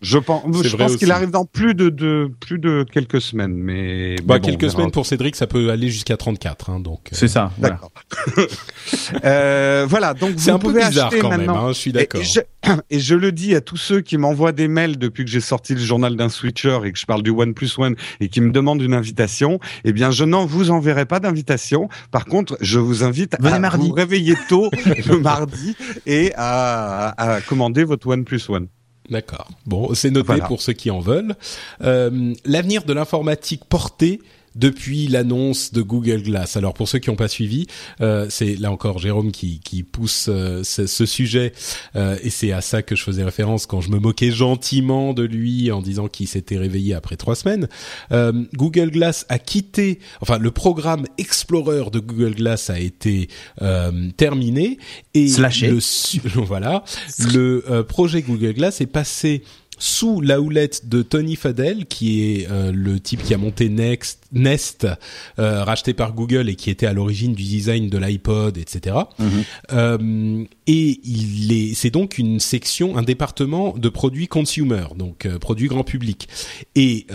je, 0.00 0.18
pense, 0.18 0.42
je 0.62 0.76
pense 0.76 0.96
qu'il 0.96 1.12
arrive 1.12 1.30
dans 1.30 1.44
plus 1.44 1.74
de, 1.74 1.90
de, 1.90 2.30
plus 2.40 2.58
de 2.58 2.84
quelques 2.90 3.20
semaines, 3.20 3.54
mais. 3.54 4.16
Bah, 4.24 4.40
quelques 4.40 4.70
semaines 4.70 4.90
pour 4.90 5.06
Cédric, 5.06 5.36
ça 5.36 5.46
peut 5.46 5.70
aller 5.70 5.90
jusqu'à 5.90 6.16
34, 6.16 6.70
hein, 6.70 6.80
donc. 6.80 7.08
C'est 7.12 7.28
ça. 7.28 7.52
D'accord. 7.58 7.92
voilà. 9.22 10.14
donc 10.14 10.34
c'est 10.38 10.50
un 10.50 10.58
peu 10.58 10.72
bizarre 10.72 11.12
quand 11.20 11.36
même. 11.36 11.48
Hein, 11.50 11.68
je 11.68 11.74
suis 11.74 11.92
d'accord 11.92 12.22
et 12.90 13.00
je 13.00 13.14
le 13.14 13.32
dis 13.32 13.54
à 13.54 13.60
tous 13.60 13.76
ceux 13.76 14.00
qui 14.00 14.16
m'envoient 14.16 14.52
des 14.52 14.68
mails 14.68 14.98
depuis 14.98 15.24
que 15.24 15.30
j'ai 15.30 15.40
sorti 15.40 15.74
le 15.74 15.80
journal 15.80 16.16
d'un 16.16 16.28
switcher 16.28 16.78
et 16.84 16.92
que 16.92 16.98
je 16.98 17.06
parle 17.06 17.22
du 17.22 17.30
One 17.30 17.54
Plus 17.54 17.78
One 17.78 17.96
et 18.20 18.28
qui 18.28 18.40
me 18.40 18.50
demandent 18.52 18.82
une 18.82 18.94
invitation, 18.94 19.60
eh 19.84 19.92
bien, 19.92 20.10
je 20.10 20.24
n'en 20.24 20.46
vous 20.46 20.70
enverrai 20.70 21.06
pas 21.06 21.20
d'invitation. 21.20 21.88
Par 22.10 22.24
contre, 22.24 22.56
je 22.60 22.78
vous 22.78 23.04
invite 23.04 23.34
à 23.34 23.76
vous 23.76 23.92
réveiller 23.92 24.34
tôt 24.48 24.70
le 25.08 25.18
mardi 25.18 25.76
et 26.06 26.32
à, 26.36 27.40
commander 27.46 27.84
votre 27.84 28.06
One 28.08 28.24
Plus 28.24 28.48
One. 28.48 28.68
D'accord. 29.08 29.48
Bon, 29.66 29.92
c'est 29.94 30.10
noté 30.10 30.34
pour 30.46 30.62
ceux 30.62 30.72
qui 30.72 30.90
en 30.90 31.00
veulent. 31.00 31.34
Euh, 31.82 32.32
L'avenir 32.44 32.84
de 32.84 32.92
l'informatique 32.92 33.64
portée 33.68 34.20
depuis 34.54 35.06
l'annonce 35.06 35.72
de 35.72 35.82
Google 35.82 36.22
Glass. 36.22 36.56
Alors 36.56 36.74
pour 36.74 36.88
ceux 36.88 36.98
qui 36.98 37.10
n'ont 37.10 37.16
pas 37.16 37.28
suivi, 37.28 37.66
euh, 38.00 38.26
c'est 38.28 38.56
là 38.56 38.72
encore 38.72 38.98
Jérôme 38.98 39.32
qui, 39.32 39.60
qui 39.60 39.82
pousse 39.82 40.26
euh, 40.28 40.62
ce, 40.64 40.86
ce, 40.86 41.06
sujet 41.06 41.52
euh, 41.96 42.16
et 42.22 42.30
c'est 42.30 42.52
à 42.52 42.60
ça 42.60 42.82
que 42.82 42.96
je 42.96 43.02
faisais 43.02 43.24
référence 43.24 43.66
quand 43.66 43.80
je 43.80 43.90
me 43.90 43.98
moquais 43.98 44.30
gentiment 44.30 45.12
de 45.12 45.22
lui 45.22 45.70
en 45.70 45.82
disant 45.82 46.08
qu'il 46.08 46.28
s'était 46.28 46.58
réveillé 46.58 46.94
après 46.94 47.16
trois 47.16 47.34
semaines. 47.34 47.68
Euh, 48.12 48.32
Google 48.54 48.90
Glass 48.90 49.26
a 49.28 49.38
quitté, 49.38 50.00
enfin 50.20 50.38
le 50.38 50.50
programme 50.50 51.06
Explorer 51.18 51.90
de 51.90 52.00
Google 52.00 52.34
Glass 52.34 52.70
a 52.70 52.78
été 52.78 53.28
euh, 53.62 54.10
terminé 54.16 54.78
et 55.14 55.26
le 55.26 56.40
voilà 56.44 56.84
le 57.32 57.82
projet 57.82 58.22
Google 58.22 58.54
Glass 58.54 58.80
est 58.80 58.86
passé 58.86 59.42
sous 59.80 60.20
la 60.20 60.40
houlette 60.40 60.88
de 60.88 61.02
Tony 61.02 61.34
Fadell, 61.34 61.86
qui 61.86 62.22
est 62.22 62.50
euh, 62.50 62.70
le 62.70 63.00
type 63.00 63.22
qui 63.22 63.34
a 63.34 63.38
monté 63.38 63.68
Next, 63.70 64.20
Nest, 64.30 64.86
euh, 65.38 65.64
racheté 65.64 65.94
par 65.94 66.12
Google 66.12 66.50
et 66.50 66.54
qui 66.54 66.70
était 66.70 66.86
à 66.86 66.92
l'origine 66.92 67.32
du 67.32 67.42
design 67.42 67.88
de 67.88 67.98
l'iPod, 67.98 68.58
etc. 68.58 68.96
Mhm. 69.18 69.28
Euh, 69.72 70.44
et 70.66 71.00
il 71.02 71.52
est, 71.52 71.74
c'est 71.74 71.90
donc 71.90 72.18
une 72.18 72.40
section, 72.40 72.98
un 72.98 73.02
département 73.02 73.74
de 73.76 73.88
produits 73.88 74.28
consumer, 74.28 74.84
donc 74.96 75.26
produits 75.38 75.68
grand 75.68 75.82
public. 75.84 76.28
Et 76.76 77.06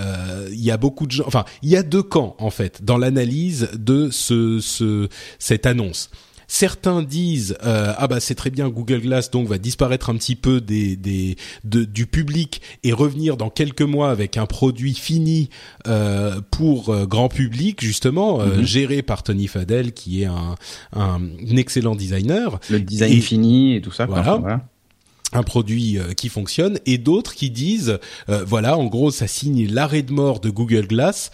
il 0.52 0.62
y 0.62 0.72
a 0.72 0.78
beaucoup 0.78 1.06
de 1.06 1.12
gens, 1.12 1.24
enfin, 1.28 1.46
il 1.62 1.70
y 1.70 1.78
a 1.78 1.84
deux 1.84 2.04
camps 2.04 2.36
en 2.40 2.50
fait 2.50 2.84
dans 2.84 2.98
l'analyse 2.98 3.70
de 3.76 4.10
ce, 4.12 4.60
ce 4.60 5.08
cette 5.38 5.68
annonce. 5.68 6.10
Certains 6.48 7.02
disent 7.02 7.58
euh, 7.64 7.94
ah 7.98 8.08
bah 8.08 8.20
c'est 8.20 8.36
très 8.36 8.50
bien 8.50 8.70
Google 8.70 9.02
Glass 9.02 9.32
donc 9.32 9.48
va 9.48 9.58
disparaître 9.58 10.10
un 10.10 10.16
petit 10.16 10.36
peu 10.36 10.62
des, 10.62 10.96
des 10.96 11.36
du 11.64 12.06
public 12.06 12.62
et 12.84 12.94
revenir 12.94 13.38
dans 13.38 13.50
quelques 13.50 13.82
mois 13.82 14.10
avec 14.10 14.38
un 14.38 14.46
produit 14.46 14.94
fini 14.94 15.50
euh, 15.88 16.42
pour 16.52 16.90
euh, 16.90 17.06
grand 17.06 17.30
public 17.30 17.82
justement 17.82 18.42
euh, 18.42 18.58
mhm. 18.58 18.64
géré 18.66 19.02
par 19.02 19.24
Tony 19.24 19.48
Fadell 19.48 19.94
qui 19.94 20.22
est 20.22 20.26
un, 20.26 20.56
un, 20.94 21.22
excellent 21.58 21.96
designer. 21.96 22.60
Le 22.70 22.80
design 22.80 23.22
fini 23.22 23.76
et 23.76 23.82
tout 23.82 23.92
ça. 23.92 24.06
Voilà. 24.06 24.62
un 25.34 25.44
produit 25.44 25.98
qui 26.16 26.30
fonctionne 26.30 26.80
et 26.86 26.98
d'autres 26.98 27.34
qui 27.34 27.50
disent 27.50 28.00
voilà 28.28 28.78
en 28.78 28.86
gros 28.86 29.12
ça 29.12 29.28
signe 29.28 29.68
l'arrêt 29.68 30.02
de 30.02 30.14
mort 30.14 30.40
de 30.40 30.50
Google 30.50 30.88
Glass 30.88 31.32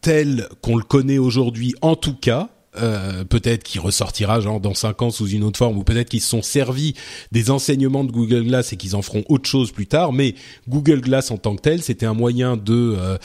tel 0.00 0.48
qu'on 0.62 0.76
le 0.76 0.84
connaît 0.84 1.18
aujourd'hui 1.18 1.74
en 1.82 1.96
tout 1.96 2.14
cas 2.14 2.48
euh, 2.80 3.24
peut-être 3.24 3.62
qu'il 3.62 3.80
ressortira 3.80 4.40
genre 4.40 4.60
dans 4.60 4.74
cinq 4.74 5.02
ans 5.02 5.10
sous 5.10 5.28
une 5.28 5.44
autre 5.44 5.58
forme, 5.58 5.78
ou 5.78 5.84
peut-être 5.84 6.08
qu'ils 6.08 6.20
se 6.20 6.28
sont 6.28 6.42
servis 6.42 6.94
des 7.32 7.50
enseignements 7.50 8.04
de 8.04 8.12
Google 8.12 8.44
Glass 8.44 8.72
et 8.72 8.76
qu'ils 8.76 8.96
en 8.96 9.02
feront 9.02 9.24
autre 9.28 9.48
chose 9.48 9.70
plus 9.72 9.86
tard. 9.86 10.12
Mais 10.12 10.34
Google 10.68 11.00
Glass 11.00 11.30
en 11.30 11.38
tant 11.38 11.56
que 11.56 11.62
tel, 11.62 11.82
c'était 11.82 12.06
un 12.06 12.14
moyen 12.14 12.56
de 12.56 12.96
euh, 12.98 13.18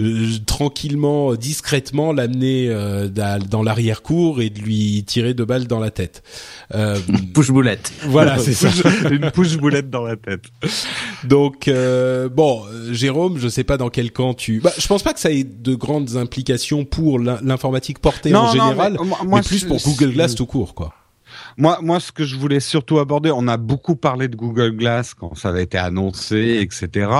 euh, 0.00 0.26
tranquillement, 0.46 1.34
discrètement 1.34 2.12
l'amener 2.12 2.74
dans 3.14 3.62
l'arrière-cour 3.62 4.40
et 4.40 4.50
de 4.50 4.60
lui 4.60 5.04
tirer 5.04 5.34
deux 5.34 5.44
balles 5.44 5.66
dans 5.66 5.80
la 5.80 5.90
tête. 5.90 6.22
Une 6.72 7.32
push-boulette. 7.32 7.92
Voilà, 8.06 8.38
c'est 8.38 8.54
ça. 8.54 8.68
Une 9.10 9.30
push-boulette 9.30 9.90
dans 9.90 10.04
la 10.04 10.16
tête. 10.16 10.44
Donc 11.24 11.70
bon, 12.34 12.62
Jérôme, 12.90 13.38
je 13.38 13.48
sais 13.48 13.64
pas 13.64 13.76
dans 13.76 13.90
quel 13.90 14.12
camp 14.12 14.34
tu. 14.34 14.60
Bah, 14.60 14.72
je 14.76 14.86
pense 14.86 15.02
pas 15.02 15.12
que 15.12 15.20
ça 15.20 15.30
ait 15.30 15.44
de 15.44 15.74
grandes 15.74 16.16
implications 16.16 16.84
pour 16.84 17.18
l'informatique 17.18 17.98
portée 17.98 18.34
en 18.34 18.52
général 18.52 18.74
mais, 18.92 18.93
plus 19.42 19.64
pour 19.64 19.78
Google 19.82 20.12
Glass 20.12 20.34
tout 20.34 20.46
court, 20.46 20.74
quoi. 20.74 20.94
Moi, 21.56 21.78
moi, 21.82 22.00
ce 22.00 22.12
que 22.12 22.24
je 22.24 22.36
voulais 22.36 22.60
surtout 22.60 22.98
aborder, 22.98 23.30
on 23.30 23.46
a 23.48 23.56
beaucoup 23.56 23.96
parlé 23.96 24.28
de 24.28 24.36
Google 24.36 24.72
Glass 24.72 25.14
quand 25.14 25.34
ça 25.36 25.50
avait 25.50 25.62
été 25.62 25.78
annoncé, 25.78 26.58
etc. 26.60 27.10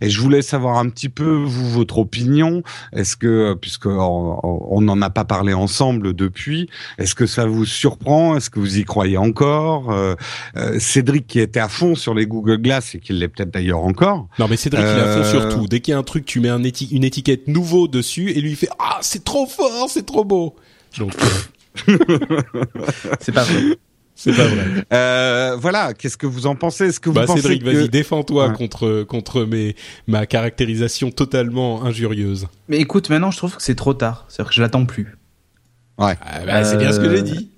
Et 0.00 0.10
je 0.10 0.20
voulais 0.20 0.42
savoir 0.42 0.78
un 0.78 0.88
petit 0.88 1.08
peu 1.08 1.30
vous 1.30 1.70
votre 1.70 1.98
opinion. 1.98 2.62
Est-ce 2.92 3.16
que, 3.16 3.54
puisque 3.54 3.86
on 3.86 4.80
n'en 4.80 5.02
a 5.02 5.10
pas 5.10 5.24
parlé 5.24 5.52
ensemble 5.52 6.14
depuis, 6.14 6.68
est-ce 6.98 7.14
que 7.14 7.26
ça 7.26 7.46
vous 7.46 7.64
surprend? 7.64 8.36
Est-ce 8.36 8.50
que 8.50 8.60
vous 8.60 8.78
y 8.78 8.84
croyez 8.84 9.16
encore? 9.16 9.90
Euh, 9.90 10.14
euh, 10.56 10.78
Cédric 10.78 11.26
qui 11.26 11.40
était 11.40 11.60
à 11.60 11.68
fond 11.68 11.94
sur 11.94 12.14
les 12.14 12.26
Google 12.26 12.58
Glass 12.58 12.94
et 12.94 13.00
qui 13.00 13.12
l'est 13.12 13.28
peut-être 13.28 13.50
d'ailleurs 13.50 13.84
encore. 13.84 14.28
Non, 14.38 14.48
mais 14.48 14.56
Cédric 14.56 14.84
il 14.84 14.98
est 14.98 15.00
à 15.00 15.22
fond 15.22 15.30
sur 15.30 15.42
euh, 15.42 15.52
tout. 15.52 15.66
Dès 15.66 15.80
qu'il 15.80 15.92
y 15.92 15.94
a 15.94 15.98
un 15.98 16.02
truc, 16.02 16.24
tu 16.24 16.40
mets 16.40 16.48
un 16.48 16.62
une 16.62 17.04
étiquette 17.04 17.48
nouveau 17.48 17.88
dessus 17.88 18.30
et 18.30 18.40
lui 18.40 18.50
il 18.50 18.56
fait 18.56 18.68
ah 18.78 18.98
c'est 19.00 19.24
trop 19.24 19.46
fort, 19.46 19.88
c'est 19.88 20.06
trop 20.06 20.24
beau. 20.24 20.56
Donc, 20.98 21.12
euh, 21.88 21.96
c'est 23.20 23.32
pas 23.32 23.44
vrai. 23.44 23.78
C'est 24.14 24.32
pas 24.32 24.46
vrai. 24.46 24.84
Euh, 24.92 25.56
voilà, 25.58 25.94
qu'est-ce 25.94 26.16
que 26.16 26.26
vous 26.26 26.46
en 26.46 26.54
pensez? 26.54 26.86
Est-ce 26.86 27.00
que 27.00 27.08
vous 27.08 27.14
bah, 27.14 27.24
pensez 27.24 27.40
Cédric, 27.40 27.64
vas-y, 27.64 27.88
défends-toi 27.88 28.50
contre 28.50 29.04
contre 29.04 29.44
mes 29.44 29.74
ma 30.06 30.26
caractérisation 30.26 31.10
totalement 31.10 31.84
injurieuse. 31.84 32.46
Mais 32.68 32.78
écoute, 32.78 33.08
maintenant 33.08 33.30
je 33.30 33.38
trouve 33.38 33.56
que 33.56 33.62
c'est 33.62 33.74
trop 33.74 33.94
tard. 33.94 34.26
C'est-à-dire 34.28 34.50
que 34.50 34.54
je 34.54 34.62
l'attends 34.62 34.84
plus. 34.84 35.16
Ouais. 35.98 36.16
Ah, 36.20 36.40
bah, 36.44 36.64
c'est 36.64 36.76
bien 36.76 36.92
ce 36.92 37.00
que 37.00 37.10
j'ai 37.10 37.22
dit. 37.22 37.50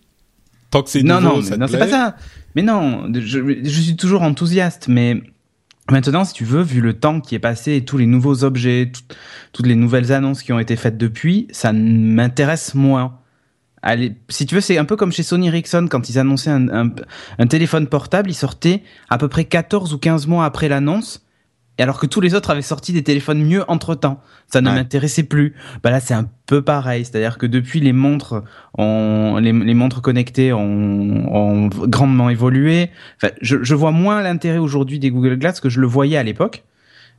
Tant 0.70 0.82
que 0.82 0.90
c'est 0.90 1.02
non, 1.02 1.20
nouveau, 1.20 1.36
non, 1.36 1.42
ça 1.42 1.56
non, 1.56 1.66
c'est 1.66 1.78
pas 1.78 1.88
ça. 1.88 2.16
Mais 2.54 2.62
non, 2.62 3.10
je, 3.12 3.60
je 3.62 3.80
suis 3.80 3.96
toujours 3.96 4.22
enthousiaste, 4.22 4.86
mais 4.88 5.22
Maintenant, 5.90 6.24
si 6.24 6.32
tu 6.32 6.44
veux, 6.44 6.62
vu 6.62 6.80
le 6.80 6.94
temps 6.94 7.20
qui 7.20 7.34
est 7.34 7.40
passé 7.40 7.74
et 7.74 7.84
tous 7.84 7.98
les 7.98 8.06
nouveaux 8.06 8.42
objets, 8.42 8.90
toutes 9.52 9.66
les 9.66 9.74
nouvelles 9.74 10.12
annonces 10.12 10.42
qui 10.42 10.52
ont 10.52 10.58
été 10.58 10.76
faites 10.76 10.96
depuis, 10.96 11.46
ça 11.50 11.72
m'intéresse 11.74 12.74
moins. 12.74 13.18
Si 14.28 14.46
tu 14.46 14.54
veux, 14.54 14.60
c'est 14.60 14.78
un 14.78 14.84
peu 14.84 14.96
comme 14.96 15.12
chez 15.12 15.22
Sony 15.22 15.48
Ericsson 15.48 15.88
quand 15.90 16.08
ils 16.08 16.18
annonçaient 16.18 16.50
un, 16.50 16.90
un, 17.38 17.46
téléphone 17.46 17.86
portable, 17.86 18.30
ils 18.30 18.34
sortaient 18.34 18.82
à 19.10 19.18
peu 19.18 19.28
près 19.28 19.44
14 19.44 19.92
ou 19.92 19.98
15 19.98 20.26
mois 20.26 20.44
après 20.44 20.68
l'annonce. 20.68 21.24
Et 21.76 21.82
alors 21.82 21.98
que 21.98 22.06
tous 22.06 22.20
les 22.20 22.34
autres 22.34 22.50
avaient 22.50 22.62
sorti 22.62 22.92
des 22.92 23.02
téléphones 23.02 23.44
mieux 23.44 23.64
entre 23.68 23.96
temps, 23.96 24.20
ça 24.46 24.60
ne 24.60 24.70
m'intéressait 24.70 25.24
plus. 25.24 25.54
Bah 25.82 25.90
là, 25.90 25.98
c'est 25.98 26.14
un 26.14 26.28
peu 26.46 26.62
pareil, 26.62 27.04
c'est-à-dire 27.04 27.36
que 27.36 27.46
depuis 27.46 27.80
les 27.80 27.92
montres, 27.92 28.44
ont, 28.78 29.38
les, 29.38 29.52
montres 29.52 30.00
connectées 30.00 30.52
ont, 30.52 31.68
grandement 31.68 32.30
évolué. 32.30 32.90
Enfin, 33.16 33.34
je, 33.40 33.62
je 33.62 33.74
vois 33.74 33.90
moins 33.90 34.22
l'intérêt 34.22 34.58
aujourd'hui 34.58 35.00
des 35.00 35.10
Google 35.10 35.36
Glass 35.36 35.58
que 35.58 35.68
je 35.68 35.80
le 35.80 35.88
voyais 35.88 36.16
à 36.16 36.22
l'époque. 36.22 36.62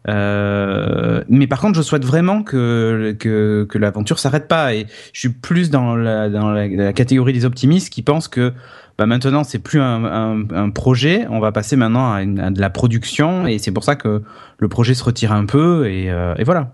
Euh, 0.07 1.23
mais 1.29 1.47
par 1.47 1.59
contre, 1.59 1.77
je 1.77 1.81
souhaite 1.81 2.05
vraiment 2.05 2.43
que 2.43 3.15
que, 3.19 3.65
que 3.69 3.77
l'aventure 3.77 4.19
s'arrête 4.19 4.47
pas. 4.47 4.73
Et 4.73 4.87
je 5.13 5.19
suis 5.19 5.29
plus 5.29 5.69
dans 5.69 5.95
la, 5.95 6.29
dans 6.29 6.51
la, 6.51 6.93
catégorie 6.93 7.33
des 7.33 7.45
optimistes 7.45 7.89
qui 7.89 8.01
pensent 8.01 8.27
que 8.27 8.53
bah 8.97 9.05
maintenant 9.05 9.43
c'est 9.43 9.59
plus 9.59 9.81
un, 9.81 10.05
un, 10.05 10.49
un, 10.51 10.69
projet, 10.69 11.27
on 11.29 11.39
va 11.39 11.51
passer 11.51 11.75
maintenant 11.75 12.13
à, 12.13 12.21
une, 12.21 12.39
à, 12.39 12.49
de 12.49 12.61
la 12.61 12.69
production 12.69 13.45
et 13.45 13.57
c'est 13.57 13.71
pour 13.71 13.83
ça 13.83 13.97
que 13.97 14.21
le 14.57 14.67
projet 14.69 14.93
se 14.93 15.03
retire 15.03 15.33
un 15.33 15.45
peu 15.45 15.89
et, 15.89 16.09
euh, 16.09 16.33
et 16.37 16.45
voilà. 16.45 16.71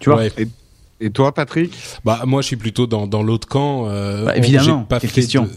Tu 0.00 0.10
vois? 0.10 0.24
Toi, 1.12 1.34
Patrick 1.34 1.74
Bah 2.04 2.22
moi, 2.26 2.42
je 2.42 2.46
suis 2.46 2.56
plutôt 2.56 2.86
dans, 2.86 3.06
dans 3.06 3.22
l'autre 3.22 3.46
camp. 3.46 3.88
Euh, 3.88 4.24
bah, 4.24 4.36
évidemment. 4.36 4.84
Pas 4.84 5.00
fait 5.00 5.08
question. 5.08 5.48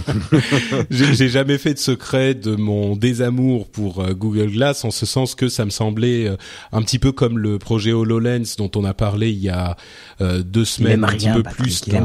j'ai 0.90 1.28
jamais 1.28 1.58
fait 1.58 1.74
de 1.74 1.78
secret 1.78 2.34
de 2.34 2.54
mon 2.54 2.96
désamour 2.96 3.68
pour 3.68 4.00
euh, 4.00 4.12
Google 4.12 4.50
Glass, 4.50 4.84
en 4.84 4.90
ce 4.90 5.06
sens 5.06 5.34
que 5.34 5.48
ça 5.48 5.64
me 5.64 5.70
semblait 5.70 6.28
euh, 6.28 6.36
un 6.70 6.82
petit 6.82 6.98
peu 6.98 7.12
comme 7.12 7.38
le 7.38 7.58
projet 7.58 7.92
Hololens 7.92 8.56
dont 8.56 8.70
on 8.76 8.84
a 8.84 8.94
parlé 8.94 9.30
il 9.30 9.38
y 9.38 9.48
a 9.48 9.76
euh, 10.20 10.42
deux 10.42 10.64
semaines, 10.64 11.04
un 11.04 11.08
petit 11.08 11.30
peu 11.30 11.42
plus 11.42 11.82
dans, 11.88 12.04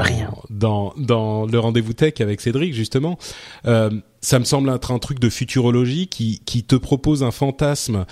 dans, 0.50 0.94
dans 0.98 1.46
le 1.46 1.60
rendez-vous 1.60 1.94
tech 1.94 2.14
avec 2.20 2.42
Cédric 2.42 2.74
justement. 2.74 3.18
ça 3.64 4.40
me 4.40 4.46
semble 4.46 4.70
être 4.70 4.92
un 4.92 5.00
truc 5.00 5.20
de 5.20 5.30
futurologie 5.30 6.08
qui, 6.08 6.42
qui 6.46 6.64
te 6.64 6.76
propose 6.76 7.24
un 7.24 7.32
fantasme 7.32 8.06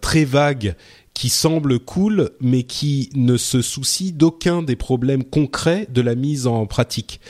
très 0.00 0.24
vague 0.24 0.76
qui 1.16 1.30
semble 1.30 1.78
cool, 1.78 2.28
mais 2.42 2.64
qui 2.64 3.08
ne 3.14 3.38
se 3.38 3.62
soucie 3.62 4.12
d'aucun 4.12 4.60
des 4.60 4.76
problèmes 4.76 5.24
concrets 5.24 5.88
de 5.90 6.02
la 6.02 6.14
mise 6.14 6.46
en 6.46 6.66
pratique. 6.66 7.22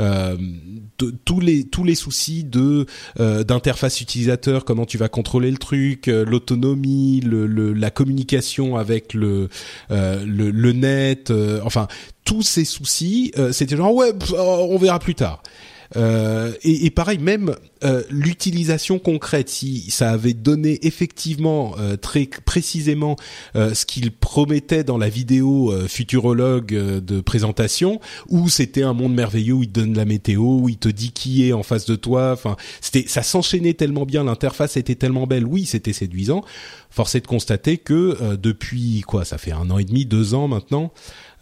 Euh, 0.00 0.38
tous 1.26 1.40
les 1.40 1.64
tous 1.64 1.84
les 1.84 1.94
soucis 1.94 2.42
de 2.42 2.86
euh, 3.20 3.44
d'interface 3.44 4.00
utilisateur, 4.00 4.64
comment 4.64 4.86
tu 4.86 4.96
vas 4.96 5.10
contrôler 5.10 5.50
le 5.50 5.58
truc, 5.58 6.08
euh, 6.08 6.24
l'autonomie, 6.24 7.20
le, 7.20 7.46
la 7.74 7.90
communication 7.90 8.78
avec 8.78 9.12
le 9.12 9.50
euh, 9.90 10.24
le, 10.24 10.50
le, 10.50 10.72
net, 10.72 11.30
enfin 11.64 11.86
tous 12.24 12.40
ces 12.40 12.64
soucis, 12.64 13.30
c'était 13.52 13.76
genre 13.76 13.94
ouais, 13.94 14.12
on 14.38 14.78
verra 14.78 14.98
plus 14.98 15.14
tard. 15.14 15.42
Euh, 15.96 16.52
et, 16.62 16.86
et, 16.86 16.90
pareil, 16.90 17.18
même 17.18 17.56
euh, 17.84 18.02
l'utilisation 18.10 18.98
concrète, 18.98 19.48
si 19.48 19.90
ça 19.90 20.10
avait 20.10 20.32
donné 20.32 20.86
effectivement 20.86 21.74
euh, 21.78 21.96
très 21.96 22.26
précisément 22.44 23.16
ce 23.54 23.86
qu'il 23.86 24.10
promettait 24.10 24.84
dans 24.84 24.98
la 24.98 25.08
vidéo 25.08 25.72
futurologue 25.88 26.66
de 26.66 27.20
présentation, 27.20 28.00
où 28.28 28.48
c'était 28.48 28.82
un 28.82 28.92
monde 28.92 29.14
merveilleux 29.14 29.54
où 29.54 29.62
il 29.62 29.68
te 29.68 29.80
donne 29.80 29.94
la 29.94 30.04
météo, 30.04 30.42
où 30.42 30.68
il 30.68 30.76
te 30.76 30.88
dit 30.88 31.12
qui 31.12 31.48
est 31.48 31.52
en 31.52 31.62
face 31.62 31.84
de 31.86 31.94
toi. 31.94 32.32
Enfin, 32.32 32.56
c'était, 32.80 33.04
ça 33.06 33.22
s'enchaînait 33.22 33.74
tellement 33.74 34.06
bien, 34.06 34.24
l'interface 34.24 34.76
était 34.76 34.94
tellement 34.94 35.26
belle. 35.26 35.46
Oui, 35.46 35.66
c'était 35.66 35.92
séduisant. 35.92 36.42
Force 36.90 37.14
est 37.14 37.20
de 37.20 37.26
constater 37.26 37.78
que 37.78 38.36
depuis 38.36 39.02
quoi, 39.02 39.24
ça 39.24 39.38
fait 39.38 39.52
un 39.52 39.70
an 39.70 39.78
et 39.78 39.84
demi, 39.84 40.06
deux 40.06 40.34
ans 40.34 40.48
maintenant 40.48 40.92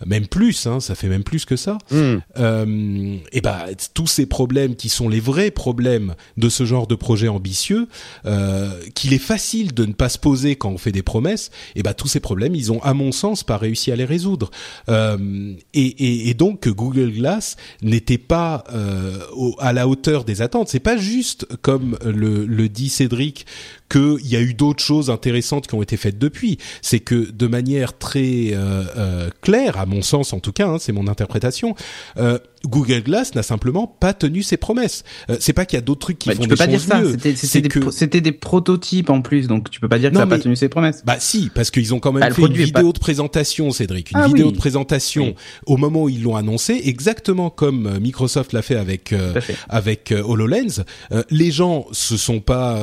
même 0.06 0.26
plus, 0.26 0.66
hein, 0.66 0.80
ça 0.80 0.94
fait 0.94 1.08
même 1.08 1.24
plus 1.24 1.44
que 1.44 1.56
ça. 1.56 1.78
Hmm. 1.90 2.18
Euh, 2.38 3.16
et 3.32 3.40
bah 3.40 3.66
tous 3.94 4.06
ces 4.06 4.26
problèmes 4.26 4.76
qui 4.76 4.88
sont 4.88 5.08
les 5.08 5.20
vrais 5.20 5.50
problèmes 5.50 6.14
de 6.36 6.48
ce 6.48 6.64
genre 6.64 6.86
de 6.86 6.94
projet 6.94 7.28
ambitieux, 7.28 7.88
euh, 8.26 8.70
qu'il 8.94 9.12
est 9.12 9.18
facile 9.18 9.74
de 9.74 9.84
ne 9.84 9.92
pas 9.92 10.08
se 10.08 10.18
poser 10.18 10.56
quand 10.56 10.70
on 10.70 10.78
fait 10.78 10.92
des 10.92 11.02
promesses, 11.02 11.50
et 11.76 11.82
bah 11.82 11.94
tous 11.94 12.08
ces 12.08 12.20
problèmes, 12.20 12.54
ils 12.54 12.72
ont 12.72 12.82
à 12.82 12.94
mon 12.94 13.12
sens 13.12 13.44
pas 13.44 13.56
réussi 13.56 13.92
à 13.92 13.96
les 13.96 14.04
résoudre. 14.04 14.50
Euh, 14.88 15.54
et, 15.74 15.86
et, 15.86 16.28
et, 16.28 16.34
donc 16.34 16.68
Google 16.68 17.12
Glass 17.12 17.56
n'était 17.82 18.18
pas 18.18 18.64
euh, 18.72 19.18
à 19.58 19.72
la 19.72 19.88
hauteur 19.88 20.24
des 20.24 20.42
attentes. 20.42 20.68
C'est 20.68 20.80
pas 20.80 20.96
juste 20.96 21.46
comme 21.62 21.98
le, 22.04 22.46
le 22.46 22.68
dit 22.68 22.88
Cédric 22.88 23.46
qu'il 23.92 24.26
y 24.26 24.36
a 24.36 24.40
eu 24.40 24.54
d'autres 24.54 24.82
choses 24.82 25.10
intéressantes 25.10 25.66
qui 25.66 25.74
ont 25.74 25.82
été 25.82 25.96
faites 25.96 26.18
depuis. 26.18 26.58
C'est 26.80 27.00
que 27.00 27.30
de 27.30 27.46
manière 27.46 27.98
très 27.98 28.52
euh, 28.52 28.84
euh, 28.96 29.30
claire, 29.42 29.78
à 29.78 29.86
mon 29.86 30.00
sens 30.00 30.32
en 30.32 30.40
tout 30.40 30.52
cas, 30.52 30.66
hein, 30.66 30.78
c'est 30.80 30.92
mon 30.92 31.08
interprétation, 31.08 31.74
euh, 32.16 32.38
Google 32.66 33.02
Glass 33.02 33.34
n'a 33.34 33.42
simplement 33.42 33.86
pas 33.86 34.14
tenu 34.14 34.42
ses 34.42 34.56
promesses. 34.56 35.04
Euh, 35.30 35.36
c'est 35.40 35.52
pas 35.52 35.66
qu'il 35.66 35.76
y 35.76 35.78
a 35.78 35.82
d'autres 35.82 36.00
trucs 36.00 36.18
qui 36.18 36.28
bah, 36.28 36.34
font 36.34 36.42
tu 36.42 36.48
peux 36.48 36.56
pas 36.56 36.66
dire 36.66 36.80
ça. 36.80 37.02
C'était 37.10 38.20
des, 38.20 38.20
des, 38.20 38.32
prototypes 38.32 39.10
en 39.10 39.20
plus, 39.20 39.46
donc 39.46 39.70
tu 39.70 39.80
peux 39.80 39.88
pas 39.88 39.98
dire 39.98 40.10
que 40.10 40.16
ça 40.16 40.24
n'a 40.24 40.36
pas 40.36 40.38
tenu 40.38 40.56
ses 40.56 40.68
promesses. 40.68 41.02
Bah 41.04 41.16
si, 41.18 41.50
parce 41.54 41.70
qu'ils 41.70 41.94
ont 41.94 42.00
quand 42.00 42.12
même 42.12 42.32
fait 42.32 42.42
une 42.42 42.52
vidéo 42.52 42.92
de 42.92 42.98
présentation, 42.98 43.70
Cédric, 43.70 44.10
une 44.12 44.18
ah 44.18 44.26
vidéo 44.26 44.50
de 44.50 44.56
présentation 44.56 45.34
au 45.66 45.76
moment 45.76 46.04
où 46.04 46.08
ils 46.08 46.22
l'ont 46.22 46.36
annoncé, 46.36 46.80
exactement 46.84 47.50
comme 47.50 47.86
euh, 47.86 48.00
Microsoft 48.00 48.52
l'a 48.52 48.62
fait 48.62 48.76
avec 48.76 49.12
euh, 49.12 49.40
avec 49.68 50.12
euh, 50.12 50.22
Hololens. 50.22 50.84
les 51.30 51.50
gens 51.50 51.86
se 51.92 52.16
sont 52.16 52.40
pas 52.40 52.78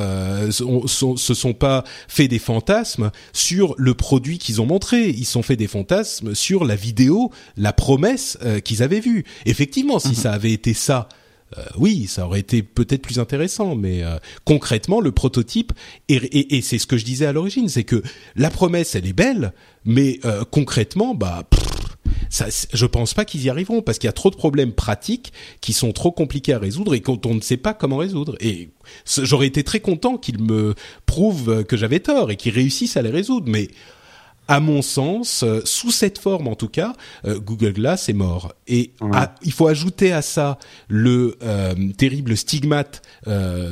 se 0.50 1.34
sont 1.34 1.52
pas 1.54 1.84
fait 2.08 2.28
des 2.28 2.38
fantasmes 2.38 3.10
sur 3.32 3.74
le 3.78 3.94
produit 3.94 4.38
qu'ils 4.38 4.60
ont 4.60 4.66
montré. 4.66 5.08
Ils 5.08 5.24
sont 5.24 5.42
fait 5.42 5.56
des 5.56 5.66
fantasmes 5.66 6.34
sur 6.34 6.64
la 6.64 6.76
vidéo, 6.76 7.30
la 7.56 7.72
promesse 7.72 8.38
qu'ils 8.64 8.82
avaient 8.82 9.00
vue. 9.00 9.24
Effectivement 9.46 9.69
effectivement, 9.70 10.00
si 10.00 10.08
mhm. 10.08 10.14
ça 10.14 10.32
avait 10.32 10.50
été 10.50 10.74
ça, 10.74 11.08
euh, 11.56 11.62
oui, 11.78 12.08
ça 12.08 12.26
aurait 12.26 12.40
été 12.40 12.64
peut-être 12.64 13.02
plus 13.02 13.20
intéressant, 13.20 13.76
mais 13.76 14.02
euh, 14.02 14.18
concrètement, 14.44 15.00
le 15.00 15.12
prototype, 15.12 15.72
et, 16.08 16.60
c'est 16.60 16.78
ce 16.78 16.88
que 16.88 16.96
je 16.96 17.04
disais 17.04 17.26
à 17.26 17.32
l'origine, 17.32 17.68
c'est 17.68 17.84
que 17.84 18.02
la 18.34 18.50
promesse, 18.50 18.96
elle 18.96 19.06
est 19.06 19.12
belle, 19.12 19.52
mais 19.84 20.18
euh, 20.24 20.42
concrètement, 20.50 21.14
bah, 21.14 21.44
ça, 22.30 22.46
je 22.72 22.86
pense 22.86 23.14
pas 23.14 23.24
qu'ils 23.24 23.44
y 23.44 23.50
arriveront 23.50 23.80
parce 23.80 23.98
qu'il 23.98 24.08
y 24.08 24.10
a 24.10 24.12
trop 24.12 24.30
de 24.30 24.36
problèmes 24.36 24.72
pratiques 24.72 25.32
qui 25.60 25.72
sont 25.72 25.92
trop 25.92 26.10
compliqués 26.10 26.52
à 26.52 26.58
résoudre 26.58 26.94
et 26.94 27.00
qu'on 27.00 27.34
ne 27.34 27.40
sait 27.40 27.56
pas 27.56 27.74
comment 27.74 27.98
résoudre. 27.98 28.36
Et 28.40 28.70
j'aurais 29.22 29.46
été 29.46 29.62
très 29.62 29.78
content 29.78 30.16
qu'ils 30.18 30.42
me 30.42 30.74
prouvent 31.06 31.62
que 31.64 31.76
j'avais 31.76 32.00
tort 32.00 32.32
et 32.32 32.36
qu'ils 32.36 32.54
réussissent 32.54 32.96
à 32.96 33.02
les 33.02 33.10
résoudre, 33.10 33.46
mais 33.48 33.68
à 34.50 34.58
mon 34.58 34.82
sens, 34.82 35.44
euh, 35.44 35.60
sous 35.64 35.92
cette 35.92 36.18
forme 36.18 36.48
en 36.48 36.56
tout 36.56 36.68
cas, 36.68 36.94
euh, 37.24 37.38
Google 37.38 37.72
Glass 37.72 38.08
est 38.08 38.14
mort. 38.14 38.52
Et 38.66 38.90
il 39.44 39.52
faut 39.52 39.68
ajouter 39.68 40.10
à 40.10 40.22
ça 40.22 40.58
le 40.88 41.36
euh, 41.44 41.74
terrible 41.96 42.36
stigmate 42.36 43.02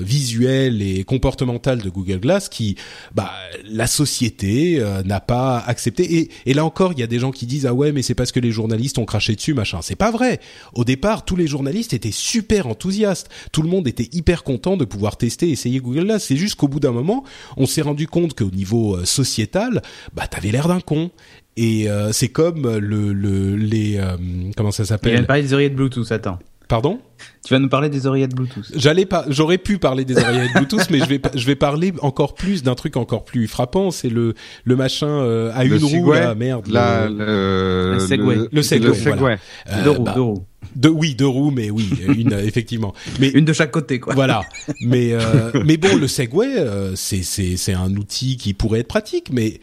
visuel 0.00 0.82
et 0.82 1.02
comportemental 1.02 1.80
de 1.80 1.90
Google 1.90 2.20
Glass 2.20 2.48
qui, 2.48 2.76
bah, 3.12 3.32
la 3.64 3.86
société 3.86 4.84
n'a 5.04 5.20
pas 5.20 5.58
accepté. 5.58 6.18
Et, 6.18 6.30
et, 6.46 6.54
là 6.54 6.64
encore, 6.64 6.92
il 6.92 6.98
y 6.98 7.02
a 7.02 7.06
des 7.06 7.18
gens 7.18 7.32
qui 7.32 7.46
disent 7.46 7.66
ah 7.66 7.74
ouais, 7.74 7.90
mais 7.90 8.02
c'est 8.02 8.14
parce 8.14 8.30
que 8.30 8.40
les 8.40 8.52
journalistes 8.52 8.98
ont 8.98 9.04
craché 9.04 9.34
dessus, 9.34 9.54
machin. 9.54 9.80
C'est 9.82 9.96
pas 9.96 10.10
vrai. 10.10 10.38
Au 10.74 10.84
départ, 10.84 11.24
tous 11.24 11.34
les 11.34 11.46
journalistes 11.46 11.92
étaient 11.92 12.12
super 12.12 12.66
enthousiastes. 12.66 13.28
Tout 13.50 13.62
le 13.62 13.68
monde 13.68 13.88
était 13.88 14.08
hyper 14.12 14.44
content 14.44 14.76
de 14.76 14.84
pouvoir 14.84 15.16
tester, 15.16 15.50
essayer 15.50 15.80
Google 15.80 16.04
Glass. 16.04 16.24
C'est 16.24 16.36
juste 16.36 16.56
qu'au 16.56 16.68
bout 16.68 16.80
d'un 16.80 16.92
moment, 16.92 17.24
on 17.56 17.66
s'est 17.66 17.82
rendu 17.82 18.06
compte 18.06 18.34
qu'au 18.34 18.50
niveau 18.50 19.04
sociétal, 19.04 19.82
bah, 20.14 20.26
t'avais 20.26 20.52
l'air 20.52 20.67
d'un 20.68 20.80
con. 20.80 21.10
Et 21.56 21.90
euh, 21.90 22.12
c'est 22.12 22.28
comme 22.28 22.76
le, 22.78 23.12
le 23.12 23.56
les 23.56 23.98
euh, 23.98 24.16
comment 24.56 24.70
ça 24.70 24.84
s'appelle 24.84 25.14
Il 25.14 25.20
va 25.20 25.26
parler 25.26 25.42
des 25.42 25.52
oreillettes 25.52 25.74
Bluetooth. 25.74 26.12
Attends. 26.12 26.38
Pardon 26.68 27.00
Tu 27.44 27.54
vas 27.54 27.58
nous 27.58 27.68
parler 27.68 27.88
des 27.88 28.06
oreillettes 28.06 28.34
Bluetooth. 28.34 28.70
J'allais 28.76 29.06
pas, 29.06 29.24
j'aurais 29.28 29.56
pu 29.58 29.78
parler 29.78 30.04
des 30.04 30.18
oreillettes 30.18 30.52
Bluetooth, 30.52 30.88
mais 30.90 30.98
je 30.98 31.06
vais 31.06 31.20
je 31.34 31.46
vais 31.46 31.56
parler 31.56 31.94
encore 32.00 32.34
plus 32.34 32.62
d'un 32.62 32.74
truc 32.74 32.96
encore 32.96 33.24
plus 33.24 33.48
frappant. 33.48 33.90
C'est 33.90 34.10
le 34.10 34.34
le 34.64 34.76
machin 34.76 35.08
euh, 35.08 35.50
à 35.54 35.64
une 35.64 35.82
roue 35.82 36.12
là, 36.12 36.34
merde. 36.36 36.68
La, 36.68 37.08
le, 37.08 37.94
le, 37.94 37.98
Segway. 37.98 38.36
Le, 38.52 38.62
Segway. 38.62 38.92
Voilà. 39.16 39.38
deux 39.82 39.90
roues, 39.90 40.04
bah, 40.04 40.12
deux 40.14 40.20
roues. 40.20 40.44
De, 40.76 40.88
oui, 40.90 41.14
deux 41.14 41.26
roues, 41.26 41.50
mais 41.50 41.70
oui, 41.70 41.88
une 42.06 42.34
effectivement. 42.34 42.92
Mais 43.18 43.30
une 43.30 43.46
de 43.46 43.52
chaque 43.52 43.70
côté, 43.70 43.98
quoi. 43.98 44.14
Voilà. 44.14 44.42
Mais 44.82 45.14
mais 45.64 45.76
bon, 45.76 45.96
le 45.96 46.06
Segway, 46.06 46.54
c'est 46.94 47.22
c'est 47.22 47.56
c'est 47.56 47.74
un 47.74 47.96
outil 47.96 48.36
qui 48.36 48.54
pourrait 48.54 48.80
être 48.80 48.88
pratique, 48.88 49.32
mais 49.32 49.58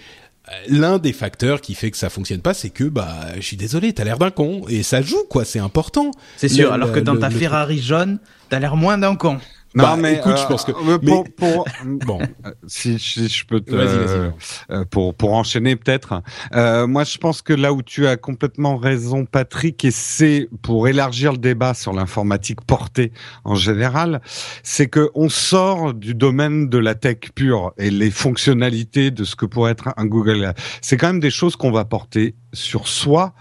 l'un 0.67 0.99
des 0.99 1.13
facteurs 1.13 1.61
qui 1.61 1.75
fait 1.75 1.91
que 1.91 1.97
ça 1.97 2.09
fonctionne 2.09 2.41
pas, 2.41 2.53
c'est 2.53 2.69
que 2.69 2.83
bah 2.83 3.09
je 3.35 3.41
suis 3.41 3.57
désolé, 3.57 3.93
t'as 3.93 4.03
l'air 4.03 4.17
d'un 4.17 4.31
con 4.31 4.63
et 4.67 4.83
ça 4.83 5.01
joue 5.01 5.23
quoi, 5.29 5.45
c'est 5.45 5.59
important. 5.59 6.11
C'est 6.37 6.49
sûr. 6.49 6.71
alors 6.71 6.91
que 6.91 6.99
dans 6.99 7.17
ta 7.17 7.29
Ferrari 7.29 7.79
jaune, 7.79 8.19
t'as 8.49 8.59
l'air 8.59 8.75
moins 8.75 8.97
d'un 8.97 9.15
con. 9.15 9.39
Non, 9.75 9.83
Bah, 9.83 9.95
mais 9.97 10.13
écoute, 10.15 10.31
euh, 10.31 10.37
je 10.37 10.47
pense 10.47 10.63
que- 10.63 10.71
euh, 10.71 10.97
mais- 11.01 11.09
pour, 11.11 11.25
pour- 11.35 11.65
Bon, 11.85 12.19
Euh, 12.45 12.51
si, 12.65 12.97
si 12.97 13.27
je 13.27 13.45
peux 13.45 13.59
te, 13.59 13.75
vas-y, 13.75 13.87
euh, 13.87 14.29
euh, 14.71 14.85
pour 14.85 15.13
pour 15.15 15.33
enchaîner 15.33 15.75
peut-être. 15.75 16.21
Euh, 16.53 16.87
moi, 16.87 17.03
je 17.03 17.17
pense 17.17 17.41
que 17.41 17.51
là 17.51 17.73
où 17.73 17.81
tu 17.81 18.07
as 18.07 18.15
complètement 18.15 18.77
raison, 18.77 19.25
Patrick, 19.25 19.83
et 19.83 19.91
c'est 19.91 20.47
pour 20.61 20.87
élargir 20.87 21.33
le 21.33 21.37
débat 21.37 21.73
sur 21.73 21.91
l'informatique 21.91 22.61
portée 22.65 23.11
en 23.43 23.55
général, 23.55 24.21
c'est 24.63 24.87
que 24.87 25.09
on 25.13 25.27
sort 25.29 25.93
du 25.93 26.13
domaine 26.15 26.69
de 26.69 26.77
la 26.77 26.95
tech 26.95 27.17
pure 27.35 27.73
et 27.77 27.91
les 27.91 28.11
fonctionnalités 28.11 29.11
de 29.11 29.23
ce 29.25 29.35
que 29.35 29.45
pourrait 29.45 29.71
être 29.73 29.89
un 29.97 30.05
Google. 30.05 30.53
C'est 30.81 30.95
quand 30.97 31.07
même 31.07 31.19
des 31.19 31.31
choses 31.31 31.55
qu'on 31.57 31.71
va 31.71 31.83
porter 31.85 32.35
sur 32.53 32.87
soi. 32.87 33.33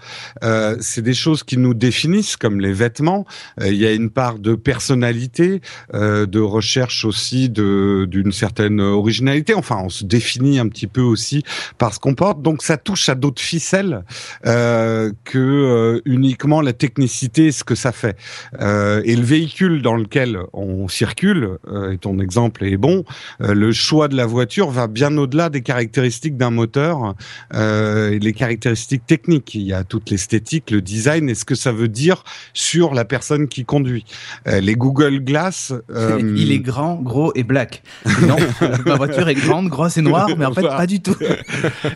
Euh, 0.43 0.75
c'est 0.81 1.01
des 1.01 1.13
choses 1.13 1.43
qui 1.43 1.55
nous 1.57 1.73
définissent, 1.73 2.35
comme 2.35 2.59
les 2.59 2.73
vêtements. 2.73 3.25
Euh, 3.61 3.67
Il 3.69 3.77
y 3.77 3.85
a 3.85 3.93
une 3.93 4.09
part 4.09 4.39
de 4.39 4.55
personnalité, 4.55 5.61
euh, 5.93 6.24
de 6.27 6.39
recherche 6.39 7.05
aussi 7.05 7.49
d'une 7.49 8.31
certaine 8.31 8.79
originalité. 8.79 9.53
Enfin, 9.53 9.81
on 9.83 9.89
se 9.89 10.03
définit 10.03 10.59
un 10.59 10.67
petit 10.67 10.87
peu 10.87 11.01
aussi 11.01 11.43
par 11.77 11.93
ce 11.93 11.99
qu'on 11.99 12.15
porte. 12.15 12.41
Donc, 12.41 12.63
ça 12.63 12.77
touche 12.77 13.09
à 13.09 13.15
d'autres 13.15 13.41
ficelles 13.41 14.03
euh, 14.45 15.11
que 15.23 15.37
euh, 15.37 16.01
uniquement 16.05 16.61
la 16.61 16.73
technicité, 16.73 17.51
ce 17.51 17.63
que 17.63 17.75
ça 17.75 17.91
fait. 17.91 18.17
Euh, 18.61 19.01
et 19.05 19.15
le 19.15 19.23
véhicule 19.23 19.81
dans 19.81 19.95
lequel 19.95 20.39
on 20.53 20.87
circule, 20.87 21.57
euh, 21.67 21.91
et 21.91 21.97
ton 21.97 22.19
exemple 22.19 22.63
est 22.63 22.77
bon, 22.77 23.03
euh, 23.41 23.53
le 23.53 23.71
choix 23.71 24.07
de 24.07 24.15
la 24.15 24.25
voiture 24.25 24.69
va 24.69 24.87
bien 24.87 25.17
au-delà 25.17 25.49
des 25.49 25.61
caractéristiques 25.61 26.37
d'un 26.37 26.51
moteur 26.51 27.15
euh, 27.53 28.11
et 28.11 28.19
les 28.19 28.33
caractéristiques 28.33 29.05
techniques. 29.05 29.55
Il 29.55 29.63
y 29.63 29.73
a 29.73 29.83
toute 29.83 30.09
l'esthétique, 30.09 30.71
le 30.71 30.81
design 30.81 31.29
et 31.29 31.35
ce 31.35 31.45
que 31.45 31.55
ça 31.55 31.71
veut 31.71 31.87
dire 31.87 32.23
sur 32.53 32.93
la 32.93 33.05
personne 33.05 33.47
qui 33.47 33.65
conduit. 33.65 34.05
Les 34.45 34.75
Google 34.75 35.19
Glass, 35.19 35.73
euh, 36.15 36.33
Il 36.35 36.51
est 36.51 36.59
grand, 36.59 36.95
gros 36.95 37.31
et 37.35 37.43
black. 37.43 37.83
Non, 38.25 38.37
ma 38.85 38.95
voiture 38.95 39.27
est 39.27 39.35
grande, 39.35 39.67
grosse 39.67 39.97
et 39.97 40.01
noire, 40.01 40.27
mais 40.37 40.45
en 40.45 40.53
fait 40.53 40.61
pas 40.61 40.87
du 40.87 41.01
tout. 41.01 41.15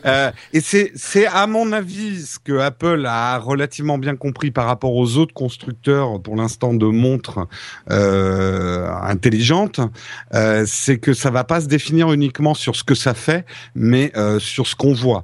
Euh, 0.05 0.31
et 0.53 0.61
c'est, 0.61 1.25
à 1.27 1.45
mon 1.47 1.71
avis 1.71 2.21
ce 2.21 2.39
que 2.39 2.57
Apple 2.59 3.05
a 3.05 3.37
relativement 3.37 3.97
bien 3.97 4.15
compris 4.15 4.51
par 4.51 4.65
rapport 4.65 4.95
aux 4.95 5.17
autres 5.17 5.33
constructeurs 5.33 6.21
pour 6.21 6.35
l'instant 6.35 6.73
de 6.73 6.85
montres 6.85 7.47
euh, 7.89 8.87
intelligentes, 9.01 9.81
c'est 10.65 10.97
que 10.97 11.13
ça 11.13 11.31
va 11.31 11.43
pas 11.43 11.61
se 11.61 11.67
définir 11.67 12.11
uniquement 12.11 12.53
sur 12.53 12.75
ce 12.75 12.83
que 12.83 12.95
ça 12.95 13.13
fait, 13.13 13.45
mais 13.75 14.11
sur 14.39 14.67
ce 14.67 14.75
qu'on 14.75 14.93
voit. 14.93 15.23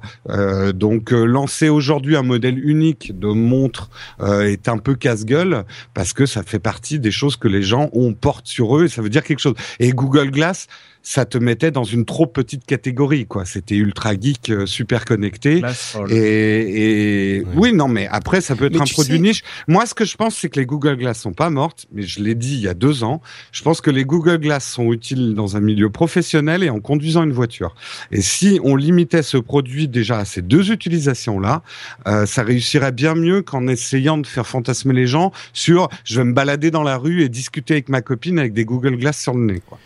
Donc 0.74 1.10
lancer 1.10 1.68
aujourd'hui 1.68 2.16
un 2.16 2.22
modèle 2.22 2.58
unique 2.58 3.18
de 3.18 3.28
montre 3.28 3.90
est 4.20 4.68
un 4.68 4.78
peu 4.78 4.94
casse-gueule 4.94 5.64
parce 5.94 6.12
que 6.12 6.26
ça 6.26 6.42
fait 6.42 6.58
partie 6.58 6.98
des 6.98 7.10
choses 7.10 7.36
que 7.36 7.48
les 7.48 7.62
gens 7.62 7.88
ont 7.92 8.12
portent 8.14 8.46
sur 8.46 8.75
eux 8.75 8.75
ça 8.88 9.02
veut 9.02 9.08
dire 9.08 9.22
quelque 9.22 9.40
chose. 9.40 9.54
Et 9.80 9.90
Google 9.90 10.30
Glass 10.30 10.66
ça 11.06 11.24
te 11.24 11.38
mettait 11.38 11.70
dans 11.70 11.84
une 11.84 12.04
trop 12.04 12.26
petite 12.26 12.66
catégorie, 12.66 13.26
quoi. 13.26 13.44
C'était 13.44 13.76
ultra 13.76 14.14
geek, 14.20 14.50
euh, 14.50 14.66
super 14.66 15.04
connecté. 15.04 15.62
Et, 16.10 16.16
et 16.16 17.15
Ouais. 17.40 17.52
oui, 17.56 17.72
non, 17.72 17.88
mais 17.88 18.08
après, 18.10 18.40
ça 18.40 18.54
peut 18.56 18.66
être 18.66 18.74
Mais 18.74 18.80
un 18.80 18.84
produit 18.84 19.14
sais- 19.16 19.22
niche. 19.22 19.42
Moi, 19.68 19.86
ce 19.86 19.94
que 19.94 20.04
je 20.04 20.16
pense, 20.16 20.36
c'est 20.36 20.48
que 20.48 20.58
les 20.60 20.66
Google 20.66 20.96
Glass 20.96 21.20
sont 21.20 21.32
pas 21.32 21.50
mortes, 21.50 21.86
mais 21.92 22.02
je 22.02 22.20
l'ai 22.20 22.34
dit 22.34 22.54
il 22.54 22.60
y 22.60 22.68
a 22.68 22.74
deux 22.74 23.04
ans. 23.04 23.20
Je 23.52 23.62
pense 23.62 23.80
que 23.80 23.90
les 23.90 24.04
Google 24.04 24.38
Glass 24.38 24.64
sont 24.64 24.92
utiles 24.92 25.34
dans 25.34 25.56
un 25.56 25.60
milieu 25.60 25.90
professionnel 25.90 26.62
et 26.62 26.70
en 26.70 26.80
conduisant 26.80 27.24
une 27.24 27.32
voiture. 27.32 27.74
Et 28.12 28.20
si 28.22 28.60
on 28.62 28.76
limitait 28.76 29.22
ce 29.22 29.36
produit 29.36 29.88
déjà 29.88 30.18
à 30.18 30.24
ces 30.24 30.42
deux 30.42 30.70
utilisations-là, 30.72 31.62
euh, 32.06 32.26
ça 32.26 32.42
réussirait 32.42 32.92
bien 32.92 33.14
mieux 33.14 33.42
qu'en 33.42 33.66
essayant 33.66 34.18
de 34.18 34.26
faire 34.26 34.46
fantasmer 34.46 34.94
les 34.94 35.06
gens 35.06 35.32
sur 35.52 35.88
je 36.04 36.18
vais 36.20 36.24
me 36.24 36.32
balader 36.32 36.70
dans 36.70 36.82
la 36.82 36.96
rue 36.96 37.22
et 37.22 37.28
discuter 37.28 37.74
avec 37.74 37.88
ma 37.88 38.00
copine 38.02 38.38
avec 38.38 38.52
des 38.52 38.64
Google 38.64 38.96
Glass 38.96 39.20
sur 39.20 39.34
le 39.34 39.44
nez, 39.44 39.62
quoi. 39.66 39.78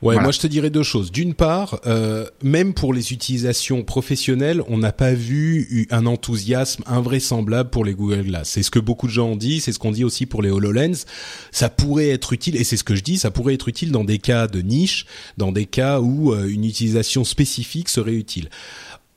Ouais, 0.00 0.14
Voilà. 0.14 0.22
moi 0.22 0.32
je 0.32 0.38
te 0.38 0.46
dirais 0.46 0.70
deux 0.70 0.84
choses. 0.84 1.10
D'une 1.10 1.34
part, 1.34 1.80
euh, 1.86 2.24
même 2.42 2.72
pour 2.72 2.94
les 2.94 3.12
utilisations 3.12 3.82
professionnelles, 3.82 4.62
on 4.68 4.78
n'a 4.78 4.92
pas 4.92 5.12
vu 5.12 5.66
eu 5.70 5.88
un 5.90 6.06
enthousiasme 6.06 6.84
invraisemblable 6.86 7.70
pour 7.70 7.84
les 7.84 7.94
Google 7.94 8.22
Glass. 8.22 8.48
C'est 8.50 8.62
ce 8.62 8.70
que 8.70 8.78
beaucoup 8.78 9.08
de 9.08 9.12
gens 9.12 9.30
ont 9.30 9.36
dit, 9.36 9.60
c'est 9.60 9.72
ce 9.72 9.80
qu'on 9.80 9.90
dit 9.90 10.04
aussi 10.04 10.26
pour 10.26 10.40
les 10.40 10.50
HoloLens. 10.50 11.04
Ça 11.50 11.68
pourrait 11.68 12.10
être 12.10 12.32
utile, 12.32 12.54
et 12.54 12.62
c'est 12.62 12.76
ce 12.76 12.84
que 12.84 12.94
je 12.94 13.02
dis, 13.02 13.18
ça 13.18 13.32
pourrait 13.32 13.54
être 13.54 13.68
utile 13.68 13.90
dans 13.90 14.04
des 14.04 14.18
cas 14.18 14.46
de 14.46 14.60
niche, 14.60 15.04
dans 15.36 15.50
des 15.50 15.66
cas 15.66 15.98
où 16.00 16.32
euh, 16.32 16.48
une 16.48 16.64
utilisation 16.64 17.24
spécifique 17.24 17.88
serait 17.88 18.14
utile. 18.14 18.50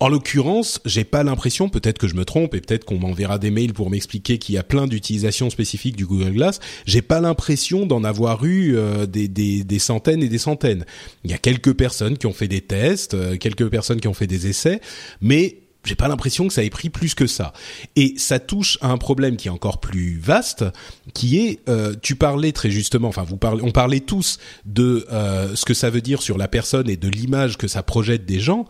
En 0.02 0.10
l'occurrence, 0.10 0.80
j'ai 0.84 1.04
pas 1.04 1.22
l'impression, 1.22 1.70
peut-être 1.70 2.00
que 2.00 2.08
je 2.08 2.16
me 2.16 2.26
trompe 2.26 2.56
et 2.56 2.60
peut-être 2.60 2.86
qu'on 2.86 2.98
m'enverra 2.98 3.38
des 3.38 3.52
mails 3.52 3.72
pour 3.72 3.92
m'expliquer 3.92 4.40
qu'il 4.40 4.56
y 4.56 4.58
a 4.58 4.64
plein 4.64 4.88
d'utilisations 4.88 5.52
spécifiques 5.52 5.96
du 5.96 6.08
Google 6.08 6.32
Glass. 6.32 6.60
J'ai 6.88 7.04
pas 7.04 7.22
l'impression 7.22 7.86
d'en 7.86 8.04
avoir 8.04 8.44
eu 8.44 8.76
euh, 8.76 9.06
des, 9.06 9.28
des, 9.28 9.64
des 9.64 9.78
centaines 9.78 10.24
et 10.24 10.28
des 10.28 10.40
centaines. 10.40 10.86
Il 11.24 11.30
y 11.30 11.36
a 11.36 11.38
quelques 11.38 11.74
personnes 11.74 12.18
qui 12.18 12.26
ont 12.26 12.34
fait 12.34 12.48
des 12.48 12.62
tests, 12.62 13.14
euh, 13.14 13.38
quelques 13.38 13.70
personnes 13.70 14.02
qui 14.02 14.08
ont 14.08 14.16
fait 14.16 14.26
des 14.26 14.48
essais, 14.48 14.82
mais 15.22 15.60
j'ai 15.84 15.96
pas 15.96 16.08
l'impression 16.08 16.48
que 16.48 16.54
ça 16.54 16.64
ait 16.64 16.70
pris 16.70 16.90
plus 16.90 17.16
que 17.16 17.28
ça. 17.28 17.54
Et 17.96 18.14
ça 18.18 18.40
touche 18.40 18.78
à 18.82 18.90
un 18.90 18.98
problème 18.98 19.36
qui 19.36 19.48
est 19.48 19.52
encore 19.52 19.80
plus 19.80 20.18
vaste, 20.20 20.66
qui 21.14 21.40
est, 21.40 21.60
euh, 21.70 21.94
tu 22.02 22.16
parlais 22.16 22.52
très 22.52 22.70
justement, 22.72 23.08
enfin 23.08 23.24
vous 23.24 23.38
parlez, 23.38 23.64
on 23.64 23.72
parlait 23.72 24.00
tous 24.00 24.40
de 24.66 25.06
euh, 25.12 25.56
ce 25.56 25.66
que 25.66 25.74
ça 25.74 25.90
veut 25.90 26.02
dire 26.02 26.22
sur 26.22 26.38
la 26.38 26.48
personne 26.48 26.90
et 26.90 26.98
de 26.98 27.08
l'image 27.08 27.58
que 27.58 27.68
ça 27.68 27.84
projette 27.84 28.26
des 28.26 28.40
gens. 28.40 28.68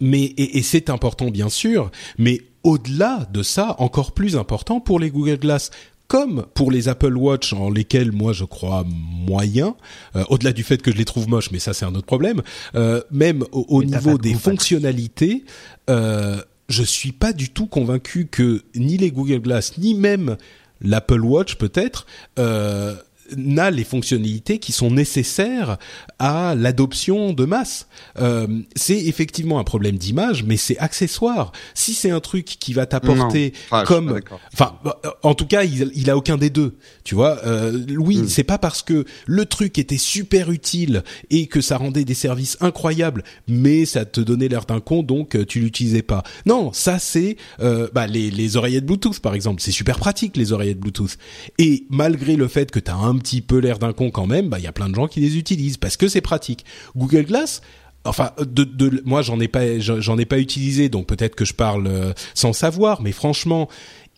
Mais 0.00 0.22
et, 0.22 0.58
et 0.58 0.62
c'est 0.62 0.90
important 0.90 1.30
bien 1.30 1.48
sûr, 1.48 1.90
mais 2.18 2.42
au-delà 2.62 3.26
de 3.32 3.42
ça, 3.42 3.76
encore 3.78 4.12
plus 4.12 4.36
important 4.36 4.80
pour 4.80 5.00
les 5.00 5.10
Google 5.10 5.38
Glass, 5.38 5.70
comme 6.08 6.46
pour 6.54 6.72
les 6.72 6.88
Apple 6.88 7.16
Watch 7.16 7.52
en 7.52 7.70
lesquels 7.70 8.12
moi 8.12 8.32
je 8.32 8.44
crois 8.44 8.84
moyen, 8.86 9.76
euh, 10.16 10.24
au-delà 10.30 10.52
du 10.52 10.64
fait 10.64 10.80
que 10.80 10.90
je 10.90 10.96
les 10.96 11.04
trouve 11.04 11.28
moches, 11.28 11.50
mais 11.52 11.58
ça 11.58 11.74
c'est 11.74 11.84
un 11.84 11.94
autre 11.94 12.06
problème, 12.06 12.42
euh, 12.74 13.02
même 13.10 13.44
au, 13.52 13.84
niveau 13.84 14.18
des 14.18 14.34
fonctionnalités, 14.34 15.44
euh, 15.90 16.40
je 16.68 16.82
suis 16.82 17.12
pas 17.12 17.32
du 17.32 17.50
tout 17.50 17.66
convaincu 17.66 18.26
que 18.26 18.62
ni 18.74 18.96
les 18.96 19.10
Google 19.10 19.40
Glass, 19.40 19.78
ni 19.78 19.94
même 19.94 20.36
l'Apple 20.80 21.20
Watch 21.20 21.56
peut-être, 21.56 22.06
euh, 22.38 22.94
n'a 23.36 23.70
les 23.70 23.84
fonctionnalités 23.84 24.58
qui 24.58 24.72
sont 24.72 24.90
nécessaires 24.90 25.78
à 26.18 26.54
l'adoption 26.54 27.32
de 27.32 27.44
masse. 27.44 27.86
Euh, 28.20 28.46
c'est 28.76 28.98
effectivement 28.98 29.58
un 29.58 29.64
problème 29.64 29.96
d'image, 29.96 30.44
mais 30.44 30.56
c'est 30.56 30.78
accessoire. 30.78 31.52
Si 31.74 31.94
c'est 31.94 32.10
un 32.10 32.20
truc 32.20 32.44
qui 32.46 32.72
va 32.72 32.86
t'apporter 32.86 33.52
Ah, 33.70 33.84
comme, 33.86 34.20
enfin, 34.52 34.74
en 35.22 35.34
tout 35.34 35.46
cas, 35.46 35.64
il, 35.64 35.90
il 35.94 36.10
a 36.10 36.16
aucun 36.16 36.36
des 36.36 36.50
deux. 36.50 36.76
Tu 37.04 37.14
vois, 37.14 37.38
euh, 37.44 37.84
oui, 37.98 38.18
Mm. 38.18 38.28
c'est 38.28 38.44
pas 38.44 38.58
parce 38.58 38.82
que 38.82 39.04
le 39.26 39.44
truc 39.46 39.78
était 39.78 39.96
super 39.98 40.50
utile 40.50 41.02
et 41.30 41.46
que 41.46 41.60
ça 41.60 41.76
rendait 41.76 42.04
des 42.04 42.14
services 42.14 42.56
incroyables, 42.60 43.22
mais 43.46 43.84
ça 43.84 44.04
te 44.04 44.20
donnait 44.20 44.48
l'air 44.48 44.64
d'un 44.64 44.80
con, 44.80 45.02
donc 45.02 45.36
euh, 45.36 45.44
tu 45.44 45.60
l'utilisais 45.60 46.02
pas. 46.02 46.22
Non, 46.46 46.72
ça 46.72 46.98
c'est 46.98 47.36
euh, 47.60 47.88
bah, 47.92 48.06
les, 48.06 48.30
les 48.30 48.56
oreillettes 48.56 48.86
Bluetooth 48.86 49.20
par 49.20 49.34
exemple. 49.34 49.60
C'est 49.62 49.72
super 49.72 49.98
pratique 49.98 50.36
les 50.36 50.52
oreillettes 50.52 50.80
Bluetooth. 50.80 51.16
Et 51.58 51.84
malgré 51.90 52.36
le 52.36 52.48
fait 52.48 52.70
que 52.70 52.78
t'as 52.80 52.94
un 52.94 53.17
petit 53.18 53.40
peu 53.40 53.58
l'air 53.58 53.78
d'un 53.78 53.92
con 53.92 54.10
quand 54.10 54.26
même, 54.26 54.48
bah 54.48 54.58
il 54.58 54.64
y 54.64 54.68
a 54.68 54.72
plein 54.72 54.88
de 54.88 54.94
gens 54.94 55.08
qui 55.08 55.20
les 55.20 55.36
utilisent 55.36 55.76
parce 55.76 55.96
que 55.96 56.08
c'est 56.08 56.20
pratique. 56.20 56.64
Google 56.96 57.24
Glass. 57.24 57.60
Enfin, 58.04 58.30
de, 58.40 59.02
moi 59.04 59.22
j'en 59.22 59.38
ai 59.40 59.48
pas, 59.48 59.78
j'en 59.78 60.16
ai 60.16 60.24
pas 60.24 60.38
utilisé, 60.38 60.88
donc 60.88 61.06
peut-être 61.06 61.34
que 61.34 61.44
je 61.44 61.52
parle 61.52 61.86
euh, 61.88 62.12
sans 62.32 62.52
savoir, 62.52 63.02
mais 63.02 63.12
franchement, 63.12 63.68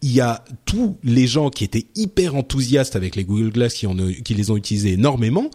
il 0.03 0.13
y 0.13 0.21
a 0.21 0.45
tous 0.65 0.99
les 1.03 1.27
gens 1.27 1.51
qui 1.51 1.65
étaient 1.65 1.87
hyper 1.95 2.35
enthousiastes 2.35 2.95
avec 2.95 3.17
les 3.17 3.25
Google 3.25 3.51
Glass 3.51 3.75
qui, 3.75 3.87
en, 3.87 3.97
qui 3.97 4.35
les 4.35 4.51
ont 4.51 4.57
utilisés 4.57 4.93
énormément. 4.93 5.51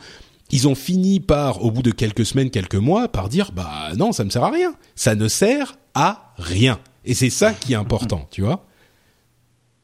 Ils 0.52 0.68
ont 0.68 0.76
fini 0.76 1.20
par, 1.20 1.64
au 1.64 1.72
bout 1.72 1.82
de 1.82 1.91
quelques 1.91 2.26
semaines, 2.26 2.52
quelques 2.52 2.76
mois, 2.76 3.08
par 3.08 3.30
dire 3.30 3.52
bah 3.52 3.91
non, 3.96 4.12
ça 4.12 4.24
ne 4.24 4.30
sert 4.30 4.43
à 4.43 4.52
rien. 4.52 4.76
Ça 4.96 5.16
ne 5.16 5.28
sert 5.28 5.78
à 5.93 6.34
rien. 6.38 6.80
Et 7.04 7.14
c'est 7.14 7.30
ça 7.30 7.54
qui 7.54 7.74
est 7.74 7.78
important, 7.78 8.28
tu 8.32 8.41
vois. 8.41 8.66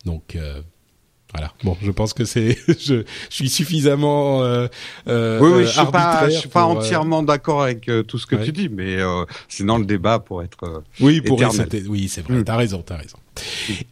Donc 0.06 0.36
euh, 0.36 0.62
voilà. 1.34 1.54
Bon, 1.64 1.78
je 1.82 1.92
pense 1.92 2.14
que 2.14 2.26
c'est, 2.26 2.58
je, 2.68 2.76
je 3.04 3.04
suis 3.30 3.50
suffisamment 3.50 4.44
euh, 4.44 4.68
euh, 5.08 5.40
Oui, 5.40 5.50
oui, 5.56 5.64
je 5.64 5.70
suis 5.70 5.76
pas, 5.78 6.00
arbitraire 6.00 6.30
je 6.30 6.38
suis 6.40 6.50
pas 6.50 6.64
pour, 6.64 6.72
euh, 6.72 6.80
entièrement 6.80 7.24
d'accord 7.24 7.64
avec 7.64 7.88
euh, 7.88 8.04
tout 8.04 8.18
ce 8.18 8.26
que 8.26 8.36
ouais. 8.36 8.44
tu 8.44 8.52
dis, 8.52 8.70
mais 8.70 8.98
euh, 8.98 9.24
sinon 9.48 9.78
le 9.78 9.86
débat 9.86 10.20
pour 10.20 10.44
être. 10.44 10.64
euh, 10.64 10.80
Oui, 11.00 11.22
pour 11.22 11.40
Oui, 11.88 12.08
c'est 12.10 12.22
vrai. 12.22 12.34
Mm. 12.36 12.44
T'as 12.44 12.56
raison, 12.58 12.84
t'as 12.86 12.98
raison. 12.98 13.18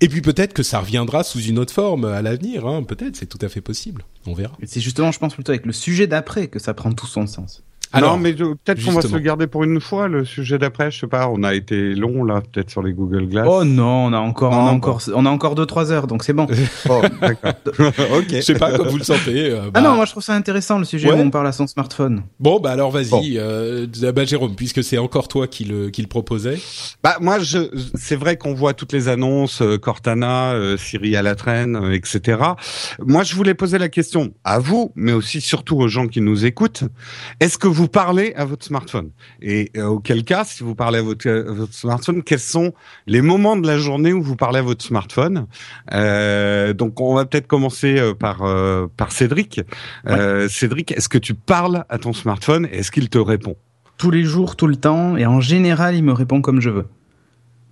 Et 0.02 0.10
puis 0.10 0.22
peut-être 0.22 0.54
que 0.54 0.64
ça 0.64 0.80
reviendra 0.80 1.24
sous 1.24 1.40
une 1.42 1.60
autre 1.60 1.74
forme 1.74 2.06
à 2.06 2.22
l'avenir. 2.22 2.68
Hein. 2.68 2.84
Peut-être, 2.84 3.16
c'est 3.16 3.26
tout 3.26 3.40
à 3.42 3.48
fait 3.50 3.62
possible. 3.62 4.04
On 4.26 4.34
verra. 4.34 4.58
C'est 4.66 4.82
justement, 4.82 5.12
je 5.12 5.20
pense, 5.20 5.34
plutôt 5.34 5.52
avec 5.52 5.66
le 5.66 5.72
sujet 5.74 6.08
d'après 6.08 6.48
que 6.48 6.60
ça 6.60 6.74
prend 6.74 6.92
tout 6.92 7.08
son 7.08 7.26
sens. 7.26 7.64
Alors, 7.94 8.18
non, 8.18 8.24
mais 8.24 8.34
peut-être 8.34 8.84
qu'on 8.84 8.92
va 8.92 9.02
se 9.02 9.14
le 9.14 9.20
garder 9.20 9.48
pour 9.48 9.64
une 9.64 9.80
fois, 9.80 10.08
le 10.08 10.26
sujet 10.26 10.58
d'après. 10.58 10.92
Je 10.92 11.00
sais 11.00 11.08
pas, 11.08 11.30
on 11.30 11.44
a 11.44 11.54
été 11.54 11.96
long 11.96 12.24
là, 12.24 12.42
peut-être 12.42 12.70
sur 12.70 12.84
les 12.84 12.94
Google 12.94 13.28
Glass. 13.28 13.48
Oh 13.50 13.64
non, 13.64 14.06
on 14.06 14.14
a 14.14 14.20
encore, 14.20 14.54
on 14.54 14.68
a 14.68 14.72
encore, 14.72 15.02
on 15.14 15.26
a 15.26 15.30
encore 15.30 15.56
deux 15.56 15.66
trois 15.66 15.92
heures, 15.92 16.08
donc 16.08 16.24
c'est 16.24 16.34
bon. 16.34 16.48
oh, 16.90 17.02
d'accord. 17.22 17.54
ok. 18.18 18.30
Je 18.30 18.42
sais 18.42 18.54
pas 18.56 18.72
comment 18.72 18.90
vous 18.90 18.98
le 18.98 19.04
sentez. 19.04 19.52
Euh, 19.52 19.70
ah 19.74 19.82
non, 19.82 19.90
bah. 19.90 19.96
moi 19.96 20.06
je 20.06 20.12
trouve 20.12 20.24
ça 20.24 20.34
intéressant 20.34 20.80
le 20.80 20.86
sujet 20.86 21.12
où 21.12 21.16
on 21.16 21.30
parle 21.30 21.48
à 21.48 21.52
son 21.52 21.68
smartphone. 21.68 22.24
Bon, 22.40 22.60
bah 22.60 22.72
alors 22.72 22.92
vas-y, 22.92 23.38
euh, 23.38 23.88
bah, 24.14 24.26
Jérôme, 24.26 24.56
puisque 24.56 24.84
c'est 24.84 24.98
encore 24.98 25.28
toi 25.28 25.48
qui 25.48 25.66
le 25.66 25.90
qui 25.90 26.02
le 26.02 26.08
proposait. 26.08 26.60
Bah 27.04 27.18
moi, 27.22 27.40
je, 27.40 27.60
c'est 27.96 28.16
vrai 28.16 28.38
qu'on 28.38 28.54
voit 28.54 28.74
toutes 28.74 28.94
les 28.94 29.08
annonces, 29.08 29.62
euh, 29.62 29.78
Cortana, 29.78 30.54
euh, 30.54 30.78
Siri 30.78 31.16
à 31.16 31.22
la 31.22 31.36
traîne, 31.36 31.76
euh, 31.76 31.94
etc. 31.94 32.42
Moi, 33.06 33.24
je 33.24 33.36
voulais 33.36 33.54
poser 33.54 33.78
la 33.78 33.90
question 33.90 34.34
à 34.44 34.60
vous, 34.60 34.92
mais 34.96 35.14
aussi 35.14 35.42
surtout 35.42 35.78
aux 35.78 35.88
gens 35.88 36.08
qui 36.08 36.22
nous 36.22 36.46
écoutent. 36.46 36.84
Est-ce 37.40 37.58
que 37.58 37.68
vous 37.68 37.79
parlez 37.88 38.34
à 38.36 38.46
votre 38.46 38.66
smartphone 38.66 39.12
Et 39.42 39.72
euh, 39.78 39.86
auquel 39.86 40.24
cas, 40.24 40.44
si 40.44 40.64
vous 40.64 40.76
parlez 40.76 41.00
à 41.00 41.02
votre, 41.02 41.30
votre, 41.30 41.74
smartphone, 41.74 42.24
quels 42.24 42.40
sont 42.40 42.74
les 43.08 43.22
moments 43.22 43.56
de 43.56 43.68
la 43.68 43.78
journée 43.78 44.14
où 44.14 44.22
vous 44.22 44.36
parlez 44.36 44.60
à 44.60 44.64
votre 44.64 44.84
smartphone? 44.84 45.48
Euh, 45.94 46.74
Donc, 46.74 47.00
on 47.02 47.16
va 47.16 47.26
peut-être 47.26 47.48
commencer 47.48 48.00
euh, 48.00 48.14
par 48.14 48.40
par 48.98 49.12
Cédric. 49.12 49.62
Ouais. 50.06 50.48
Cédric, 50.50 50.92
est-ce 50.92 51.10
que 51.10 51.18
tu 51.18 51.34
parles 51.34 51.86
à 51.90 51.98
ton 51.98 52.14
smartphone 52.14 52.68
et 52.72 52.80
est-ce 52.80 52.92
qu'il 52.92 53.10
te 53.10 53.18
répond? 53.18 53.56
Tous 53.98 54.12
les 54.12 54.24
jours, 54.24 54.56
tout 54.56 54.68
le 54.68 54.78
temps, 54.78 55.18
et 55.18 55.26
en 55.26 55.42
général, 55.42 55.96
il 55.96 56.04
me 56.04 56.14
répond 56.14 56.42
comme 56.42 56.62
je 56.62 56.70
veux. 56.70 56.86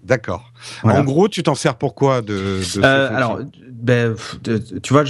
D'accord. 0.07 0.53
Voilà. 0.83 1.01
En 1.01 1.03
gros, 1.03 1.27
tu 1.27 1.43
t'en 1.43 1.55
sers 1.55 1.75
pourquoi 1.75 2.21
de, 2.21 2.33
de 2.33 2.83
euh, 2.83 3.09
Alors, 3.13 3.41
ben, 3.69 4.15
tu 4.81 4.93
vois, 4.93 5.03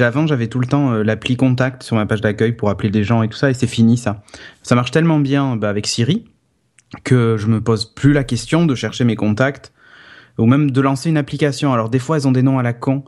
avant, 0.00 0.26
j'avais 0.26 0.48
tout 0.48 0.58
le 0.58 0.66
temps 0.66 0.92
euh, 0.92 1.02
l'appli 1.02 1.36
Contact 1.36 1.82
sur 1.82 1.96
ma 1.96 2.04
page 2.04 2.20
d'accueil 2.20 2.52
pour 2.52 2.68
appeler 2.68 2.90
des 2.90 3.02
gens 3.02 3.22
et 3.22 3.28
tout 3.28 3.38
ça, 3.38 3.50
et 3.50 3.54
c'est 3.54 3.66
fini 3.66 3.96
ça. 3.96 4.22
Ça 4.62 4.74
marche 4.74 4.90
tellement 4.90 5.18
bien 5.20 5.56
bah, 5.56 5.70
avec 5.70 5.86
Siri 5.86 6.26
que 7.02 7.36
je 7.38 7.46
me 7.46 7.60
pose 7.60 7.86
plus 7.94 8.12
la 8.12 8.24
question 8.24 8.66
de 8.66 8.74
chercher 8.74 9.04
mes 9.04 9.16
contacts 9.16 9.72
ou 10.38 10.44
même 10.44 10.70
de 10.70 10.80
lancer 10.82 11.08
une 11.08 11.16
application. 11.16 11.72
Alors, 11.72 11.88
des 11.88 11.98
fois, 11.98 12.18
elles 12.18 12.28
ont 12.28 12.32
des 12.32 12.42
noms 12.42 12.58
à 12.58 12.62
la 12.62 12.74
con. 12.74 13.04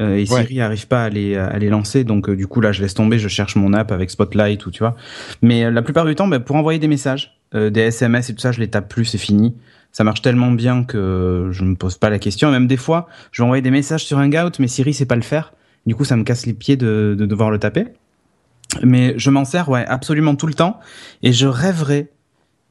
Euh, 0.00 0.16
et 0.16 0.26
Siri 0.26 0.56
ouais. 0.56 0.60
arrive 0.62 0.88
pas 0.88 1.04
à 1.04 1.08
les, 1.10 1.36
à 1.36 1.58
les 1.58 1.68
lancer, 1.68 2.02
donc 2.02 2.30
euh, 2.30 2.34
du 2.34 2.46
coup 2.46 2.62
là 2.62 2.72
je 2.72 2.80
laisse 2.80 2.94
tomber, 2.94 3.18
je 3.18 3.28
cherche 3.28 3.56
mon 3.56 3.74
app 3.74 3.92
avec 3.92 4.10
Spotlight 4.10 4.64
ou 4.64 4.70
tu 4.70 4.78
vois. 4.78 4.96
Mais 5.42 5.64
euh, 5.64 5.70
la 5.70 5.82
plupart 5.82 6.06
du 6.06 6.14
temps, 6.14 6.26
ben, 6.26 6.40
pour 6.40 6.56
envoyer 6.56 6.78
des 6.78 6.88
messages, 6.88 7.38
des 7.52 7.80
SMS 7.80 8.30
et 8.30 8.34
tout 8.34 8.40
ça, 8.40 8.50
je 8.50 8.60
les 8.60 8.68
tape 8.68 8.88
plus, 8.88 9.04
c'est 9.04 9.18
fini 9.18 9.54
ça 9.92 10.04
marche 10.04 10.22
tellement 10.22 10.50
bien 10.50 10.84
que 10.84 11.50
je 11.52 11.64
me 11.64 11.76
pose 11.76 11.98
pas 11.98 12.10
la 12.10 12.18
question. 12.18 12.50
Même 12.50 12.66
des 12.66 12.76
fois, 12.76 13.08
je 13.30 13.42
vais 13.42 13.44
envoyer 13.44 13.62
des 13.62 13.70
messages 13.70 14.04
sur 14.04 14.18
Hangout, 14.18 14.58
mais 14.58 14.66
Siri 14.66 14.94
sait 14.94 15.06
pas 15.06 15.16
le 15.16 15.22
faire. 15.22 15.52
Du 15.86 15.94
coup, 15.94 16.04
ça 16.04 16.16
me 16.16 16.24
casse 16.24 16.46
les 16.46 16.54
pieds 16.54 16.76
de, 16.76 17.14
de 17.18 17.26
devoir 17.26 17.50
le 17.50 17.58
taper. 17.58 17.88
Mais 18.82 19.14
je 19.18 19.30
m'en 19.30 19.44
sers, 19.44 19.68
ouais, 19.68 19.84
absolument 19.86 20.34
tout 20.34 20.46
le 20.46 20.54
temps. 20.54 20.80
Et 21.22 21.32
je 21.32 21.46
rêverais 21.46 22.08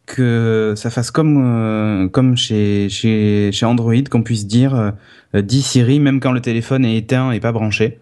que 0.08 0.74
ça 0.76 0.90
fasse 0.90 1.12
comme 1.12 1.42
euh, 1.46 2.10
comme 2.10 2.36
chez 2.36 2.90
chez 2.90 3.52
chez 3.54 3.66
Android, 3.66 4.04
qu'on 4.10 4.24
puisse 4.24 4.48
dire 4.48 4.94
euh, 5.34 5.42
Siri 5.48 6.00
même 6.00 6.20
quand 6.20 6.32
le 6.32 6.42
téléphone 6.42 6.86
est 6.86 6.98
éteint 6.98 7.32
et 7.32 7.40
pas 7.40 7.52
branché. 7.52 8.00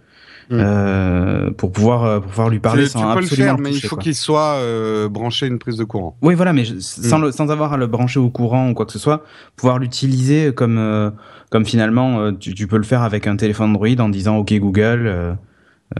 Mmh. 0.51 0.57
Euh, 0.59 1.51
pour 1.51 1.71
pouvoir 1.71 2.05
euh, 2.05 2.19
pour 2.19 2.31
pouvoir 2.31 2.49
lui 2.49 2.59
parler 2.59 2.87
sans 2.87 2.99
tu 2.99 3.05
peux 3.05 3.11
absolument 3.11 3.27
le 3.29 3.35
faire, 3.35 3.59
mais 3.59 3.69
toucher, 3.69 3.85
il 3.85 3.87
faut 3.87 3.97
qu'il 3.97 4.15
soit 4.15 4.55
euh, 4.55 5.07
branché 5.07 5.45
à 5.45 5.49
une 5.49 5.59
prise 5.59 5.77
de 5.77 5.83
courant. 5.83 6.17
Oui, 6.23 6.33
voilà, 6.33 6.53
mais 6.53 6.65
je, 6.65 6.79
sans, 6.79 7.19
mmh. 7.19 7.21
le, 7.21 7.31
sans 7.31 7.51
avoir 7.51 7.73
à 7.73 7.77
le 7.77 7.85
brancher 7.85 8.19
au 8.19 8.31
courant 8.31 8.67
ou 8.67 8.73
quoi 8.73 8.87
que 8.87 8.91
ce 8.91 8.97
soit, 8.97 9.23
pouvoir 9.55 9.77
l'utiliser 9.77 10.51
comme 10.51 10.79
euh, 10.79 11.11
comme 11.51 11.65
finalement 11.65 12.19
euh, 12.19 12.31
tu, 12.31 12.55
tu, 12.55 12.65
peux 12.65 12.77
le 12.77 12.83
faire 12.83 13.03
avec 13.03 13.27
un 13.27 13.35
téléphone 13.35 13.69
Android 13.69 13.99
en 13.99 14.09
disant 14.09 14.37
OK 14.37 14.51
Google. 14.53 15.37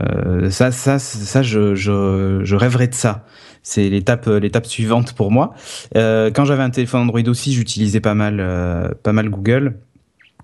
Euh, 0.00 0.50
ça, 0.50 0.72
ça, 0.72 0.98
ça, 0.98 1.42
je, 1.42 1.76
je, 1.76 2.40
je 2.42 2.56
rêverais 2.56 2.88
de 2.88 2.94
ça. 2.94 3.24
C'est 3.62 3.88
l'étape, 3.88 4.26
l'étape 4.26 4.66
suivante 4.66 5.12
pour 5.12 5.30
moi. 5.30 5.54
quand 5.94 6.44
j'avais 6.44 6.62
un 6.62 6.70
téléphone 6.70 7.02
Android 7.02 7.28
aussi, 7.28 7.52
j'utilisais 7.52 8.00
pas 8.00 8.14
mal, 8.14 8.96
pas 9.02 9.12
mal 9.12 9.28
Google, 9.28 9.76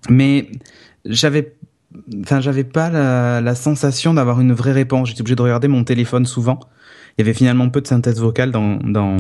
mais 0.09 0.51
j'avais 1.05 1.56
enfin, 2.23 2.41
j'avais 2.41 2.65
pas 2.65 2.91
la, 2.91 3.41
la 3.41 3.55
sensation 3.55 4.15
d'avoir 4.15 4.41
une 4.41 4.53
vraie 4.53 4.73
réponse. 4.73 5.09
J'étais 5.09 5.23
obligé 5.23 5.37
de 5.37 5.43
regarder 5.43 5.69
mon 5.69 5.85
téléphone 5.85 6.27
souvent. 6.27 6.59
Il 7.17 7.23
y 7.23 7.25
avait 7.25 7.35
finalement 7.35 7.69
peu 7.71 7.81
de 7.81 7.87
synthèse 7.87 8.21
vocale 8.21 8.51
dans, 8.51 8.77
dans, 8.77 9.17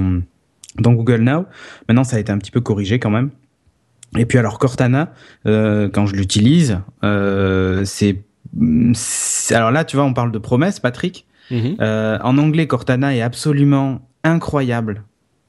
dans 0.78 0.92
Google 0.92 1.22
Now. 1.22 1.46
Maintenant, 1.88 2.04
ça 2.04 2.16
a 2.16 2.18
été 2.18 2.30
un 2.32 2.38
petit 2.38 2.50
peu 2.50 2.60
corrigé 2.60 2.98
quand 2.98 3.10
même. 3.10 3.30
Et 4.16 4.26
puis 4.26 4.38
alors 4.38 4.58
Cortana, 4.58 5.12
euh, 5.46 5.88
quand 5.88 6.06
je 6.06 6.14
l'utilise, 6.14 6.78
euh, 7.04 7.84
c'est 7.84 8.22
alors 9.50 9.70
là, 9.70 9.84
tu 9.84 9.96
vois, 9.96 10.04
on 10.04 10.14
parle 10.14 10.32
de 10.32 10.38
promesse, 10.38 10.80
Patrick. 10.80 11.26
Mm 11.50 11.56
-hmm. 11.56 11.76
euh, 11.80 12.18
en 12.22 12.38
anglais, 12.38 12.66
Cortana 12.66 13.14
est 13.14 13.22
absolument 13.22 14.08
incroyable, 14.24 15.04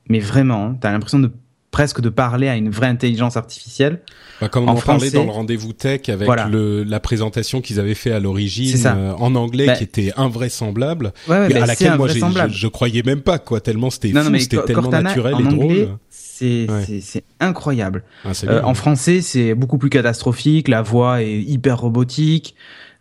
mais 0.09 0.19
vraiment, 0.19 0.75
t'as 0.75 0.91
l'impression 0.91 1.19
de 1.19 1.31
presque 1.71 2.01
de 2.01 2.09
parler 2.09 2.47
à 2.47 2.55
une 2.55 2.69
vraie 2.69 2.87
intelligence 2.87 3.37
artificielle. 3.37 4.01
Bah, 4.39 4.49
comme 4.49 4.65
on 4.65 4.73
en, 4.73 4.77
en 4.77 4.81
parlait 4.81 5.09
dans 5.09 5.23
le 5.23 5.31
rendez-vous 5.31 5.73
tech 5.73 6.09
avec 6.09 6.25
voilà. 6.25 6.47
le, 6.47 6.83
la 6.83 6.99
présentation 6.99 7.59
qu'ils 7.59 7.79
avaient 7.79 7.95
fait 7.95 8.11
à 8.11 8.19
l'origine 8.19 8.75
euh, 8.85 9.13
en 9.13 9.33
anglais 9.35 9.65
bah, 9.65 9.73
qui 9.73 9.83
était 9.83 10.13
invraisemblable, 10.15 11.11
ouais, 11.27 11.39
ouais, 11.39 11.55
à 11.55 11.65
laquelle 11.65 11.97
moi 11.97 12.07
je, 12.07 12.19
je 12.49 12.67
croyais 12.67 13.01
même 13.03 13.21
pas 13.21 13.39
quoi 13.39 13.61
tellement 13.61 13.89
c'était 13.89 14.11
fou, 14.11 14.37
c'était 14.39 14.61
tellement 14.63 14.83
Cortana, 14.83 15.09
naturel 15.09 15.33
en 15.35 15.39
et 15.39 15.45
anglais, 15.47 15.85
drôle. 15.85 15.97
C'est 16.09 16.67
ouais. 16.69 17.23
incroyable. 17.39 18.03
Ah, 18.23 18.31
euh, 18.43 18.61
en 18.61 18.75
français, 18.75 19.21
c'est 19.21 19.55
beaucoup 19.55 19.79
plus 19.79 19.89
catastrophique, 19.89 20.67
la 20.67 20.83
voix 20.83 21.23
est 21.23 21.39
hyper 21.39 21.79
robotique, 21.79 22.53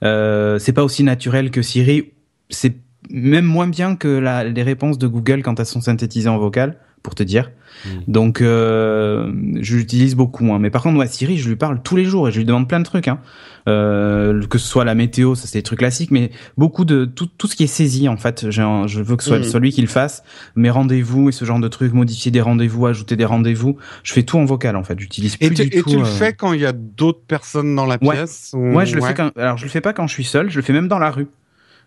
euh, 0.03 0.59
c'est 0.59 0.73
pas 0.73 0.85
aussi 0.85 1.03
naturel 1.03 1.51
que 1.51 1.61
Siri, 1.61 2.13
c'est 2.49 2.77
même 3.11 3.45
moins 3.45 3.69
bien 3.69 3.95
que 3.95 4.09
la, 4.09 4.43
les 4.45 4.63
réponses 4.63 4.97
de 4.97 5.07
Google 5.07 5.43
quand 5.43 5.61
elles 5.61 5.67
sont 5.67 5.83
synthétisées 5.83 6.31
en 6.31 6.39
vocal, 6.39 6.79
pour 7.03 7.15
te 7.15 7.23
dire. 7.23 7.51
Mmh. 7.85 7.89
Donc, 8.09 8.41
euh, 8.41 9.33
je 9.61 9.77
l'utilise 9.77 10.17
beaucoup 10.17 10.45
moins. 10.45 10.59
Mais 10.59 10.71
par 10.71 10.83
contre, 10.83 10.95
moi, 10.95 11.07
Siri, 11.07 11.39
je 11.39 11.49
lui 11.49 11.57
parle 11.57 11.83
tous 11.83 11.97
les 11.97 12.05
jours 12.05 12.29
et 12.29 12.33
je 12.33 12.39
lui 12.39 12.45
demande 12.45 12.69
plein 12.69 12.81
de 12.81 12.85
trucs. 12.85 13.09
Hein. 13.09 13.21
Euh, 13.69 14.47
que 14.47 14.59
ce 14.59 14.69
soit 14.69 14.85
la 14.85 14.95
météo, 14.95 15.35
ça 15.35 15.49
c'est 15.49 15.59
des 15.59 15.63
trucs 15.65 15.81
classiques, 15.81 16.13
mais 16.13 16.31
beaucoup 16.57 16.85
de 16.85 17.05
tout, 17.05 17.27
tout 17.27 17.49
ce 17.49 17.57
qui 17.57 17.65
est 17.65 17.67
saisi 17.67 18.09
en 18.09 18.17
fait. 18.17 18.47
Un, 18.59 18.87
je 18.87 19.03
veux 19.03 19.17
que 19.17 19.25
ce 19.25 19.31
soit, 19.31 19.41
mmh. 19.41 19.45
soit 19.45 19.61
lui 19.61 19.73
qui 19.73 19.81
le 19.81 19.89
fasse. 19.89 20.23
Mes 20.55 20.71
rendez-vous 20.71 21.31
et 21.31 21.33
ce 21.33 21.45
genre 21.45 21.59
de 21.59 21.67
trucs, 21.67 21.93
modifier 21.93 22.31
des 22.31 22.41
rendez-vous, 22.41 22.87
ajouter 22.87 23.17
des 23.17 23.25
rendez-vous. 23.25 23.77
Je 24.05 24.13
fais 24.13 24.23
tout 24.23 24.39
en 24.39 24.45
vocal 24.45 24.77
en 24.77 24.85
fait. 24.85 24.99
J'utilise 25.01 25.37
plus 25.37 25.47
et 25.47 25.51
tu, 25.51 25.69
du 25.69 25.79
et 25.79 25.83
tout. 25.83 25.91
tu 25.91 25.97
le 25.97 26.03
euh... 26.03 26.05
fais 26.05 26.33
quand 26.33 26.53
il 26.53 26.61
y 26.61 26.67
a 26.67 26.73
d'autres 26.73 27.23
personnes 27.27 27.75
dans 27.75 27.87
la 27.87 27.99
ouais. 28.03 28.15
pièce 28.15 28.53
ou... 28.55 28.73
Ouais, 28.73 28.87
je 28.87 28.95
le 28.95 29.03
ouais. 29.03 29.09
fais 29.09 29.15
quand. 29.15 29.37
Alors 29.37 29.57
je 29.59 29.65
le 29.65 29.71
fais 29.71 29.81
pas 29.81 29.93
quand 29.93 30.07
je 30.07 30.13
suis 30.13 30.25
seul. 30.25 30.49
Je 30.49 30.57
le 30.57 30.63
fais 30.63 30.73
même 30.73 30.87
dans 30.87 31.01
la 31.01 31.11
rue. 31.11 31.27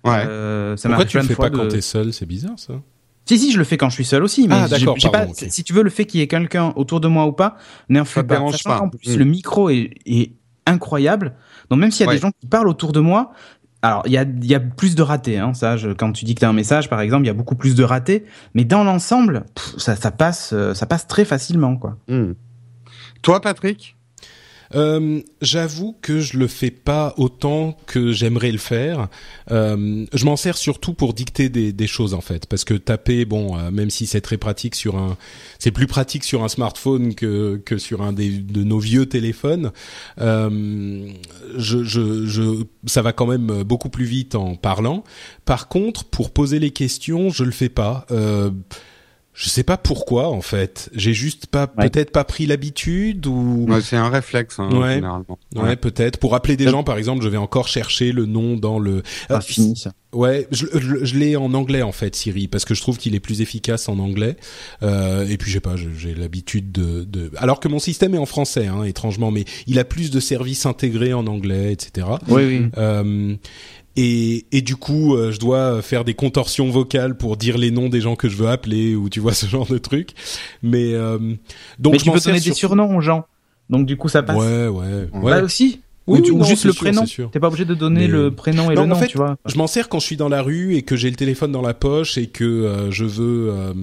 Ouais. 0.04 0.26
Euh, 0.28 0.76
ça 0.76 0.90
Pourquoi 0.90 1.06
tu 1.06 1.18
le 1.18 1.24
fais 1.24 1.36
pas 1.36 1.50
de... 1.50 1.56
quand 1.56 1.70
t'es 1.70 1.80
seul? 1.80 2.12
C'est 2.12 2.26
bizarre 2.26 2.60
ça. 2.60 2.74
Si 3.30 3.38
si, 3.38 3.52
je 3.52 3.60
le 3.60 3.64
fais 3.64 3.78
quand 3.78 3.90
je 3.90 3.94
suis 3.94 4.06
seul 4.06 4.24
aussi. 4.24 4.48
Mais 4.48 4.56
ah 4.56 4.68
d'accord. 4.68 4.98
pas. 5.12 5.28
Okay. 5.28 5.52
Si 5.52 5.64
tu 5.64 5.72
veux 5.72 5.84
le 5.84 5.92
fait 5.92 6.08
qu'il 6.08 6.20
y 6.20 6.24
ait 6.24 6.28
quelqu'un 6.28 6.74
autour 6.76 7.00
de 7.00 7.08
moi 7.08 7.28
ou 7.28 7.32
pas, 7.32 7.58
fais 8.04 8.24
pas. 8.24 8.40
pas. 8.64 8.80
En 8.82 8.90
plus, 8.90 9.16
mmh. 9.16 9.20
le 9.20 9.26
micro 9.26 9.70
est, 9.70 9.92
est, 10.08 10.32
incroyable. 10.66 11.36
Donc 11.70 11.78
même 11.78 11.92
s'il 11.92 12.02
y 12.02 12.04
a 12.06 12.08
ouais. 12.08 12.16
des 12.16 12.22
gens 12.22 12.32
qui 12.32 12.48
parlent 12.48 12.68
autour 12.68 12.92
de 12.92 13.00
moi, 13.00 13.34
alors 13.84 14.02
il 14.08 14.14
y 14.14 14.18
a, 14.18 14.26
y 14.42 14.56
a 14.56 14.60
plus 14.60 14.96
de 14.96 15.04
ratés. 15.04 15.38
Hein, 15.38 15.54
ça, 15.54 15.78
je, 15.78 15.92
quand 15.92 16.12
tu 16.12 16.26
dictes 16.26 16.44
un 16.44 16.54
message, 16.54 16.90
par 16.90 17.02
exemple, 17.02 17.26
il 17.26 17.28
y 17.28 17.30
a 17.30 17.36
beaucoup 17.36 17.54
plus 17.56 17.76
de 17.76 17.84
ratés. 17.84 18.26
Mais 18.56 18.64
dans 18.64 18.84
l'ensemble, 18.84 19.46
ça, 19.78 19.96
ça 19.96 20.10
passe, 20.10 20.56
ça 20.74 20.86
passe 20.88 21.06
très 21.06 21.24
facilement, 21.24 21.78
quoi. 21.78 21.98
Mmh. 22.08 22.32
Toi, 23.22 23.42
Patrick? 23.42 23.96
Euh, 24.76 25.22
J'avoue 25.42 25.96
que 26.02 26.20
je 26.20 26.38
le 26.38 26.48
fais 26.48 26.72
pas 26.72 27.14
autant 27.18 27.78
que 27.86 28.12
j'aimerais 28.12 28.52
le 28.52 28.58
faire. 28.58 29.08
Euh, 29.52 30.06
je 30.14 30.26
m'en 30.26 30.36
sers 30.36 30.58
surtout 30.58 30.94
pour 30.94 31.14
dicter 31.14 31.50
des, 31.50 31.88
choses 31.88 32.14
en 32.14 32.22
fait, 32.22 32.46
parce 32.46 32.66
que 32.66 32.74
taper, 32.74 33.26
bon, 33.26 33.58
euh, 33.58 33.72
même 33.72 33.90
si 33.90 34.06
c'est 34.06 34.22
très 34.22 34.38
pratique 34.38 34.76
sur 34.76 34.98
un, 34.98 35.18
c'est 35.58 35.72
plus 35.72 35.88
pratique 35.88 36.24
sur 36.24 36.44
un 36.44 36.50
smartphone 36.50 37.16
que 37.16 37.62
que 37.66 37.78
sur 37.78 38.02
un 38.02 38.14
des, 38.14 38.30
de 38.30 38.64
nos 38.64 38.80
vieux 38.80 39.08
téléphones. 39.08 39.72
Je, 40.18 41.84
je, 41.84 42.26
je, 42.26 42.64
ça 42.86 43.02
va 43.02 43.12
quand 43.12 43.26
même 43.26 43.64
beaucoup 43.64 43.90
plus 43.90 44.06
vite 44.06 44.36
en 44.36 44.56
parlant. 44.56 45.04
Par 45.46 45.68
contre, 45.68 46.06
pour 46.06 46.32
poser 46.32 46.60
les 46.60 46.72
questions, 46.72 47.30
je 47.30 47.44
le 47.44 47.52
fais 47.52 47.70
pas. 47.70 48.06
Je 49.40 49.48
sais 49.48 49.64
pas 49.64 49.78
pourquoi 49.78 50.28
en 50.28 50.42
fait. 50.42 50.90
J'ai 50.94 51.14
juste 51.14 51.46
pas 51.46 51.72
ouais. 51.78 51.90
peut-être 51.90 52.12
pas 52.12 52.26
pris 52.26 52.46
l'habitude 52.46 53.26
ou. 53.26 53.68
Ouais, 53.70 53.80
c'est 53.80 53.96
un 53.96 54.10
réflexe 54.10 54.60
hein, 54.60 54.70
ouais. 54.70 54.96
généralement. 54.96 55.40
Ouais, 55.56 55.62
ouais. 55.62 55.76
peut-être. 55.78 56.18
Pour 56.18 56.36
appeler 56.36 56.58
des 56.58 56.68
gens, 56.68 56.84
par 56.84 56.98
exemple, 56.98 57.24
je 57.24 57.30
vais 57.30 57.38
encore 57.38 57.70
chercher 57.70 58.12
le 58.12 58.26
nom 58.26 58.58
dans 58.58 58.80
le. 58.80 59.02
Ah, 59.30 59.40
fini 59.40 59.78
ça. 59.78 59.94
Ouais, 60.12 60.46
je, 60.52 60.66
je, 60.74 61.06
je 61.06 61.18
l'ai 61.18 61.38
en 61.38 61.54
anglais 61.54 61.84
en 61.84 61.94
fait, 61.94 62.16
Siri, 62.16 62.50
parce 62.50 62.66
que 62.66 62.74
je 62.74 62.82
trouve 62.82 62.98
qu'il 62.98 63.16
est 63.16 63.22
plus 63.22 63.40
efficace 63.40 63.88
en 63.88 64.00
anglais. 64.00 64.36
Euh, 64.84 65.26
et 65.30 65.38
puis 65.38 65.52
je 65.52 65.56
sais 65.56 65.62
pas, 65.62 65.76
j'ai 65.78 66.16
l'habitude 66.16 66.74
de, 66.74 67.06
de, 67.06 67.32
alors 67.38 67.62
que 67.62 67.70
mon 67.70 67.80
système 67.80 68.16
est 68.16 68.20
en 68.20 68.26
français, 68.26 68.68
hein, 68.68 68.84
étrangement, 68.84 69.32
mais 69.32 69.46
il 69.68 69.80
a 69.80 69.86
plus 69.86 70.12
de 70.12 70.20
services 70.20 70.66
intégrés 70.66 71.14
en 71.14 71.28
anglais, 71.28 71.72
etc. 71.72 72.08
Oui, 72.28 72.44
oui. 72.44 72.66
Euh, 72.78 73.36
et, 74.02 74.46
et, 74.52 74.62
du 74.62 74.76
coup, 74.76 75.16
euh, 75.16 75.32
je 75.32 75.40
dois 75.40 75.82
faire 75.82 76.04
des 76.06 76.14
contorsions 76.14 76.70
vocales 76.70 77.18
pour 77.18 77.38
dire 77.38 77.58
les 77.58 77.72
noms 77.72 77.90
des 77.90 78.02
gens 78.02 78.16
que 78.16 78.30
je 78.30 78.38
veux 78.38 78.48
appeler 78.48 78.96
ou 78.96 79.10
tu 79.10 79.20
vois 79.20 79.34
ce 79.34 79.46
genre 79.46 79.66
de 79.68 79.78
truc. 79.78 80.12
Mais 80.64 80.94
euh, 80.94 81.18
donc 81.80 81.94
Mais 81.94 82.00
je 82.00 82.04
tu 82.06 82.12
peux 82.12 82.20
donner 82.20 82.40
des 82.40 82.54
surnoms 82.54 82.96
aux 82.96 83.02
gens. 83.02 83.26
Donc 83.70 83.86
du 83.86 83.98
coup, 83.98 84.10
ça 84.10 84.24
passe. 84.24 84.38
Ouais, 84.38 84.68
ouais, 84.68 85.10
ouais. 85.14 85.32
Là 85.32 85.44
aussi. 85.44 85.82
Oui, 86.08 86.22
Oui, 86.24 86.32
ou, 86.32 86.34
oui, 86.34 86.40
non, 86.40 86.46
juste 86.46 86.66
le 86.66 86.72
sûr, 86.72 86.82
prénom. 86.82 87.04
T'es 87.32 87.40
pas 87.40 87.50
obligé 87.50 87.66
de 87.66 87.76
donner 87.76 88.02
Mais- 88.02 88.08
le 88.08 88.32
prénom 88.32 88.72
et 88.72 88.74
Non, 88.74 88.82
le 88.82 88.88
en 88.88 88.96
nom, 88.96 88.96
fait, 88.96 89.06
tu 89.08 89.18
vois. 89.18 89.38
Je 89.46 89.56
m'en 89.58 89.68
sers 89.68 89.90
quand 89.90 90.00
je 90.00 90.06
suis 90.08 90.18
dans 90.18 90.28
la 90.30 90.42
rue 90.42 90.74
et 90.76 90.82
que 90.82 90.96
j'ai 90.96 91.08
le 91.12 91.16
téléphone 91.16 91.52
dans 91.52 91.62
la 91.62 91.76
poche 91.76 92.18
et 92.18 92.26
que 92.26 92.44
euh, 92.44 92.90
je 92.90 93.06
veux 93.06 93.52
euh, 93.52 93.74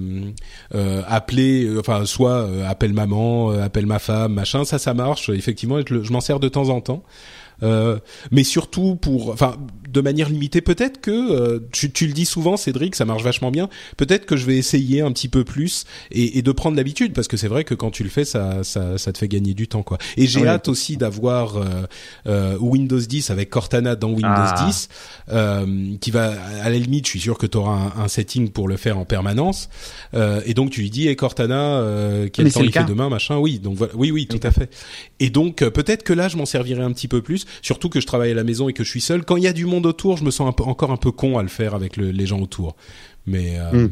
euh, 0.75 1.03
appeler, 1.07 1.69
enfin 1.79 2.05
soit 2.05 2.31
euh, 2.41 2.67
appelle 2.67 2.91
maman, 2.91 3.51
euh, 3.51 3.63
appelle 3.63 3.85
ma 3.85 3.99
femme, 3.99 4.33
machin. 4.33 4.65
Ça, 4.65 4.77
ça 4.77 4.93
marche. 4.93 5.29
Effectivement, 5.29 5.77
je, 5.87 6.11
m'en 6.11 6.19
sers 6.19 6.41
de 6.41 6.49
temps 6.49 6.67
en 6.67 6.81
temps. 6.81 7.01
Euh, 7.63 7.97
mais 8.31 8.43
surtout 8.43 8.95
pour, 8.97 9.29
enfin, 9.29 9.55
de 9.97 10.01
manière 10.01 10.29
limitée. 10.29 10.61
Peut-être 10.61 11.01
que 11.01 11.09
euh, 11.11 11.59
tu, 11.71 11.91
tu 11.91 12.05
le 12.05 12.13
dis 12.13 12.25
souvent, 12.25 12.55
Cédric, 12.55 12.95
ça 12.95 13.03
marche 13.05 13.23
vachement 13.23 13.49
bien. 13.49 13.67
Peut-être 13.97 14.27
que 14.27 14.37
je 14.37 14.45
vais 14.45 14.55
essayer 14.57 15.01
un 15.01 15.11
petit 15.11 15.27
peu 15.27 15.43
plus 15.43 15.85
et, 16.11 16.37
et 16.37 16.41
de 16.43 16.51
prendre 16.51 16.77
l'habitude 16.77 17.13
parce 17.13 17.27
que 17.27 17.35
c'est 17.35 17.47
vrai 17.47 17.63
que 17.63 17.73
quand 17.73 17.89
tu 17.89 18.03
le 18.03 18.09
fais, 18.09 18.25
ça, 18.25 18.63
ça, 18.63 18.99
ça 18.99 19.11
te 19.11 19.17
fait 19.17 19.27
gagner 19.27 19.55
du 19.55 19.67
temps, 19.67 19.81
quoi. 19.81 19.97
Et 20.17 20.27
j'ai 20.27 20.41
Ouais. 20.41 20.47
hâte 20.49 20.67
aussi 20.67 20.97
d'avoir 20.97 21.57
euh, 21.57 21.65
euh, 22.27 22.57
Windows 22.59 22.99
10 22.99 23.31
avec 23.31 23.49
Cortana 23.49 23.95
dans 23.95 24.09
Windows 24.09 24.27
Ah. 24.27 24.65
10, 24.67 24.89
euh, 25.31 25.95
qui 25.99 26.11
va 26.11 26.33
à 26.61 26.69
la 26.69 26.77
limite, 26.77 27.05
je 27.05 27.11
suis 27.11 27.19
sûr 27.19 27.39
que 27.39 27.47
tu 27.47 27.57
auras 27.57 27.91
un, 27.97 28.03
un 28.03 28.07
setting 28.07 28.49
pour 28.49 28.67
le 28.67 28.77
faire 28.77 28.99
en 28.99 29.05
permanence. 29.05 29.69
Euh, 30.13 30.41
et 30.45 30.53
donc 30.53 30.69
tu 30.69 30.81
lui 30.81 30.91
dis, 30.91 31.07
hey 31.07 31.15
Cortana, 31.15 31.79
euh, 31.79 32.29
quel 32.31 32.45
Mais 32.45 32.51
temps 32.51 32.61
il 32.61 32.71
fait 32.71 32.83
demain, 32.85 33.09
machin. 33.09 33.37
Oui, 33.37 33.57
donc 33.57 33.75
voilà, 33.77 33.93
oui, 33.95 34.11
oui, 34.11 34.27
tout 34.27 34.39
à 34.43 34.51
fait. 34.51 34.71
Et 35.19 35.31
donc 35.31 35.57
peut-être 35.57 36.03
que 36.03 36.13
là, 36.13 36.27
je 36.27 36.37
m'en 36.37 36.45
servirai 36.45 36.83
un 36.83 36.91
petit 36.91 37.07
peu 37.07 37.21
plus, 37.23 37.45
surtout 37.63 37.89
que 37.89 37.99
je 37.99 38.05
travaille 38.05 38.31
à 38.31 38.35
la 38.35 38.43
maison 38.43 38.69
et 38.69 38.73
que 38.73 38.83
je 38.83 38.89
suis 38.91 39.01
seul. 39.01 39.23
Quand 39.25 39.37
il 39.37 39.43
y 39.43 39.47
a 39.47 39.53
du 39.53 39.65
monde 39.65 39.86
autour, 39.87 40.17
je 40.17 40.23
me 40.23 40.31
sens 40.31 40.47
un 40.47 40.51
peu, 40.51 40.63
encore 40.63 40.91
un 40.91 40.97
peu 40.97 41.11
con 41.11 41.37
à 41.37 41.41
le 41.43 41.47
faire 41.49 41.73
avec 41.75 41.97
le- 41.97 42.11
les 42.11 42.25
gens 42.25 42.39
autour. 42.39 42.75
Mais 43.25 43.57
euh, 43.59 43.87
Hmm. 43.87 43.89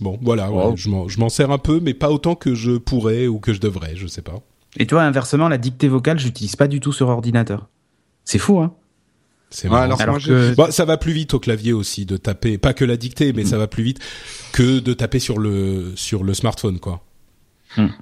bon, 0.00 0.18
voilà, 0.22 0.50
ouais, 0.50 0.64
Wow. 0.66 0.76
je 0.76 1.18
m'en 1.18 1.28
sers 1.28 1.50
un 1.50 1.58
peu, 1.58 1.80
mais 1.80 1.94
pas 1.94 2.10
autant 2.10 2.34
que 2.34 2.54
je 2.54 2.72
pourrais 2.78 3.26
ou 3.26 3.38
que 3.40 3.52
je 3.52 3.60
devrais, 3.60 3.96
je 3.96 4.06
sais 4.06 4.22
pas. 4.22 4.40
Et 4.78 4.86
tu 4.86 4.94
vois, 4.94 5.02
inversement, 5.02 5.48
la 5.48 5.58
dictée 5.58 5.88
vocale, 5.88 6.18
j'utilise 6.18 6.56
pas 6.56 6.68
du 6.68 6.80
tout 6.80 6.92
sur 6.92 7.08
ordinateur. 7.08 7.68
C'est 8.24 8.38
fou, 8.38 8.60
hein 8.60 8.72
C'est 9.50 9.68
Ouais, 9.68 9.74
marrant. 9.86 9.96
alors, 10.00 10.18
que- 10.18 10.54
Bon, 10.54 10.70
ça 10.70 10.86
va 10.86 10.96
plus 10.96 11.12
vite 11.12 11.34
au 11.34 11.38
clavier 11.38 11.74
aussi 11.74 12.06
de 12.06 12.16
taper, 12.16 12.56
pas 12.56 12.72
que 12.72 12.86
la 12.86 12.96
dictée, 12.96 13.34
mais 13.34 13.44
ça 13.44 13.58
va 13.58 13.66
plus 13.66 13.82
vite 13.82 13.98
que 14.52 14.78
de 14.78 14.94
taper 14.94 15.18
sur 15.18 15.38
le 15.38 15.92
sur 15.94 16.24
le 16.24 16.32
smartphone, 16.32 16.78
quoi. 16.78 17.02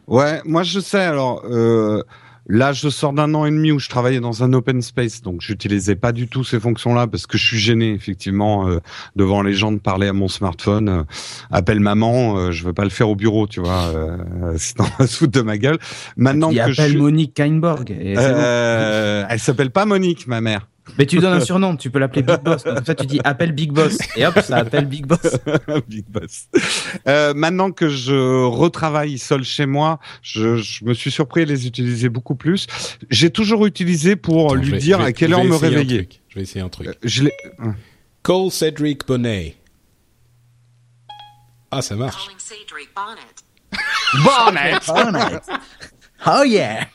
Ouais, 0.07 0.41
moi 0.45 0.63
je 0.63 0.79
sais. 0.81 1.01
Alors 1.01 1.43
euh, 1.45 2.03
là, 2.51 2.73
je 2.73 2.89
sors 2.89 3.13
d'un 3.13 3.33
an 3.35 3.47
et 3.47 3.51
demi 3.51 3.71
où 3.73 3.79
je 3.79 3.89
travaillais 3.89 4.21
dans 4.21 4.43
un 4.43 4.53
open 4.53 4.83
space, 4.83 5.23
donc 5.23 5.41
j'utilisais 5.41 5.95
pas 5.95 6.13
du 6.13 6.29
tout 6.29 6.45
ces 6.45 6.59
fonctions-là 6.61 7.07
parce 7.07 7.27
que 7.27 7.39
je 7.39 7.47
suis 7.47 7.59
gêné 7.59 7.93
effectivement 7.93 8.69
euh, 8.69 8.81
devant 9.17 9.43
les 9.43 9.55
gens 9.55 9.73
de 9.73 9.79
parler 9.79 10.09
à 10.09 10.13
mon 10.13 10.29
smartphone. 10.29 10.89
Euh, 10.89 11.03
appelle 11.51 11.81
maman, 11.81 12.37
euh, 12.37 12.51
je 12.51 12.65
veux 12.65 12.73
pas 12.73 12.85
le 12.85 12.91
faire 12.91 13.09
au 13.09 13.17
bureau, 13.17 13.47
tu 13.47 13.61
vois. 13.61 13.85
Euh, 13.95 14.55
sinon, 14.57 14.85
on 14.99 15.03
va 15.03 15.07
se 15.07 15.17
foutre 15.17 15.33
de 15.33 15.43
ma 15.43 15.59
gueule. 15.59 15.79
Maintenant 16.17 16.51
Il 16.51 16.61
que 16.63 16.73
je 16.73 16.83
appelle. 16.83 16.99
Monique 16.99 17.35
Kainborg. 17.35 17.91
et 17.91 18.15
c'est 18.17 18.33
bon. 18.33 18.37
Euh, 18.39 19.25
elle 19.29 19.41
s'appelle 19.41 19.71
pas 19.71 19.87
Monique, 19.87 20.27
ma 20.27 20.41
mère. 20.41 20.67
Mais 20.99 21.07
tu 21.07 21.19
donnes 21.19 21.35
un 21.35 21.41
surnom, 21.41 21.77
tu 21.77 21.91
peux 21.91 21.99
l'appeler 21.99 22.23
Big 22.23 22.41
Boss. 22.43 22.65
Donc 22.65 22.87
ça, 22.87 22.95
tu 22.95 23.07
dis 23.07 23.21
appelle 23.25 23.53
Big 23.53 23.73
Boss. 23.73 23.99
Et 24.17 24.27
hop, 24.27 24.39
ça 24.41 24.57
appelle 24.59 24.87
Big 24.87 25.07
Boss. 25.07 25.37
Big 25.89 26.05
Boss. 26.09 26.49
Euh, 27.09 27.33
maintenant 27.35 27.71
que 27.71 27.89
je 27.89 28.45
retravaille 28.45 29.19
seul 29.19 29.43
chez 29.45 29.67
moi, 29.67 29.99
je, 30.23 30.57
je 30.57 30.85
me 30.85 30.95
suis 30.95 31.11
surpris 31.11 31.43
à 31.43 31.45
les 31.45 31.67
utiliser 31.67 32.09
beaucoup 32.09 32.35
plus. 32.35 32.67
J'ai 33.11 33.31
toujours 33.31 33.67
utilisé 33.67 34.17
pour 34.17 34.47
Attends, 34.53 34.55
lui 34.63 34.71
vais- 34.73 34.79
dire 34.79 34.99
vais- 34.99 35.05
à 35.07 35.13
quelle 35.13 35.33
heure 35.33 35.45
me 35.45 35.57
réveiller. 35.57 36.09
Je 36.29 36.35
vais 36.37 36.43
essayer 36.43 36.61
un 36.61 36.69
truc. 36.69 36.89
Euh, 36.89 36.93
Je 37.03 37.25
l'ai. 37.25 37.33
Call 38.23 38.51
Cedric 38.51 39.07
Bonnet. 39.07 39.57
Ah, 41.71 41.83
ça 41.83 41.95
marche. 41.97 42.25
Calling 42.27 42.39
Cedric 42.39 42.89
Bonnet. 42.95 43.21
Bonnet. 44.25 45.41
Oh 46.27 46.43
yeah 46.45 46.87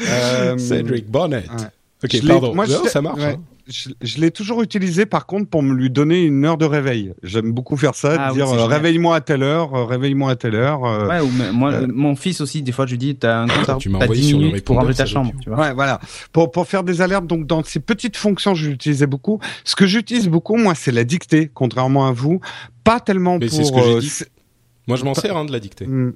Euh, 0.00 0.58
Cedric 0.58 1.06
Bonnet. 1.06 1.44
ouais. 1.48 1.56
Ok, 2.04 2.10
je 2.12 2.22
l'ai- 2.22 2.28
pardon. 2.28 2.54
moi, 2.54 2.64
je 2.66 2.72
Non, 2.72 2.84
ça 2.84 3.02
marche. 3.02 3.18
ouais. 3.20 3.24
hein. 3.34 3.40
Je, 3.70 3.90
je 4.00 4.18
l'ai 4.18 4.30
toujours 4.30 4.62
utilisé 4.62 5.04
par 5.04 5.26
contre 5.26 5.50
pour 5.50 5.62
me 5.62 5.74
lui 5.74 5.90
donner 5.90 6.22
une 6.22 6.42
heure 6.46 6.56
de 6.56 6.64
réveil. 6.64 7.12
J'aime 7.22 7.52
beaucoup 7.52 7.76
faire 7.76 7.94
ça, 7.94 8.16
Ah 8.18 8.32
dire 8.32 8.48
euh, 8.48 8.64
réveille-moi 8.64 9.14
à 9.14 9.20
telle 9.20 9.42
heure, 9.42 9.74
euh, 9.74 9.84
réveille-moi 9.84 10.30
à 10.30 10.36
telle 10.36 10.54
heure. 10.54 10.86
euh, 10.86 11.06
Ouais, 11.06 11.20
ou 11.20 11.28
moi, 11.52 11.72
Euh. 11.72 11.86
mon 11.92 12.16
fils 12.16 12.40
aussi, 12.40 12.62
des 12.62 12.72
fois, 12.72 12.86
je 12.86 12.92
lui 12.92 12.98
dis, 12.98 13.14
t'as 13.16 13.40
un 13.42 13.46
compte 13.46 13.68
à 13.68 13.74
Tu 13.74 13.94
envoyé 13.94 14.22
10 14.22 14.28
sur 14.28 14.38
le 14.38 14.46
minutes 14.46 14.64
pour 14.64 14.76
ranger 14.76 14.94
ta 14.94 15.04
chambre, 15.04 15.32
tu 15.42 15.50
vois. 15.50 15.58
Ouais, 15.60 15.74
voilà. 15.74 16.00
Pour, 16.32 16.50
pour 16.50 16.66
faire 16.66 16.82
des 16.82 17.02
alertes, 17.02 17.26
donc 17.26 17.46
dans 17.46 17.62
ces 17.62 17.80
petites 17.80 18.16
fonctions, 18.16 18.54
je 18.54 18.70
l'utilisais 18.70 19.06
beaucoup. 19.06 19.38
Ce 19.64 19.76
que 19.76 19.86
j'utilise 19.86 20.28
beaucoup, 20.28 20.56
moi, 20.56 20.74
c'est 20.74 20.92
la 20.92 21.04
dictée, 21.04 21.50
contrairement 21.52 22.06
à 22.08 22.12
vous. 22.12 22.40
Pas 22.84 23.00
tellement 23.00 23.36
Mais 23.38 23.48
pour. 23.48 23.54
c'est 23.58 23.64
ce 23.64 23.72
que 23.72 23.82
j'ai 23.82 23.98
dit. 23.98 24.12
Moi, 24.86 24.96
je 24.96 25.04
m'en 25.04 25.12
sers 25.12 25.36
hein, 25.36 25.44
de 25.44 25.52
la 25.52 25.60
dictée. 25.60 25.86
Hmm. 25.86 26.12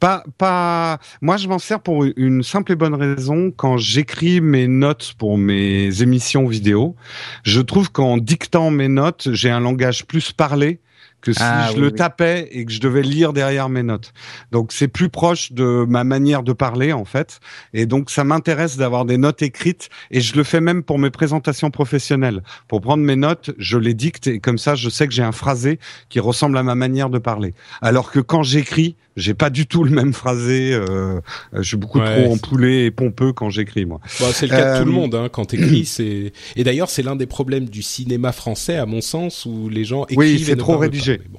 Pas, 0.00 0.24
pas. 0.38 0.98
Moi, 1.20 1.36
je 1.36 1.48
m'en 1.48 1.58
sers 1.58 1.80
pour 1.80 2.04
une 2.16 2.42
simple 2.42 2.72
et 2.72 2.76
bonne 2.76 2.94
raison. 2.94 3.50
Quand 3.50 3.76
j'écris 3.76 4.40
mes 4.40 4.66
notes 4.68 5.14
pour 5.18 5.38
mes 5.38 6.02
émissions 6.02 6.46
vidéo, 6.46 6.96
je 7.42 7.60
trouve 7.60 7.90
qu'en 7.90 8.16
dictant 8.16 8.70
mes 8.70 8.88
notes, 8.88 9.28
j'ai 9.32 9.50
un 9.50 9.60
langage 9.60 10.06
plus 10.06 10.32
parlé 10.32 10.80
que 11.24 11.32
si 11.32 11.38
Ah, 11.42 11.68
je 11.70 11.74
oui, 11.74 11.80
le 11.80 11.86
oui. 11.88 11.94
tapais 11.94 12.48
et 12.52 12.64
que 12.64 12.70
je 12.72 12.80
devais 12.80 13.02
lire 13.02 13.32
derrière 13.32 13.68
mes 13.68 13.82
notes. 13.82 14.12
Donc, 14.52 14.72
c'est 14.72 14.88
plus 14.88 15.08
proche 15.08 15.52
de 15.52 15.84
ma 15.88 16.04
manière 16.04 16.42
de 16.42 16.52
parler, 16.52 16.92
en 16.92 17.04
fait. 17.04 17.40
Et 17.72 17.86
donc, 17.86 18.10
ça 18.10 18.22
m'intéresse 18.24 18.76
d'avoir 18.76 19.04
des 19.04 19.16
notes 19.16 19.42
écrites 19.42 19.88
et 20.10 20.20
je 20.20 20.36
le 20.36 20.44
fais 20.44 20.60
même 20.60 20.82
pour 20.82 20.98
mes 20.98 21.10
présentations 21.10 21.70
professionnelles. 21.70 22.42
Pour 22.68 22.80
prendre 22.80 23.02
mes 23.02 23.16
notes, 23.16 23.50
je 23.58 23.78
les 23.78 23.94
dicte 23.94 24.26
et 24.26 24.38
comme 24.38 24.58
ça, 24.58 24.74
je 24.74 24.88
sais 24.88 25.06
que 25.08 25.12
j'ai 25.14 25.22
un 25.22 25.32
phrasé 25.32 25.78
qui 26.08 26.20
ressemble 26.20 26.58
à 26.58 26.62
ma 26.62 26.74
manière 26.74 27.10
de 27.10 27.18
parler. 27.18 27.54
Alors 27.82 28.10
que 28.12 28.20
quand 28.20 28.42
j'écris, 28.42 28.96
j'ai 29.16 29.32
pas 29.34 29.48
du 29.48 29.66
tout 29.68 29.84
le 29.84 29.90
même 29.92 30.12
phrasé. 30.12 30.72
Euh, 30.74 31.20
je 31.52 31.62
suis 31.62 31.76
beaucoup 31.76 32.00
Ouais. 32.00 32.24
trop 32.24 32.32
empoulé 32.34 32.84
et 32.86 32.90
pompeux 32.90 33.32
quand 33.32 33.48
j'écris, 33.48 33.84
moi. 33.86 34.00
Bon, 34.20 34.26
c'est 34.32 34.46
le 34.48 34.50
cas 34.56 34.74
de 34.74 34.78
tout 34.80 34.84
le 34.86 34.90
Euh, 34.90 34.94
monde 35.00 35.14
hein, 35.14 35.28
quand 35.30 35.44
t'écris. 35.46 35.84
C'est 35.94 36.32
et 36.56 36.64
d'ailleurs 36.64 36.90
c'est 36.90 37.02
l'un 37.02 37.14
des 37.14 37.26
problèmes 37.26 37.66
du 37.68 37.80
cinéma 37.82 38.32
français 38.32 38.76
à 38.76 38.86
mon 38.86 39.00
sens 39.00 39.46
où 39.46 39.68
les 39.68 39.84
gens 39.84 40.02
écrivent. 40.06 40.18
Oui, 40.18 40.42
c'est 40.44 40.56
trop 40.56 40.76
rédigé. 40.76 41.13
pas. 41.13 41.13
Mais 41.22 41.28
bon, 41.28 41.38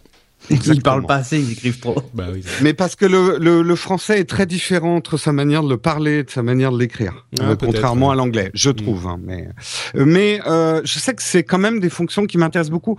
Ils 0.49 0.81
parlent 0.81 1.05
pas 1.05 1.15
assez, 1.15 1.39
ils 1.39 1.51
écrivent 1.53 1.79
trop. 1.79 1.95
bah 2.13 2.25
oui. 2.31 2.43
Mais 2.61 2.73
parce 2.73 2.95
que 2.95 3.05
le, 3.05 3.37
le, 3.39 3.61
le 3.63 3.75
français 3.75 4.19
est 4.19 4.29
très 4.29 4.45
différent 4.45 4.95
entre 4.95 5.17
sa 5.17 5.31
manière 5.31 5.63
de 5.63 5.69
le 5.69 5.77
parler 5.77 6.19
et 6.19 6.23
de 6.23 6.29
sa 6.29 6.43
manière 6.43 6.71
de 6.71 6.77
l'écrire, 6.79 7.25
Ah, 7.39 7.49
euh, 7.51 7.55
contrairement 7.55 8.07
ouais. 8.07 8.13
à 8.13 8.15
l'anglais, 8.15 8.51
je 8.53 8.69
trouve. 8.69 9.07
hein, 9.07 9.17
mais 9.23 9.47
euh, 9.95 10.05
mais 10.05 10.39
euh, 10.45 10.81
je 10.83 10.99
sais 10.99 11.13
que 11.15 11.23
c'est 11.23 11.43
quand 11.43 11.57
même 11.57 11.79
des 11.79 11.89
fonctions 11.89 12.25
qui 12.27 12.37
m'intéressent 12.37 12.71
beaucoup. 12.71 12.95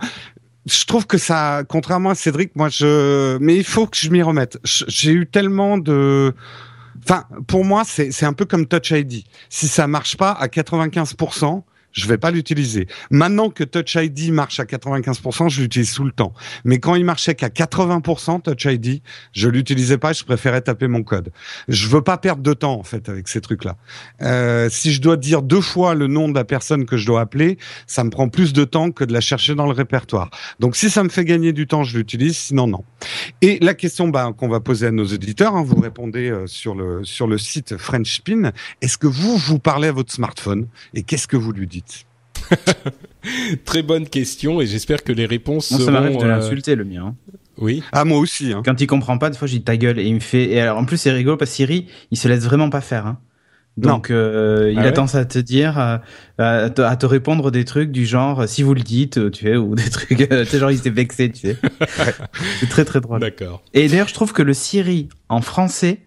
Je 0.65 0.83
trouve 0.83 1.07
que 1.07 1.17
ça, 1.17 1.63
contrairement 1.69 2.09
à 2.09 2.15
Cédric, 2.15 2.53
moi 2.57 2.67
je, 2.67 3.37
mais 3.39 3.55
il 3.55 3.63
faut 3.63 3.87
que 3.87 3.95
je 3.95 4.09
m'y 4.09 4.21
remette. 4.21 4.59
J'ai 4.65 5.11
eu 5.13 5.25
tellement 5.25 5.77
de, 5.77 6.33
enfin, 7.05 7.23
pour 7.47 7.63
moi 7.63 7.83
c'est 7.85 8.11
c'est 8.11 8.25
un 8.25 8.33
peu 8.33 8.43
comme 8.43 8.65
Touch 8.67 8.91
ID. 8.91 9.23
Si 9.49 9.69
ça 9.69 9.87
marche 9.87 10.17
pas 10.17 10.31
à 10.31 10.47
95%, 10.47 11.63
je 11.91 12.07
vais 12.07 12.17
pas 12.17 12.31
l'utiliser. 12.31 12.87
Maintenant 13.09 13.49
que 13.49 13.63
Touch 13.63 13.95
ID 13.95 14.31
marche 14.31 14.59
à 14.59 14.65
95%, 14.65 15.49
je 15.49 15.61
l'utilise 15.61 15.93
tout 15.93 16.03
le 16.03 16.11
temps. 16.11 16.33
Mais 16.63 16.79
quand 16.79 16.95
il 16.95 17.05
marchait 17.05 17.35
qu'à 17.35 17.49
80% 17.49 18.41
Touch 18.41 18.65
ID, 18.65 19.01
je 19.33 19.49
l'utilisais 19.49 19.97
pas, 19.97 20.13
je 20.13 20.23
préférais 20.23 20.61
taper 20.61 20.87
mon 20.87 21.03
code. 21.03 21.31
Je 21.67 21.87
veux 21.87 22.01
pas 22.01 22.17
perdre 22.17 22.43
de 22.43 22.53
temps 22.53 22.79
en 22.79 22.83
fait 22.83 23.09
avec 23.09 23.27
ces 23.27 23.41
trucs-là. 23.41 23.77
Euh, 24.21 24.69
si 24.69 24.93
je 24.93 25.01
dois 25.01 25.17
dire 25.17 25.41
deux 25.41 25.61
fois 25.61 25.95
le 25.95 26.07
nom 26.07 26.29
de 26.29 26.35
la 26.35 26.43
personne 26.43 26.85
que 26.85 26.97
je 26.97 27.05
dois 27.05 27.21
appeler, 27.21 27.57
ça 27.87 28.03
me 28.03 28.09
prend 28.09 28.29
plus 28.29 28.53
de 28.53 28.63
temps 28.63 28.91
que 28.91 29.03
de 29.03 29.13
la 29.13 29.21
chercher 29.21 29.55
dans 29.55 29.65
le 29.65 29.73
répertoire. 29.73 30.29
Donc 30.59 30.75
si 30.75 30.89
ça 30.89 31.03
me 31.03 31.09
fait 31.09 31.25
gagner 31.25 31.53
du 31.53 31.67
temps, 31.67 31.83
je 31.83 31.97
l'utilise, 31.97 32.37
sinon 32.37 32.67
non. 32.67 32.83
Et 33.41 33.59
la 33.61 33.73
question 33.73 34.07
bah, 34.07 34.33
qu'on 34.37 34.49
va 34.49 34.59
poser 34.59 34.87
à 34.87 34.91
nos 34.91 35.05
auditeurs, 35.05 35.55
hein, 35.55 35.63
vous 35.63 35.79
répondez 35.79 36.29
euh, 36.29 36.47
sur 36.47 36.75
le 36.75 37.03
sur 37.03 37.27
le 37.27 37.37
site 37.37 37.77
French 37.77 38.17
Spin. 38.17 38.51
Est-ce 38.81 38.97
que 38.97 39.07
vous 39.07 39.37
vous 39.37 39.59
parlez 39.59 39.87
à 39.87 39.91
votre 39.91 40.11
smartphone 40.11 40.67
et 40.93 41.03
qu'est-ce 41.03 41.27
que 41.27 41.37
vous 41.37 41.51
lui 41.51 41.67
dites? 41.67 41.76
Très 43.65 43.81
bonne 43.81 44.07
question 44.07 44.61
et 44.61 44.67
j'espère 44.67 45.03
que 45.03 45.11
les 45.11 45.25
réponses 45.25 45.67
ça 45.67 45.77
seront. 45.77 45.91
m'arrive 45.91 46.17
de 46.17 46.23
euh, 46.23 46.27
l'insulter, 46.27 46.75
le 46.75 46.85
mien. 46.85 47.07
hein. 47.07 47.15
Oui. 47.57 47.83
Ah 47.91 48.05
moi 48.05 48.19
aussi. 48.19 48.53
Hein. 48.53 48.61
Quand 48.63 48.79
il 48.79 48.87
comprend 48.87 49.17
pas, 49.17 49.29
des 49.29 49.37
fois, 49.37 49.47
je 49.47 49.53
dis 49.53 49.63
ta 49.63 49.75
gueule 49.77 49.99
et 49.99 50.05
il 50.05 50.13
me 50.13 50.19
fait. 50.19 50.49
Et 50.51 50.61
alors, 50.61 50.77
en 50.77 50.85
plus, 50.85 50.97
c'est 50.97 51.11
rigolo 51.11 51.37
parce 51.37 51.49
que 51.51 51.55
Siri, 51.55 51.87
il 52.11 52.17
se 52.17 52.27
laisse 52.27 52.43
vraiment 52.43 52.69
pas 52.69 52.81
faire. 52.81 53.07
Hein. 53.07 53.17
Donc, 53.77 54.09
euh, 54.09 54.69
il 54.71 54.77
Ah 54.79 54.81
a 54.81 54.85
ouais 54.85 54.93
tendance 54.93 55.13
à 55.15 55.25
te 55.25 55.37
dire, 55.37 55.77
euh, 55.79 55.97
à, 56.37 56.69
te, 56.69 56.81
à 56.81 56.95
te 56.95 57.05
répondre 57.05 57.51
des 57.51 57.63
trucs 57.65 57.91
du 57.91 58.05
genre, 58.07 58.47
si 58.47 58.63
vous 58.63 58.73
le 58.73 58.81
dites, 58.81 59.29
tu 59.31 59.45
sais, 59.45 59.55
ou 59.55 59.75
des 59.75 59.87
trucs, 59.89 60.17
tu 60.17 60.45
sais, 60.45 60.57
genre, 60.59 60.71
il 60.71 60.79
s'est 60.79 60.89
vexé, 60.89 61.31
tu 61.31 61.41
sais. 61.41 61.57
c'est 62.59 62.69
très, 62.69 62.85
très 62.85 63.01
drôle. 63.01 63.19
D'accord. 63.19 63.61
Et 63.73 63.87
d'ailleurs, 63.87 64.07
je 64.07 64.13
trouve 64.15 64.33
que 64.33 64.41
le 64.41 64.53
Siri 64.53 65.09
en 65.29 65.41
français 65.41 65.99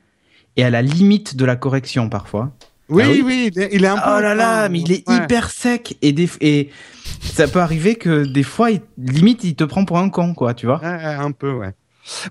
est 0.57 0.65
à 0.65 0.71
la 0.71 0.83
limite 0.83 1.37
de 1.37 1.45
la 1.45 1.55
correction 1.57 2.09
parfois. 2.09 2.53
Oui, 2.91 3.03
Ah 3.07 3.11
oui 3.11 3.23
oui, 3.25 3.51
il 3.55 3.63
est, 3.63 3.69
il 3.73 3.85
est 3.85 3.89
un 3.89 3.97
peu. 3.97 4.03
Oh 4.17 4.21
là 4.21 4.35
là, 4.35 4.69
mais 4.69 4.81
il 4.81 4.93
est 4.93 5.09
Ouais. 5.09 5.17
hyper 5.17 5.51
sec 5.51 5.97
et 6.03 6.13
des 6.13 6.29
et 6.41 6.71
ça 7.23 7.47
peut 7.49 7.61
arriver 7.61 7.95
que 7.95 8.25
des 8.25 8.43
fois, 8.43 8.71
il- 8.71 8.81
limite, 8.99 9.45
il 9.45 9.55
te 9.55 9.65
prend 9.65 9.85
pour 9.85 9.99
un 9.99 10.09
con, 10.11 10.35
quoi, 10.35 10.55
tu 10.55 10.67
vois. 10.67 10.81
Ouais, 10.81 10.89
un 11.05 11.33
peu, 11.33 11.53
ouais. 11.53 11.73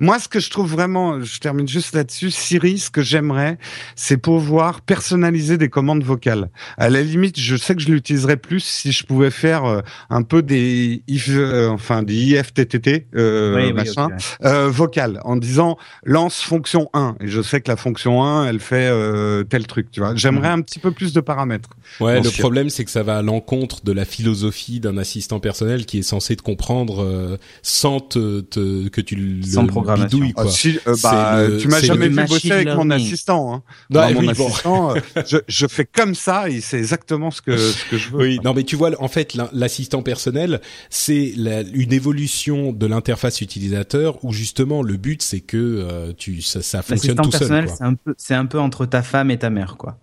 Moi, 0.02 0.20
ce 0.20 0.28
que 0.28 0.40
je 0.40 0.50
trouve 0.50 0.70
vraiment, 0.70 1.22
je 1.22 1.40
termine 1.40 1.68
juste 1.68 1.94
là-dessus, 1.96 2.32
Siri, 2.32 2.80
ce 2.80 2.90
que 2.90 3.02
j'aimerais, 3.02 3.58
c'est 3.96 4.18
pouvoir 4.18 4.82
personnaliser 4.82 5.58
des 5.58 5.70
commandes 5.70 6.04
vocales. 6.04 6.50
À 6.78 6.90
la 6.90 7.02
limite, 7.02 7.40
je 7.40 7.56
sais 7.56 7.76
que 7.76 7.82
je 7.82 7.88
l'utiliserais 7.90 8.38
plus 8.38 8.62
si 8.62 8.92
je 8.92 9.06
pouvais 9.06 9.32
faire 9.32 9.66
euh, 9.66 9.82
un 10.10 10.24
peu 10.24 10.42
des 10.42 11.04
if, 11.08 11.30
euh, 11.30 11.70
enfin 11.70 12.04
des 12.04 12.16
IFTTT 12.16 13.08
euh, 13.16 13.56
Oui, 13.56 13.64
oui, 13.68 13.74
machin 13.74 14.06
ok, 14.08 14.12
ouais. 14.12 14.48
euh, 14.50 14.70
vocal 14.70 15.22
en 15.24 15.36
disant 15.38 15.78
lance 16.04 16.42
fonction 16.42 16.90
1 16.94 17.16
et 17.22 17.28
je 17.28 17.42
sais 17.42 17.62
que 17.62 17.70
la 17.70 17.78
fonction 17.78 18.24
1 18.24 18.48
elle 18.48 18.60
fait 18.60 18.90
euh, 18.92 19.44
tel 19.44 19.66
truc 19.68 19.92
tu 19.92 20.00
vois 20.00 20.16
j'aimerais 20.16 20.48
un 20.50 20.62
petit 20.62 20.80
peu 20.80 20.92
plus 20.92 21.14
de 21.14 21.22
paramètres 21.22 21.70
Ouais, 22.00 22.22
le 22.22 22.30
problème 22.30 22.70
c'est 22.70 22.86
que 22.86 22.92
ça 22.92 23.04
va 23.04 23.18
à 23.18 23.22
l'encontre 23.22 23.84
de 23.84 23.92
la 23.92 24.06
philosophie 24.06 24.80
d'un 24.80 24.98
assistant 24.98 25.40
personnel 25.40 25.86
qui 25.86 26.00
est 26.00 26.04
censé 26.04 26.36
te 26.36 26.42
comprendre 26.42 27.04
euh, 27.04 27.38
sans 27.62 28.00
te, 28.00 28.42
te- 28.42 28.88
que 28.90 29.02
tu 29.02 29.16
le 29.16 29.42
Programmation. 29.72 30.20
Ah, 30.38 30.44
quoi. 30.44 30.52
si, 30.52 30.80
euh, 30.88 30.96
bah, 31.04 31.48
le- 31.48 31.58
tu 31.58 31.68
m'as 31.68 31.80
jamais 31.82 32.10
machine 32.10 32.34
bosser 32.36 32.52
avec 32.52 32.68
mon 32.76 32.90
assistant. 32.90 33.54
Hein. 33.54 33.64
Ouais, 33.90 34.14
Moi, 34.14 34.14
mon 34.14 34.20
oui, 34.22 34.30
assistant, 34.30 34.96
euh, 34.96 35.00
je, 35.28 35.38
je 35.48 35.68
fais 35.68 35.86
comme 35.86 36.16
ça, 36.16 36.50
et 36.50 36.62
c'est 36.62 36.78
exactement 36.78 37.32
ce 37.32 37.42
que, 37.42 37.58
ce 37.58 37.86
que 37.90 37.98
je 37.98 38.10
veux. 38.10 38.18
Oui, 38.20 38.40
non 38.44 38.54
mais 38.54 38.64
tu 38.64 38.76
vois, 38.76 38.92
en 39.02 39.08
fait, 39.08 39.38
l'assistant 39.54 40.02
personnel, 40.02 40.62
c'est 40.90 41.34
la- 41.38 41.62
une 41.62 41.94
évolution 41.94 42.72
de 42.74 42.86
l'interface 42.86 43.42
utilisateur 43.42 44.24
où 44.24 44.34
justement 44.34 44.82
le 44.82 44.98
but 44.98 45.22
c'est 45.22 45.40
que 45.42 45.58
euh, 45.58 46.14
tu 46.18 46.42
ça, 46.42 46.62
ça 46.62 46.82
fonctionne 46.82 47.18
L'assistant 47.18 47.24
tout 47.24 47.32
seul. 47.32 47.40
personnel, 47.40 47.66
quoi. 47.66 47.76
c'est 47.78 47.84
un 47.84 47.94
peu, 47.96 48.16
c'est 48.18 48.36
un 48.36 48.46
peu 48.46 48.60
entre 48.60 48.86
ta 48.86 49.02
femme 49.02 49.32
et 49.32 49.38
ta 49.38 49.50
mère, 49.50 49.76
quoi. 49.78 49.98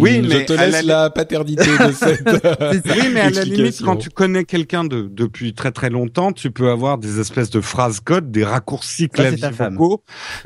Oui, 0.00 0.20
je 0.22 0.28
mais 0.28 0.44
te 0.44 0.52
à 0.52 0.66
laisse 0.66 0.82
la- 0.84 1.02
la 1.04 1.10
paternité 1.10 1.64
de 1.64 1.92
cette. 1.92 2.20
Oui, 2.96 3.08
mais 3.12 3.20
à 3.20 3.30
la 3.30 3.44
limite, 3.44 3.80
quand 3.82 3.96
tu 3.96 4.10
connais 4.10 4.44
quelqu'un 4.44 4.84
de, 4.84 5.02
depuis 5.10 5.54
très 5.54 5.70
très 5.72 5.90
longtemps, 5.90 6.32
tu 6.32 6.50
peux 6.50 6.70
avoir 6.70 6.98
des 6.98 7.20
espèces 7.20 7.50
de 7.50 7.60
phrases 7.60 8.00
code, 8.00 8.30
des 8.30 8.44
raccourcis 8.44 9.08
clavier 9.08 9.48
vocaux 9.50 10.02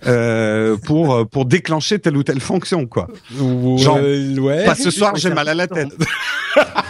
euh, 0.07 0.77
pour 0.77 1.15
euh, 1.15 1.25
pour 1.25 1.47
déclencher 1.47 1.99
telle 1.99 2.17
ou 2.17 2.23
telle 2.23 2.41
fonction, 2.41 2.87
quoi. 2.87 3.09
Genre, 3.35 3.99
ouais. 4.01 4.65
Pas 4.65 4.75
ce 4.75 4.91
soir, 4.91 5.17
j'ai 5.17 5.31
mal 5.31 5.49
à 5.49 5.55
la 5.55 5.67
tête. 5.67 5.89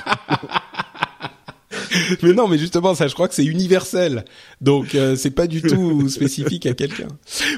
mais 2.23 2.33
non, 2.33 2.49
mais 2.49 2.59
justement, 2.59 2.95
ça, 2.95 3.09
je 3.09 3.15
crois 3.15 3.29
que 3.29 3.35
c'est 3.35 3.45
universel. 3.45 4.25
Donc, 4.61 4.95
euh, 4.95 5.17
c'est 5.17 5.31
pas 5.31 5.47
du 5.47 5.63
tout 5.63 6.09
spécifique 6.09 6.67
à 6.67 6.75
quelqu'un. 6.75 7.09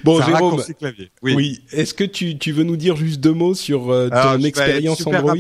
Bon, 0.04 0.20
un 0.20 0.26
Jérôme. 0.26 0.62
clavier. 0.78 1.10
Oui. 1.22 1.60
Est-ce 1.72 1.94
que 1.94 2.04
tu, 2.04 2.38
tu 2.38 2.52
veux 2.52 2.64
nous 2.64 2.76
dire 2.76 2.96
juste 2.96 3.20
deux 3.20 3.32
mots 3.32 3.54
sur 3.54 3.90
euh, 3.90 4.08
ton 4.10 4.42
expérience 4.42 5.06
Android. 5.06 5.34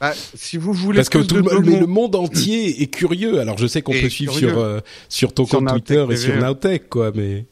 Bah, 0.00 0.12
si 0.34 0.56
vous 0.56 0.72
voulez 0.72 0.96
Parce 0.98 1.08
que 1.08 1.18
tout 1.18 1.36
le, 1.36 1.60
mais 1.60 1.80
le 1.80 1.86
monde 1.86 2.14
entier 2.14 2.82
est 2.82 2.86
curieux. 2.86 3.40
Alors, 3.40 3.58
je 3.58 3.66
sais 3.66 3.82
qu'on 3.82 3.92
peut 3.92 4.08
suivre 4.08 4.34
sur 4.34 4.58
euh, 4.58 4.80
sur 5.08 5.32
ton 5.32 5.46
Sur 5.46 5.58
compte 5.58 5.68
Twitter 5.68 6.04
et 6.10 6.16
sur 6.16 6.36
Nowtech, 6.36 6.88
quoi. 6.88 7.12
Mais 7.14 7.46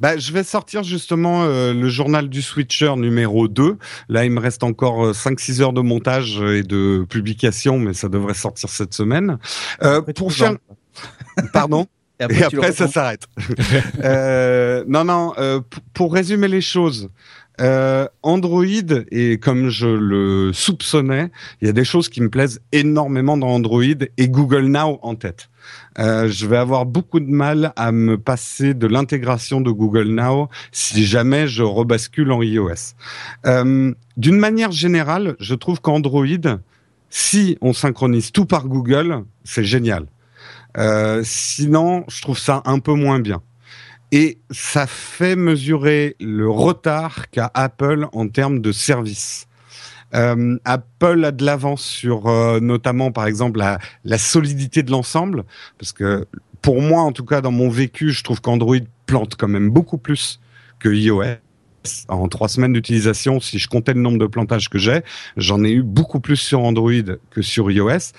Bah, 0.00 0.16
je 0.16 0.32
vais 0.32 0.44
sortir 0.44 0.82
justement 0.82 1.44
euh, 1.44 1.72
le 1.72 1.88
journal 1.88 2.28
du 2.28 2.42
Switcher 2.42 2.94
numéro 2.96 3.48
2. 3.48 3.76
Là, 4.08 4.24
il 4.24 4.30
me 4.30 4.40
reste 4.40 4.62
encore 4.62 5.06
euh, 5.06 5.12
5-6 5.12 5.62
heures 5.62 5.72
de 5.72 5.80
montage 5.80 6.40
et 6.40 6.62
de 6.62 7.06
publication, 7.08 7.78
mais 7.78 7.94
ça 7.94 8.08
devrait 8.08 8.34
sortir 8.34 8.68
cette 8.68 8.94
semaine. 8.94 9.38
Euh, 9.82 9.98
Après, 9.98 10.12
pour 10.12 10.32
faire... 10.32 10.56
Pardon 11.52 11.86
Et 12.20 12.24
Et 12.24 12.28
tu 12.28 12.34
le 12.34 12.44
après, 12.46 12.72
ça 12.72 12.88
s'arrête. 12.88 13.26
euh, 14.02 14.84
non, 14.88 15.04
non, 15.04 15.34
euh, 15.38 15.60
pour 15.94 16.12
résumer 16.12 16.48
les 16.48 16.60
choses, 16.60 17.10
euh, 17.60 18.06
Android, 18.22 18.64
et 19.10 19.38
comme 19.38 19.68
je 19.68 19.86
le 19.86 20.52
soupçonnais, 20.52 21.30
il 21.60 21.66
y 21.66 21.68
a 21.68 21.72
des 21.72 21.84
choses 21.84 22.08
qui 22.08 22.20
me 22.20 22.28
plaisent 22.28 22.60
énormément 22.72 23.36
dans 23.36 23.48
Android 23.48 23.82
et 23.82 24.28
Google 24.28 24.66
Now 24.66 24.98
en 25.02 25.14
tête. 25.14 25.48
Euh, 25.98 26.28
je 26.28 26.46
vais 26.46 26.56
avoir 26.56 26.86
beaucoup 26.86 27.20
de 27.20 27.30
mal 27.30 27.72
à 27.76 27.90
me 27.92 28.18
passer 28.18 28.74
de 28.74 28.86
l'intégration 28.86 29.60
de 29.60 29.70
Google 29.70 30.08
Now 30.08 30.48
si 30.70 31.04
jamais 31.04 31.48
je 31.48 31.62
rebascule 31.62 32.30
en 32.30 32.42
iOS. 32.42 32.94
Euh, 33.46 33.92
D'une 34.16 34.38
manière 34.38 34.70
générale, 34.72 35.36
je 35.40 35.54
trouve 35.54 35.80
qu'Android, 35.80 36.26
si 37.10 37.58
on 37.60 37.72
synchronise 37.72 38.32
tout 38.32 38.44
par 38.44 38.66
Google, 38.68 39.24
c'est 39.44 39.64
génial. 39.64 40.06
Euh, 40.76 41.22
sinon, 41.24 42.04
je 42.08 42.22
trouve 42.22 42.38
ça 42.38 42.62
un 42.64 42.78
peu 42.78 42.92
moins 42.92 43.18
bien. 43.18 43.42
Et 44.12 44.38
ça 44.50 44.86
fait 44.86 45.36
mesurer 45.36 46.16
le 46.20 46.48
retard 46.48 47.30
qu'a 47.30 47.50
Apple 47.54 48.06
en 48.12 48.28
termes 48.28 48.60
de 48.60 48.72
service. 48.72 49.47
Euh, 50.14 50.56
Apple 50.64 51.24
a 51.24 51.32
de 51.32 51.44
l'avance 51.44 51.82
sur 51.82 52.26
euh, 52.26 52.60
notamment, 52.60 53.12
par 53.12 53.26
exemple, 53.26 53.58
la, 53.58 53.78
la 54.04 54.18
solidité 54.18 54.82
de 54.82 54.90
l'ensemble, 54.90 55.44
parce 55.78 55.92
que 55.92 56.26
pour 56.62 56.80
moi, 56.80 57.02
en 57.02 57.12
tout 57.12 57.24
cas, 57.24 57.40
dans 57.40 57.52
mon 57.52 57.68
vécu, 57.68 58.10
je 58.10 58.24
trouve 58.24 58.40
qu'Android 58.40 58.76
plante 59.06 59.36
quand 59.36 59.48
même 59.48 59.70
beaucoup 59.70 59.98
plus 59.98 60.40
que 60.78 60.88
iOS. 60.88 61.22
En 62.08 62.28
trois 62.28 62.48
semaines 62.48 62.72
d'utilisation, 62.72 63.40
si 63.40 63.58
je 63.58 63.68
comptais 63.68 63.94
le 63.94 64.00
nombre 64.00 64.18
de 64.18 64.26
plantages 64.26 64.68
que 64.68 64.78
j'ai, 64.78 65.02
j'en 65.36 65.62
ai 65.64 65.70
eu 65.70 65.82
beaucoup 65.82 66.20
plus 66.20 66.36
sur 66.36 66.60
Android 66.60 67.16
que 67.30 67.40
sur 67.40 67.70
iOS. 67.70 68.12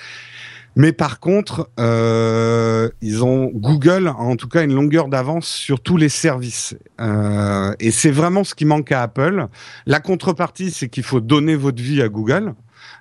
Mais 0.79 0.93
par 0.93 1.19
contre, 1.19 1.69
euh, 1.77 2.87
ils 3.01 3.21
ont 3.25 3.51
Google 3.53 4.07
en 4.07 4.37
tout 4.37 4.47
cas 4.47 4.63
une 4.63 4.73
longueur 4.73 5.09
d'avance 5.09 5.45
sur 5.45 5.81
tous 5.81 5.97
les 5.97 6.07
services, 6.07 6.73
Euh, 7.01 7.73
et 7.79 7.91
c'est 7.91 8.11
vraiment 8.11 8.43
ce 8.45 8.55
qui 8.55 8.65
manque 8.65 8.91
à 8.91 9.01
Apple. 9.01 9.47
La 9.85 9.99
contrepartie, 9.99 10.71
c'est 10.71 10.87
qu'il 10.87 11.03
faut 11.03 11.19
donner 11.19 11.55
votre 11.55 11.81
vie 11.81 12.01
à 12.01 12.07
Google. 12.07 12.53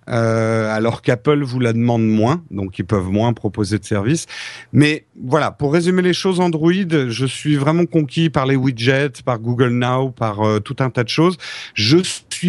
Euh, 0.09 0.75
alors 0.75 1.03
qu'Apple 1.03 1.43
vous 1.43 1.61
la 1.61 1.73
demande 1.73 2.07
moins, 2.07 2.43
donc 2.51 2.79
ils 2.79 2.85
peuvent 2.85 3.11
moins 3.11 3.33
proposer 3.33 3.79
de 3.79 3.85
services. 3.85 4.27
Mais 4.73 5.05
voilà, 5.23 5.51
pour 5.51 5.73
résumer 5.73 6.03
les 6.03 6.15
choses, 6.15 6.41
Android, 6.41 6.73
je 6.73 7.27
suis 7.27 7.57
vraiment 7.57 7.85
conquis 7.85 8.31
par 8.31 8.47
les 8.47 8.57
widgets, 8.57 9.23
par 9.25 9.39
Google 9.39 9.71
Now, 9.71 10.11
par 10.11 10.41
euh, 10.41 10.61
tout 10.61 10.77
un 10.81 10.91
tas 10.91 11.05
de 11.05 11.09
choses. 11.09 11.37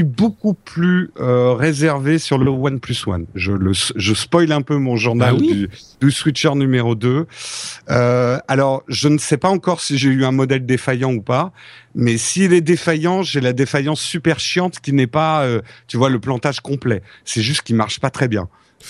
Beaucoup 0.04 0.54
plus 0.54 1.12
euh, 1.20 1.54
réservé 1.54 2.20
sur 2.20 2.38
le 2.38 2.50
OnePlus 2.50 2.98
One. 3.08 3.26
Je 3.36 3.52
le, 3.52 3.72
je 3.74 4.14
spoil 4.14 4.52
un 4.52 4.62
peu 4.62 4.78
mon 4.78 4.96
journal 4.96 5.36
Ah 5.38 5.40
oui 5.40 5.54
du, 5.54 5.70
du 6.02 6.12
Switcher 6.12 6.54
numéro 6.56 6.96
2. 6.96 7.26
Euh, 7.90 8.38
alors, 8.48 8.84
je 8.88 9.08
ne 9.08 9.18
sais 9.18 9.38
pas 9.38 9.50
encore 9.50 9.82
si 9.82 9.98
j'ai 9.98 10.10
eu 10.10 10.26
un 10.26 10.32
modèle 10.32 10.66
défaillant 10.66 11.14
ou 11.14 11.22
pas, 11.22 11.52
mais 11.96 12.18
s'il 12.18 12.54
est 12.54 12.62
défaillant, 12.62 13.24
j'ai 13.24 13.42
la 13.42 13.54
défaillance 13.54 14.02
super 14.02 14.40
chiante 14.40 14.80
qui 14.80 14.94
n'est 14.94 15.08
pas, 15.08 15.44
euh, 15.44 15.62
tu 15.88 15.98
vois, 15.98 16.10
le 16.10 16.20
plantage 16.20 16.60
complet. 16.60 17.02
C'est 17.26 17.42
juste 17.42 17.64
qu'il 17.64 17.76
marche 17.76 18.00
pas 18.00 18.10
très 18.10 18.28
bien. 18.28 18.48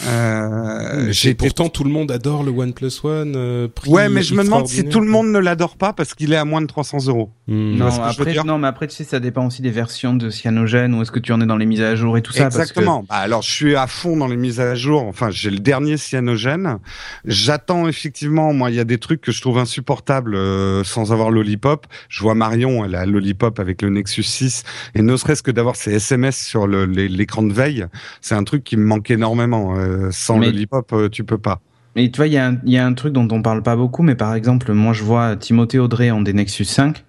Euh, 0.08 1.08
j'ai 1.12 1.34
pourtant 1.34 1.70
tout 1.70 1.84
le 1.84 1.90
monde 1.90 2.12
adore 2.12 2.44
le 2.44 2.52
OnePlus 2.52 2.92
One. 3.04 3.34
Euh, 3.36 3.68
prix 3.68 3.90
Ouais, 3.90 4.10
mais 4.10 4.22
je 4.22 4.34
me 4.34 4.44
demande 4.44 4.68
si 4.68 4.86
tout 4.86 5.00
le 5.00 5.08
monde 5.08 5.28
ne 5.28 5.40
l'adore 5.40 5.78
pas 5.78 5.94
parce 5.94 6.14
qu'il 6.14 6.34
est 6.34 6.38
à 6.38 6.46
moins 6.46 6.62
de 6.62 6.68
300 6.68 7.08
euros. 7.08 7.32
Hmm. 7.48 7.76
Non, 7.78 7.88
après, 7.88 8.36
non, 8.46 8.58
mais 8.58 8.68
après, 8.68 8.88
tu 8.88 8.96
sais, 8.96 9.04
ça 9.04 9.20
dépend 9.20 9.46
aussi 9.48 9.62
des 9.62 9.72
versions 9.72 10.14
de 10.14 10.30
Cyanogen, 10.30 10.94
ou 10.94 11.02
est-ce 11.02 11.12
que 11.12 11.20
tu 11.20 11.32
en 11.34 11.42
es 11.42 11.46
dans 11.46 11.58
les 11.58 11.66
mises 11.66 11.82
à 11.82 11.96
jour 11.96 12.18
et 12.18 12.22
tout 12.22 12.32
ça. 12.32 12.44
parce 12.44 12.56
que- 12.56 12.62
Exactement. 12.62 13.04
Bah, 13.10 13.16
alors, 13.16 13.42
je 13.42 13.52
suis 13.52 13.76
à 13.76 13.88
fond 13.88 14.16
dans 14.18 14.28
les 14.28 14.38
mises 14.38 14.60
à 14.60 14.76
jour. 14.76 15.04
Enfin, 15.04 15.30
j'ai 15.32 15.50
le 15.50 15.60
dernier 15.60 15.98
cyanogène. 15.98 16.78
J'attends 17.26 17.88
effectivement. 17.88 18.54
Moi, 18.54 18.70
il 18.70 18.76
y 18.76 18.80
a 18.80 18.84
des 18.86 18.98
trucs 18.98 19.22
que 19.22 19.32
je 19.32 19.42
trouve 19.42 19.58
insupportables 19.58 20.36
euh, 20.36 20.84
sans 20.84 21.12
avoir 21.12 21.32
Lollipop. 21.32 21.88
Je 22.10 22.22
vois 22.22 22.36
Marion, 22.36 22.86
elle 22.86 22.96
a 22.96 23.06
Lollipop 23.06 23.60
avec 23.60 23.82
le 23.82 23.90
Nexus 23.90 24.24
6, 24.24 24.64
et 24.96 25.02
ne 25.02 25.16
serait-ce 25.18 25.44
que 25.44 25.52
d'avoir 25.52 25.76
ses 25.76 25.94
SMS 25.96 26.38
sur 26.46 26.68
l'écran 26.68 27.42
de 27.44 27.54
veille, 27.54 27.86
c'est 28.22 28.36
un 28.36 28.44
truc 28.44 28.64
qui 28.64 28.78
me 28.78 28.86
manque 28.86 29.10
énormément. 29.12 29.76
Euh, 29.80 30.10
sans 30.12 30.38
Mais- 30.38 30.48
Lollipop, 30.48 30.92
euh, 30.94 31.10
tu 31.10 31.24
peux 31.24 31.38
pas. 31.38 31.62
Et 31.96 32.12
tu 32.12 32.18
vois, 32.18 32.28
il 32.28 32.34
y, 32.34 32.38
a 32.38 32.48
un- 32.48 32.58
il 32.66 32.72
y 32.72 32.78
a 32.78 32.86
un 32.86 32.94
truc 32.94 33.14
dont 33.14 33.28
on 33.32 33.42
parle 33.42 33.64
pas 33.64 33.76
beaucoup, 33.76 34.04
mais 34.04 34.16
par 34.16 34.34
exemple, 34.36 34.72
moi 34.74 34.94
je 34.94 35.04
vois 35.04 35.36
Timothée 35.36 35.80
Audrey 35.80 36.12
en 36.12 36.22
des 36.22 36.34
Nexus 36.34 36.66
5 36.66 37.04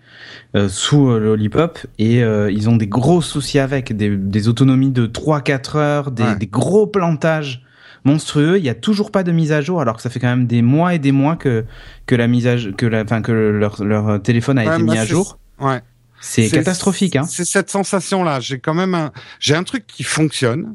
euh, 0.57 0.69
sous 0.69 1.11
euh, 1.11 1.19
Lollipop 1.21 1.79
et 1.99 2.23
euh, 2.25 2.51
ils 2.51 2.69
ont 2.71 2.77
des 2.77 2.87
gros 2.89 3.21
soucis 3.21 3.59
avec, 3.59 3.95
des, 3.97 4.17
des 4.17 4.49
autonomies 4.49 4.91
de 4.91 5.07
3-4 5.07 5.77
heures, 5.77 6.11
des, 6.11 6.23
Ouais. 6.23 6.37
des 6.37 6.47
gros 6.47 6.87
plantages 6.87 7.63
monstrueux. 8.05 8.57
Il 8.59 8.65
y 8.65 8.71
a 8.71 8.75
toujours 8.75 9.11
pas 9.13 9.23
de 9.23 9.33
mise 9.33 9.53
à 9.53 9.61
jour, 9.61 9.81
alors 9.83 9.97
que 9.97 10.03
ça 10.03 10.09
fait 10.11 10.19
quand 10.19 10.29
même 10.29 10.47
des 10.47 10.63
mois 10.63 10.95
et 10.95 10.99
des 10.99 11.13
mois 11.13 11.37
que 11.37 11.65
que 12.07 12.15
la 12.15 12.27
mise 12.27 12.47
à 12.47 12.57
que 12.57 12.87
la, 12.87 13.05
que 13.05 13.33
leur 13.33 13.85
leur 13.85 14.23
téléphone 14.23 14.59
a 14.59 14.65
Ouais, 14.65 14.75
été 14.77 14.83
bah, 14.85 14.93
mis 14.95 14.99
à 14.99 15.05
jour. 15.05 15.39
Ouais. 15.61 15.81
C'est 16.23 16.49
catastrophique, 16.51 17.17
hein. 17.17 17.23
C'est 17.25 17.45
cette 17.47 17.71
sensation-là. 17.71 18.41
J'ai 18.41 18.59
quand 18.59 18.75
même 18.75 18.95
un, 18.95 19.13
j'ai 19.39 19.55
un 19.55 19.63
truc 19.63 19.87
qui 19.87 20.03
fonctionne. 20.03 20.75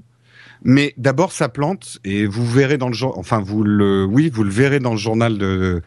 Mais 0.68 0.94
d'abord, 0.98 1.32
ça 1.32 1.48
plante 1.48 2.00
et 2.04 2.26
vous 2.26 2.46
verrez 2.46 2.78
dans 2.80 2.88
le 2.88 2.94
jour, 2.96 3.18
enfin, 3.20 3.40
vous 3.40 3.64
le, 3.64 4.04
oui, 4.04 4.32
vous 4.34 4.44
le 4.44 4.50
verrez 4.50 4.80
dans 4.80 4.92
le 4.92 4.98
journal 4.98 5.38
de, 5.38 5.84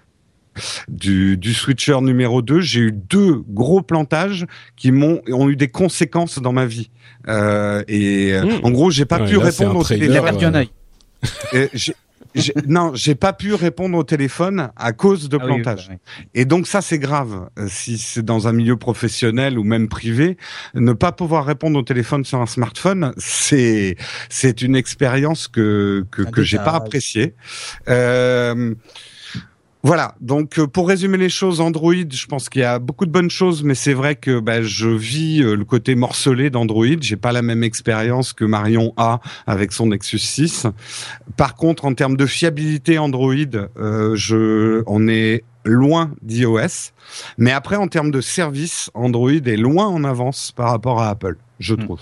du, 0.87 1.37
du 1.37 1.53
switcher 1.53 2.01
numéro 2.01 2.43
2. 2.43 2.61
J'ai 2.61 2.81
eu 2.81 2.93
deux 2.93 3.43
gros 3.49 3.83
plantages 3.83 4.47
qui 4.76 4.93
m'ont, 4.93 5.20
ont 5.33 5.49
eu 5.49 5.57
des 5.57 5.66
conséquences 5.68 6.39
dans 6.41 6.53
ma 6.53 6.64
vie. 6.66 6.91
Euh, 7.26 7.83
et 7.89 8.33
euh, 8.35 8.45
Mmh. 8.45 8.61
en 8.64 8.70
gros, 8.70 8.91
j'ai 8.93 9.05
pas 9.05 9.20
Ouais, 9.20 9.29
pu 9.29 9.37
là, 9.37 9.45
répondre 9.47 9.76
au 9.76 9.83
trailer, 9.83 10.05
Il 10.05 10.11
a 10.12 10.20
téléphone. 10.20 10.39
perdu 10.39 10.45
un 10.45 10.55
œil. 10.61 10.70
Et 11.53 11.68
j'ai- 11.74 11.93
j'ai- 11.93 11.95
non, 12.66 12.93
j'ai 12.95 13.14
pas 13.14 13.33
pu 13.33 13.55
répondre 13.55 13.97
au 13.97 14.05
téléphone 14.05 14.70
à 14.76 14.93
cause 14.93 15.29
de 15.29 15.39
Ah 15.41 15.45
oui, 15.45 15.62
plantage. 15.62 15.89
bah. 15.89 15.95
Et 16.35 16.45
donc 16.45 16.66
ça, 16.66 16.81
c'est 16.83 16.99
grave. 16.99 17.49
Euh, 17.59 17.66
Si 17.70 17.99
c'est 17.99 18.22
dans 18.24 18.49
un 18.49 18.53
milieu 18.53 18.76
professionnel 18.76 19.59
ou 19.59 19.64
même 19.64 19.89
privé, 19.89 20.37
ne 20.74 20.93
pas 20.93 21.12
pouvoir 21.12 21.45
répondre 21.47 21.79
au 21.79 21.83
téléphone 21.83 22.24
sur 22.24 22.41
un 22.41 22.47
smartphone, 22.47 23.12
c'est 23.16 23.97
c'est 24.29 24.62
une 24.62 24.76
expérience 24.76 25.49
que 25.49 26.05
que, 26.11 26.22
que 26.22 26.43
j'ai 26.43 26.59
pas 26.59 26.72
appréciée. 26.74 27.35
Euh, 27.89 28.74
Voilà, 29.85 30.16
donc 30.20 30.59
euh, 30.59 30.66
pour 30.66 30.89
résumer 30.89 31.18
les 31.18 31.29
choses, 31.29 31.61
Android, 31.61 31.95
je 31.95 32.26
pense 32.26 32.49
qu'il 32.49 32.62
y 32.62 32.64
a 32.64 32.81
beaucoup 32.81 33.07
de 33.07 33.12
bonnes 33.12 33.31
choses, 33.31 33.62
mais 33.62 33.76
c'est 33.76 33.93
vrai 33.95 34.16
que 34.16 34.41
bah, 34.41 34.61
je 34.61 34.89
vis 34.89 35.41
euh, 35.41 35.55
le 35.55 35.64
côté 35.64 35.95
morcelé 35.95 36.51
d'Android. 36.51 36.87
J'ai 37.01 37.16
pas 37.16 37.31
la 37.31 37.43
même 37.43 37.62
expérience 37.62 38.33
que 38.33 38.45
Marion 38.45 38.93
a 38.97 39.20
avec 39.47 39.70
son 39.72 39.87
Nexus 39.87 40.18
6. 40.18 40.66
Par 41.37 41.55
contre, 41.55 41.85
en 41.85 41.95
termes 41.95 42.16
de 42.16 42.26
fiabilité 42.26 42.99
Android, 42.99 43.35
euh, 43.79 44.16
je, 44.16 44.83
on 44.89 45.07
est 45.07 45.45
loin 45.64 46.11
d'iOS. 46.22 46.91
Mais 47.37 47.53
après, 47.53 47.76
en 47.76 47.87
termes 47.87 48.11
de 48.11 48.20
service, 48.20 48.91
Android 48.95 49.31
est 49.31 49.57
loin 49.57 49.87
en 49.87 50.03
avance 50.03 50.53
par 50.57 50.70
rapport 50.70 51.01
à 51.01 51.09
Apple, 51.11 51.37
je 51.61 51.74
Hmm. 51.74 51.85
trouve. 51.85 52.01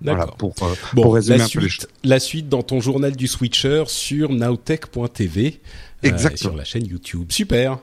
D'accord. 0.00 0.36
Voilà, 0.38 0.54
pour, 0.54 0.54
euh, 0.68 0.74
Bon, 0.94 1.02
pour 1.02 1.14
résumer 1.14 1.38
la 1.38 1.44
un 1.44 1.48
peu 1.48 1.58
les 1.60 1.68
la 2.04 2.20
suite 2.20 2.48
dans 2.48 2.62
ton 2.62 2.80
journal 2.80 3.16
du 3.16 3.26
switcher 3.26 3.82
sur 3.88 4.30
nowtech.tv. 4.32 5.60
euh, 6.04 6.08
Exactement. 6.08 6.50
sur 6.50 6.56
la 6.56 6.64
chaîne 6.64 6.86
YouTube. 6.86 7.26
Super. 7.32 7.78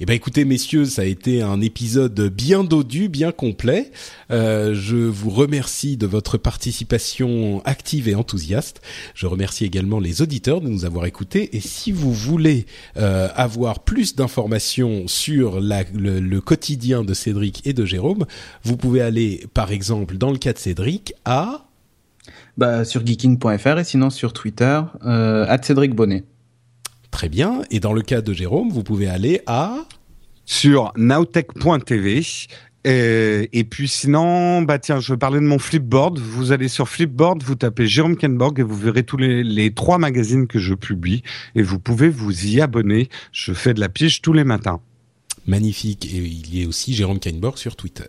Eh 0.00 0.06
ben 0.06 0.14
écoutez 0.14 0.44
messieurs, 0.44 0.84
ça 0.86 1.02
a 1.02 1.04
été 1.04 1.40
un 1.42 1.60
épisode 1.60 2.20
bien 2.28 2.64
dodu, 2.64 3.08
bien 3.08 3.30
complet. 3.32 3.92
Euh, 4.30 4.74
je 4.74 4.96
vous 4.96 5.30
remercie 5.30 5.96
de 5.96 6.06
votre 6.06 6.36
participation 6.38 7.62
active 7.64 8.08
et 8.08 8.14
enthousiaste. 8.14 8.80
Je 9.14 9.26
remercie 9.26 9.64
également 9.64 10.00
les 10.00 10.22
auditeurs 10.22 10.60
de 10.60 10.68
nous 10.68 10.84
avoir 10.84 11.06
écoutés. 11.06 11.56
Et 11.56 11.60
si 11.60 11.92
vous 11.92 12.12
voulez 12.12 12.66
euh, 12.96 13.28
avoir 13.34 13.80
plus 13.80 14.16
d'informations 14.16 15.06
sur 15.06 15.60
la- 15.60 15.84
le, 15.94 16.20
le 16.20 16.40
quotidien 16.40 17.04
de 17.04 17.14
Cédric 17.14 17.66
et 17.66 17.72
de 17.72 17.84
Jérôme, 17.84 18.26
vous 18.64 18.76
pouvez 18.76 19.00
aller 19.00 19.46
par 19.54 19.70
exemple 19.72 20.16
dans 20.16 20.32
le 20.32 20.38
cas 20.38 20.52
de 20.52 20.58
Cédric 20.58 21.12
à 21.24 21.66
Bah, 22.58 22.84
sur 22.84 23.06
geeking.fr 23.06 23.78
et 23.78 23.84
sinon 23.84 24.10
sur 24.10 24.32
Twitter, 24.32 24.80
euh, 25.04 25.56
Cédric 25.62 25.94
Bonnet. 25.94 26.24
Très 27.10 27.28
bien. 27.28 27.62
Et 27.70 27.80
dans 27.80 27.92
le 27.92 28.02
cas 28.02 28.20
de 28.20 28.32
Jérôme, 28.32 28.70
vous 28.70 28.82
pouvez 28.82 29.08
aller 29.08 29.42
à... 29.46 29.86
sur 30.44 30.92
nowtech.tv. 30.96 32.22
Et, 32.82 33.48
et 33.52 33.64
puis 33.64 33.88
sinon, 33.88 34.62
bah 34.62 34.78
tiens, 34.78 35.00
je 35.00 35.12
vais 35.12 35.18
parler 35.18 35.38
de 35.38 35.44
mon 35.44 35.58
Flipboard. 35.58 36.18
Vous 36.18 36.52
allez 36.52 36.68
sur 36.68 36.88
Flipboard, 36.88 37.42
vous 37.42 37.54
tapez 37.54 37.86
Jérôme 37.86 38.16
Kenborg 38.16 38.58
et 38.58 38.62
vous 38.62 38.76
verrez 38.76 39.02
tous 39.02 39.18
les, 39.18 39.44
les 39.44 39.72
trois 39.74 39.98
magazines 39.98 40.46
que 40.46 40.58
je 40.58 40.74
publie. 40.74 41.22
Et 41.54 41.62
vous 41.62 41.78
pouvez 41.78 42.08
vous 42.08 42.46
y 42.46 42.60
abonner. 42.60 43.08
Je 43.32 43.52
fais 43.52 43.74
de 43.74 43.80
la 43.80 43.88
pige 43.88 44.22
tous 44.22 44.32
les 44.32 44.44
matins. 44.44 44.80
Magnifique. 45.46 46.06
Et 46.06 46.18
il 46.18 46.58
y 46.58 46.64
a 46.64 46.68
aussi 46.68 46.94
Jérôme 46.94 47.18
Kainborg 47.18 47.58
sur 47.58 47.76
Twitter. 47.76 48.08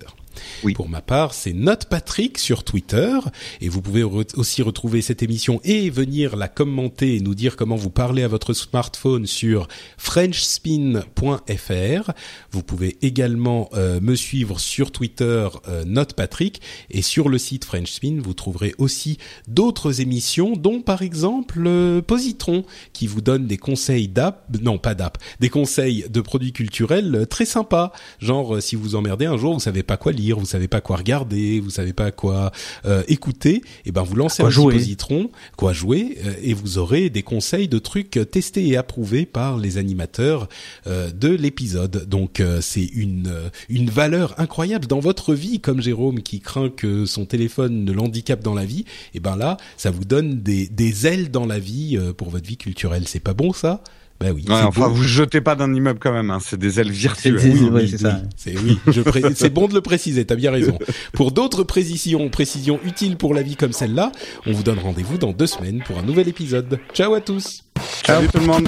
Oui. 0.63 0.73
Pour 0.73 0.89
ma 0.89 1.01
part, 1.01 1.33
c'est 1.33 1.53
Note 1.53 1.85
Patrick 1.85 2.37
sur 2.37 2.63
Twitter. 2.63 3.17
Et 3.61 3.69
vous 3.69 3.81
pouvez 3.81 4.03
aussi 4.03 4.61
retrouver 4.61 5.01
cette 5.01 5.23
émission 5.23 5.59
et 5.63 5.89
venir 5.89 6.35
la 6.35 6.47
commenter 6.47 7.15
et 7.15 7.19
nous 7.19 7.35
dire 7.35 7.55
comment 7.55 7.75
vous 7.75 7.89
parlez 7.89 8.23
à 8.23 8.27
votre 8.27 8.53
smartphone 8.53 9.25
sur 9.25 9.67
frenchspin.fr. 9.97 12.11
Vous 12.51 12.63
pouvez 12.63 12.97
également 13.01 13.69
euh, 13.73 13.99
me 14.01 14.15
suivre 14.15 14.59
sur 14.59 14.91
Twitter, 14.91 15.47
euh, 15.67 15.83
Note 15.85 16.13
Patrick. 16.13 16.61
Et 16.89 17.01
sur 17.01 17.29
le 17.29 17.37
site 17.37 17.65
Frenchspin, 17.65 18.19
vous 18.21 18.33
trouverez 18.33 18.73
aussi 18.77 19.17
d'autres 19.47 20.01
émissions, 20.01 20.55
dont 20.55 20.81
par 20.81 21.01
exemple 21.01 21.63
euh, 21.65 22.01
Positron, 22.01 22.65
qui 22.93 23.07
vous 23.07 23.21
donne 23.21 23.47
des 23.47 23.57
conseils 23.57 24.07
d'app, 24.07 24.45
non 24.61 24.77
pas 24.77 24.95
d'app, 24.95 25.17
des 25.39 25.49
conseils 25.49 26.05
de 26.09 26.21
produits 26.21 26.53
culturels 26.53 27.15
euh, 27.15 27.25
très 27.25 27.45
sympas. 27.45 27.91
Genre, 28.19 28.61
si 28.61 28.75
vous 28.75 28.95
emmerdez 28.95 29.25
un 29.25 29.37
jour, 29.37 29.53
vous 29.53 29.59
savez 29.59 29.83
pas 29.83 29.97
quoi 29.97 30.11
lire, 30.11 30.20
vous 30.29 30.45
savez 30.45 30.67
pas 30.67 30.81
quoi 30.81 30.97
regarder, 30.97 31.59
vous 31.59 31.69
savez 31.69 31.93
pas 31.93 32.11
quoi 32.11 32.51
euh, 32.85 33.03
écouter, 33.07 33.61
et 33.85 33.91
ben 33.91 34.03
vous 34.03 34.15
lancez 34.15 34.43
un 34.43 34.49
jouer. 34.49 34.73
Positron, 34.73 35.29
quoi 35.57 35.73
jouer, 35.73 36.17
euh, 36.25 36.33
et 36.41 36.53
vous 36.53 36.77
aurez 36.77 37.09
des 37.09 37.23
conseils 37.23 37.67
de 37.67 37.79
trucs 37.79 38.19
testés 38.31 38.67
et 38.67 38.77
approuvés 38.77 39.25
par 39.25 39.57
les 39.57 39.77
animateurs 39.77 40.47
euh, 40.87 41.11
de 41.11 41.29
l'épisode. 41.29 42.07
Donc 42.07 42.41
c'est 42.61 42.85
une 42.85 43.33
une 43.69 43.89
valeur 43.89 44.39
incroyable 44.39 44.87
dans 44.87 44.99
votre 44.99 45.33
vie, 45.33 45.59
comme 45.59 45.81
Jérôme 45.81 46.21
qui 46.21 46.39
craint 46.39 46.69
que 46.69 47.05
son 47.05 47.25
téléphone 47.25 47.85
ne 47.85 47.91
l'handicape 47.91 48.41
dans 48.41 48.53
la 48.53 48.65
vie. 48.65 48.85
Et 49.13 49.19
ben 49.19 49.35
là, 49.35 49.57
ça 49.77 49.91
vous 49.91 50.05
donne 50.05 50.41
des 50.41 50.67
des 50.67 51.07
ailes 51.07 51.31
dans 51.31 51.45
la 51.45 51.59
vie 51.59 51.99
pour 52.17 52.29
votre 52.29 52.47
vie 52.47 52.57
culturelle. 52.57 53.03
C'est 53.07 53.19
pas 53.19 53.33
bon 53.33 53.53
ça? 53.53 53.83
Ben 54.21 54.31
oui. 54.33 54.45
Ouais, 54.47 54.55
enfin, 54.61 54.87
beau. 54.87 54.93
vous 54.95 55.03
jetez 55.03 55.41
pas 55.41 55.55
d'un 55.55 55.73
immeuble 55.73 55.99
quand 55.99 56.13
même. 56.13 56.29
Hein. 56.31 56.39
C'est 56.41 56.59
des 56.59 56.79
ailes 56.79 56.91
virtuelles. 56.91 57.39
C'est- 57.39 57.49
Oui, 57.49 57.69
oui, 57.71 57.87
c'est 57.89 57.95
oui. 57.95 58.11
ça. 58.11 58.21
C'est 58.37 58.57
oui, 58.57 58.79
je 58.87 59.01
pré- 59.01 59.21
c'est 59.35 59.49
bon 59.53 59.67
de 59.67 59.73
le 59.73 59.81
préciser, 59.81 60.25
t'as 60.25 60.35
bien 60.35 60.51
raison. 60.51 60.77
Pour 61.13 61.31
d'autres 61.31 61.63
précisions, 61.63 62.29
précisions 62.29 62.79
utiles 62.85 63.17
pour 63.17 63.33
la 63.33 63.41
vie 63.41 63.55
comme 63.55 63.73
celle-là, 63.73 64.11
on 64.45 64.51
vous 64.53 64.63
donne 64.63 64.79
rendez-vous 64.79 65.17
dans 65.17 65.31
deux 65.33 65.47
semaines 65.47 65.81
pour 65.85 65.97
un 65.99 66.03
nouvel 66.03 66.27
épisode. 66.27 66.79
Ciao 66.93 67.13
à 67.13 67.21
tous 67.21 67.63
Salut 68.05 68.27
tout 68.27 68.39
le 68.39 68.45
monde. 68.45 68.67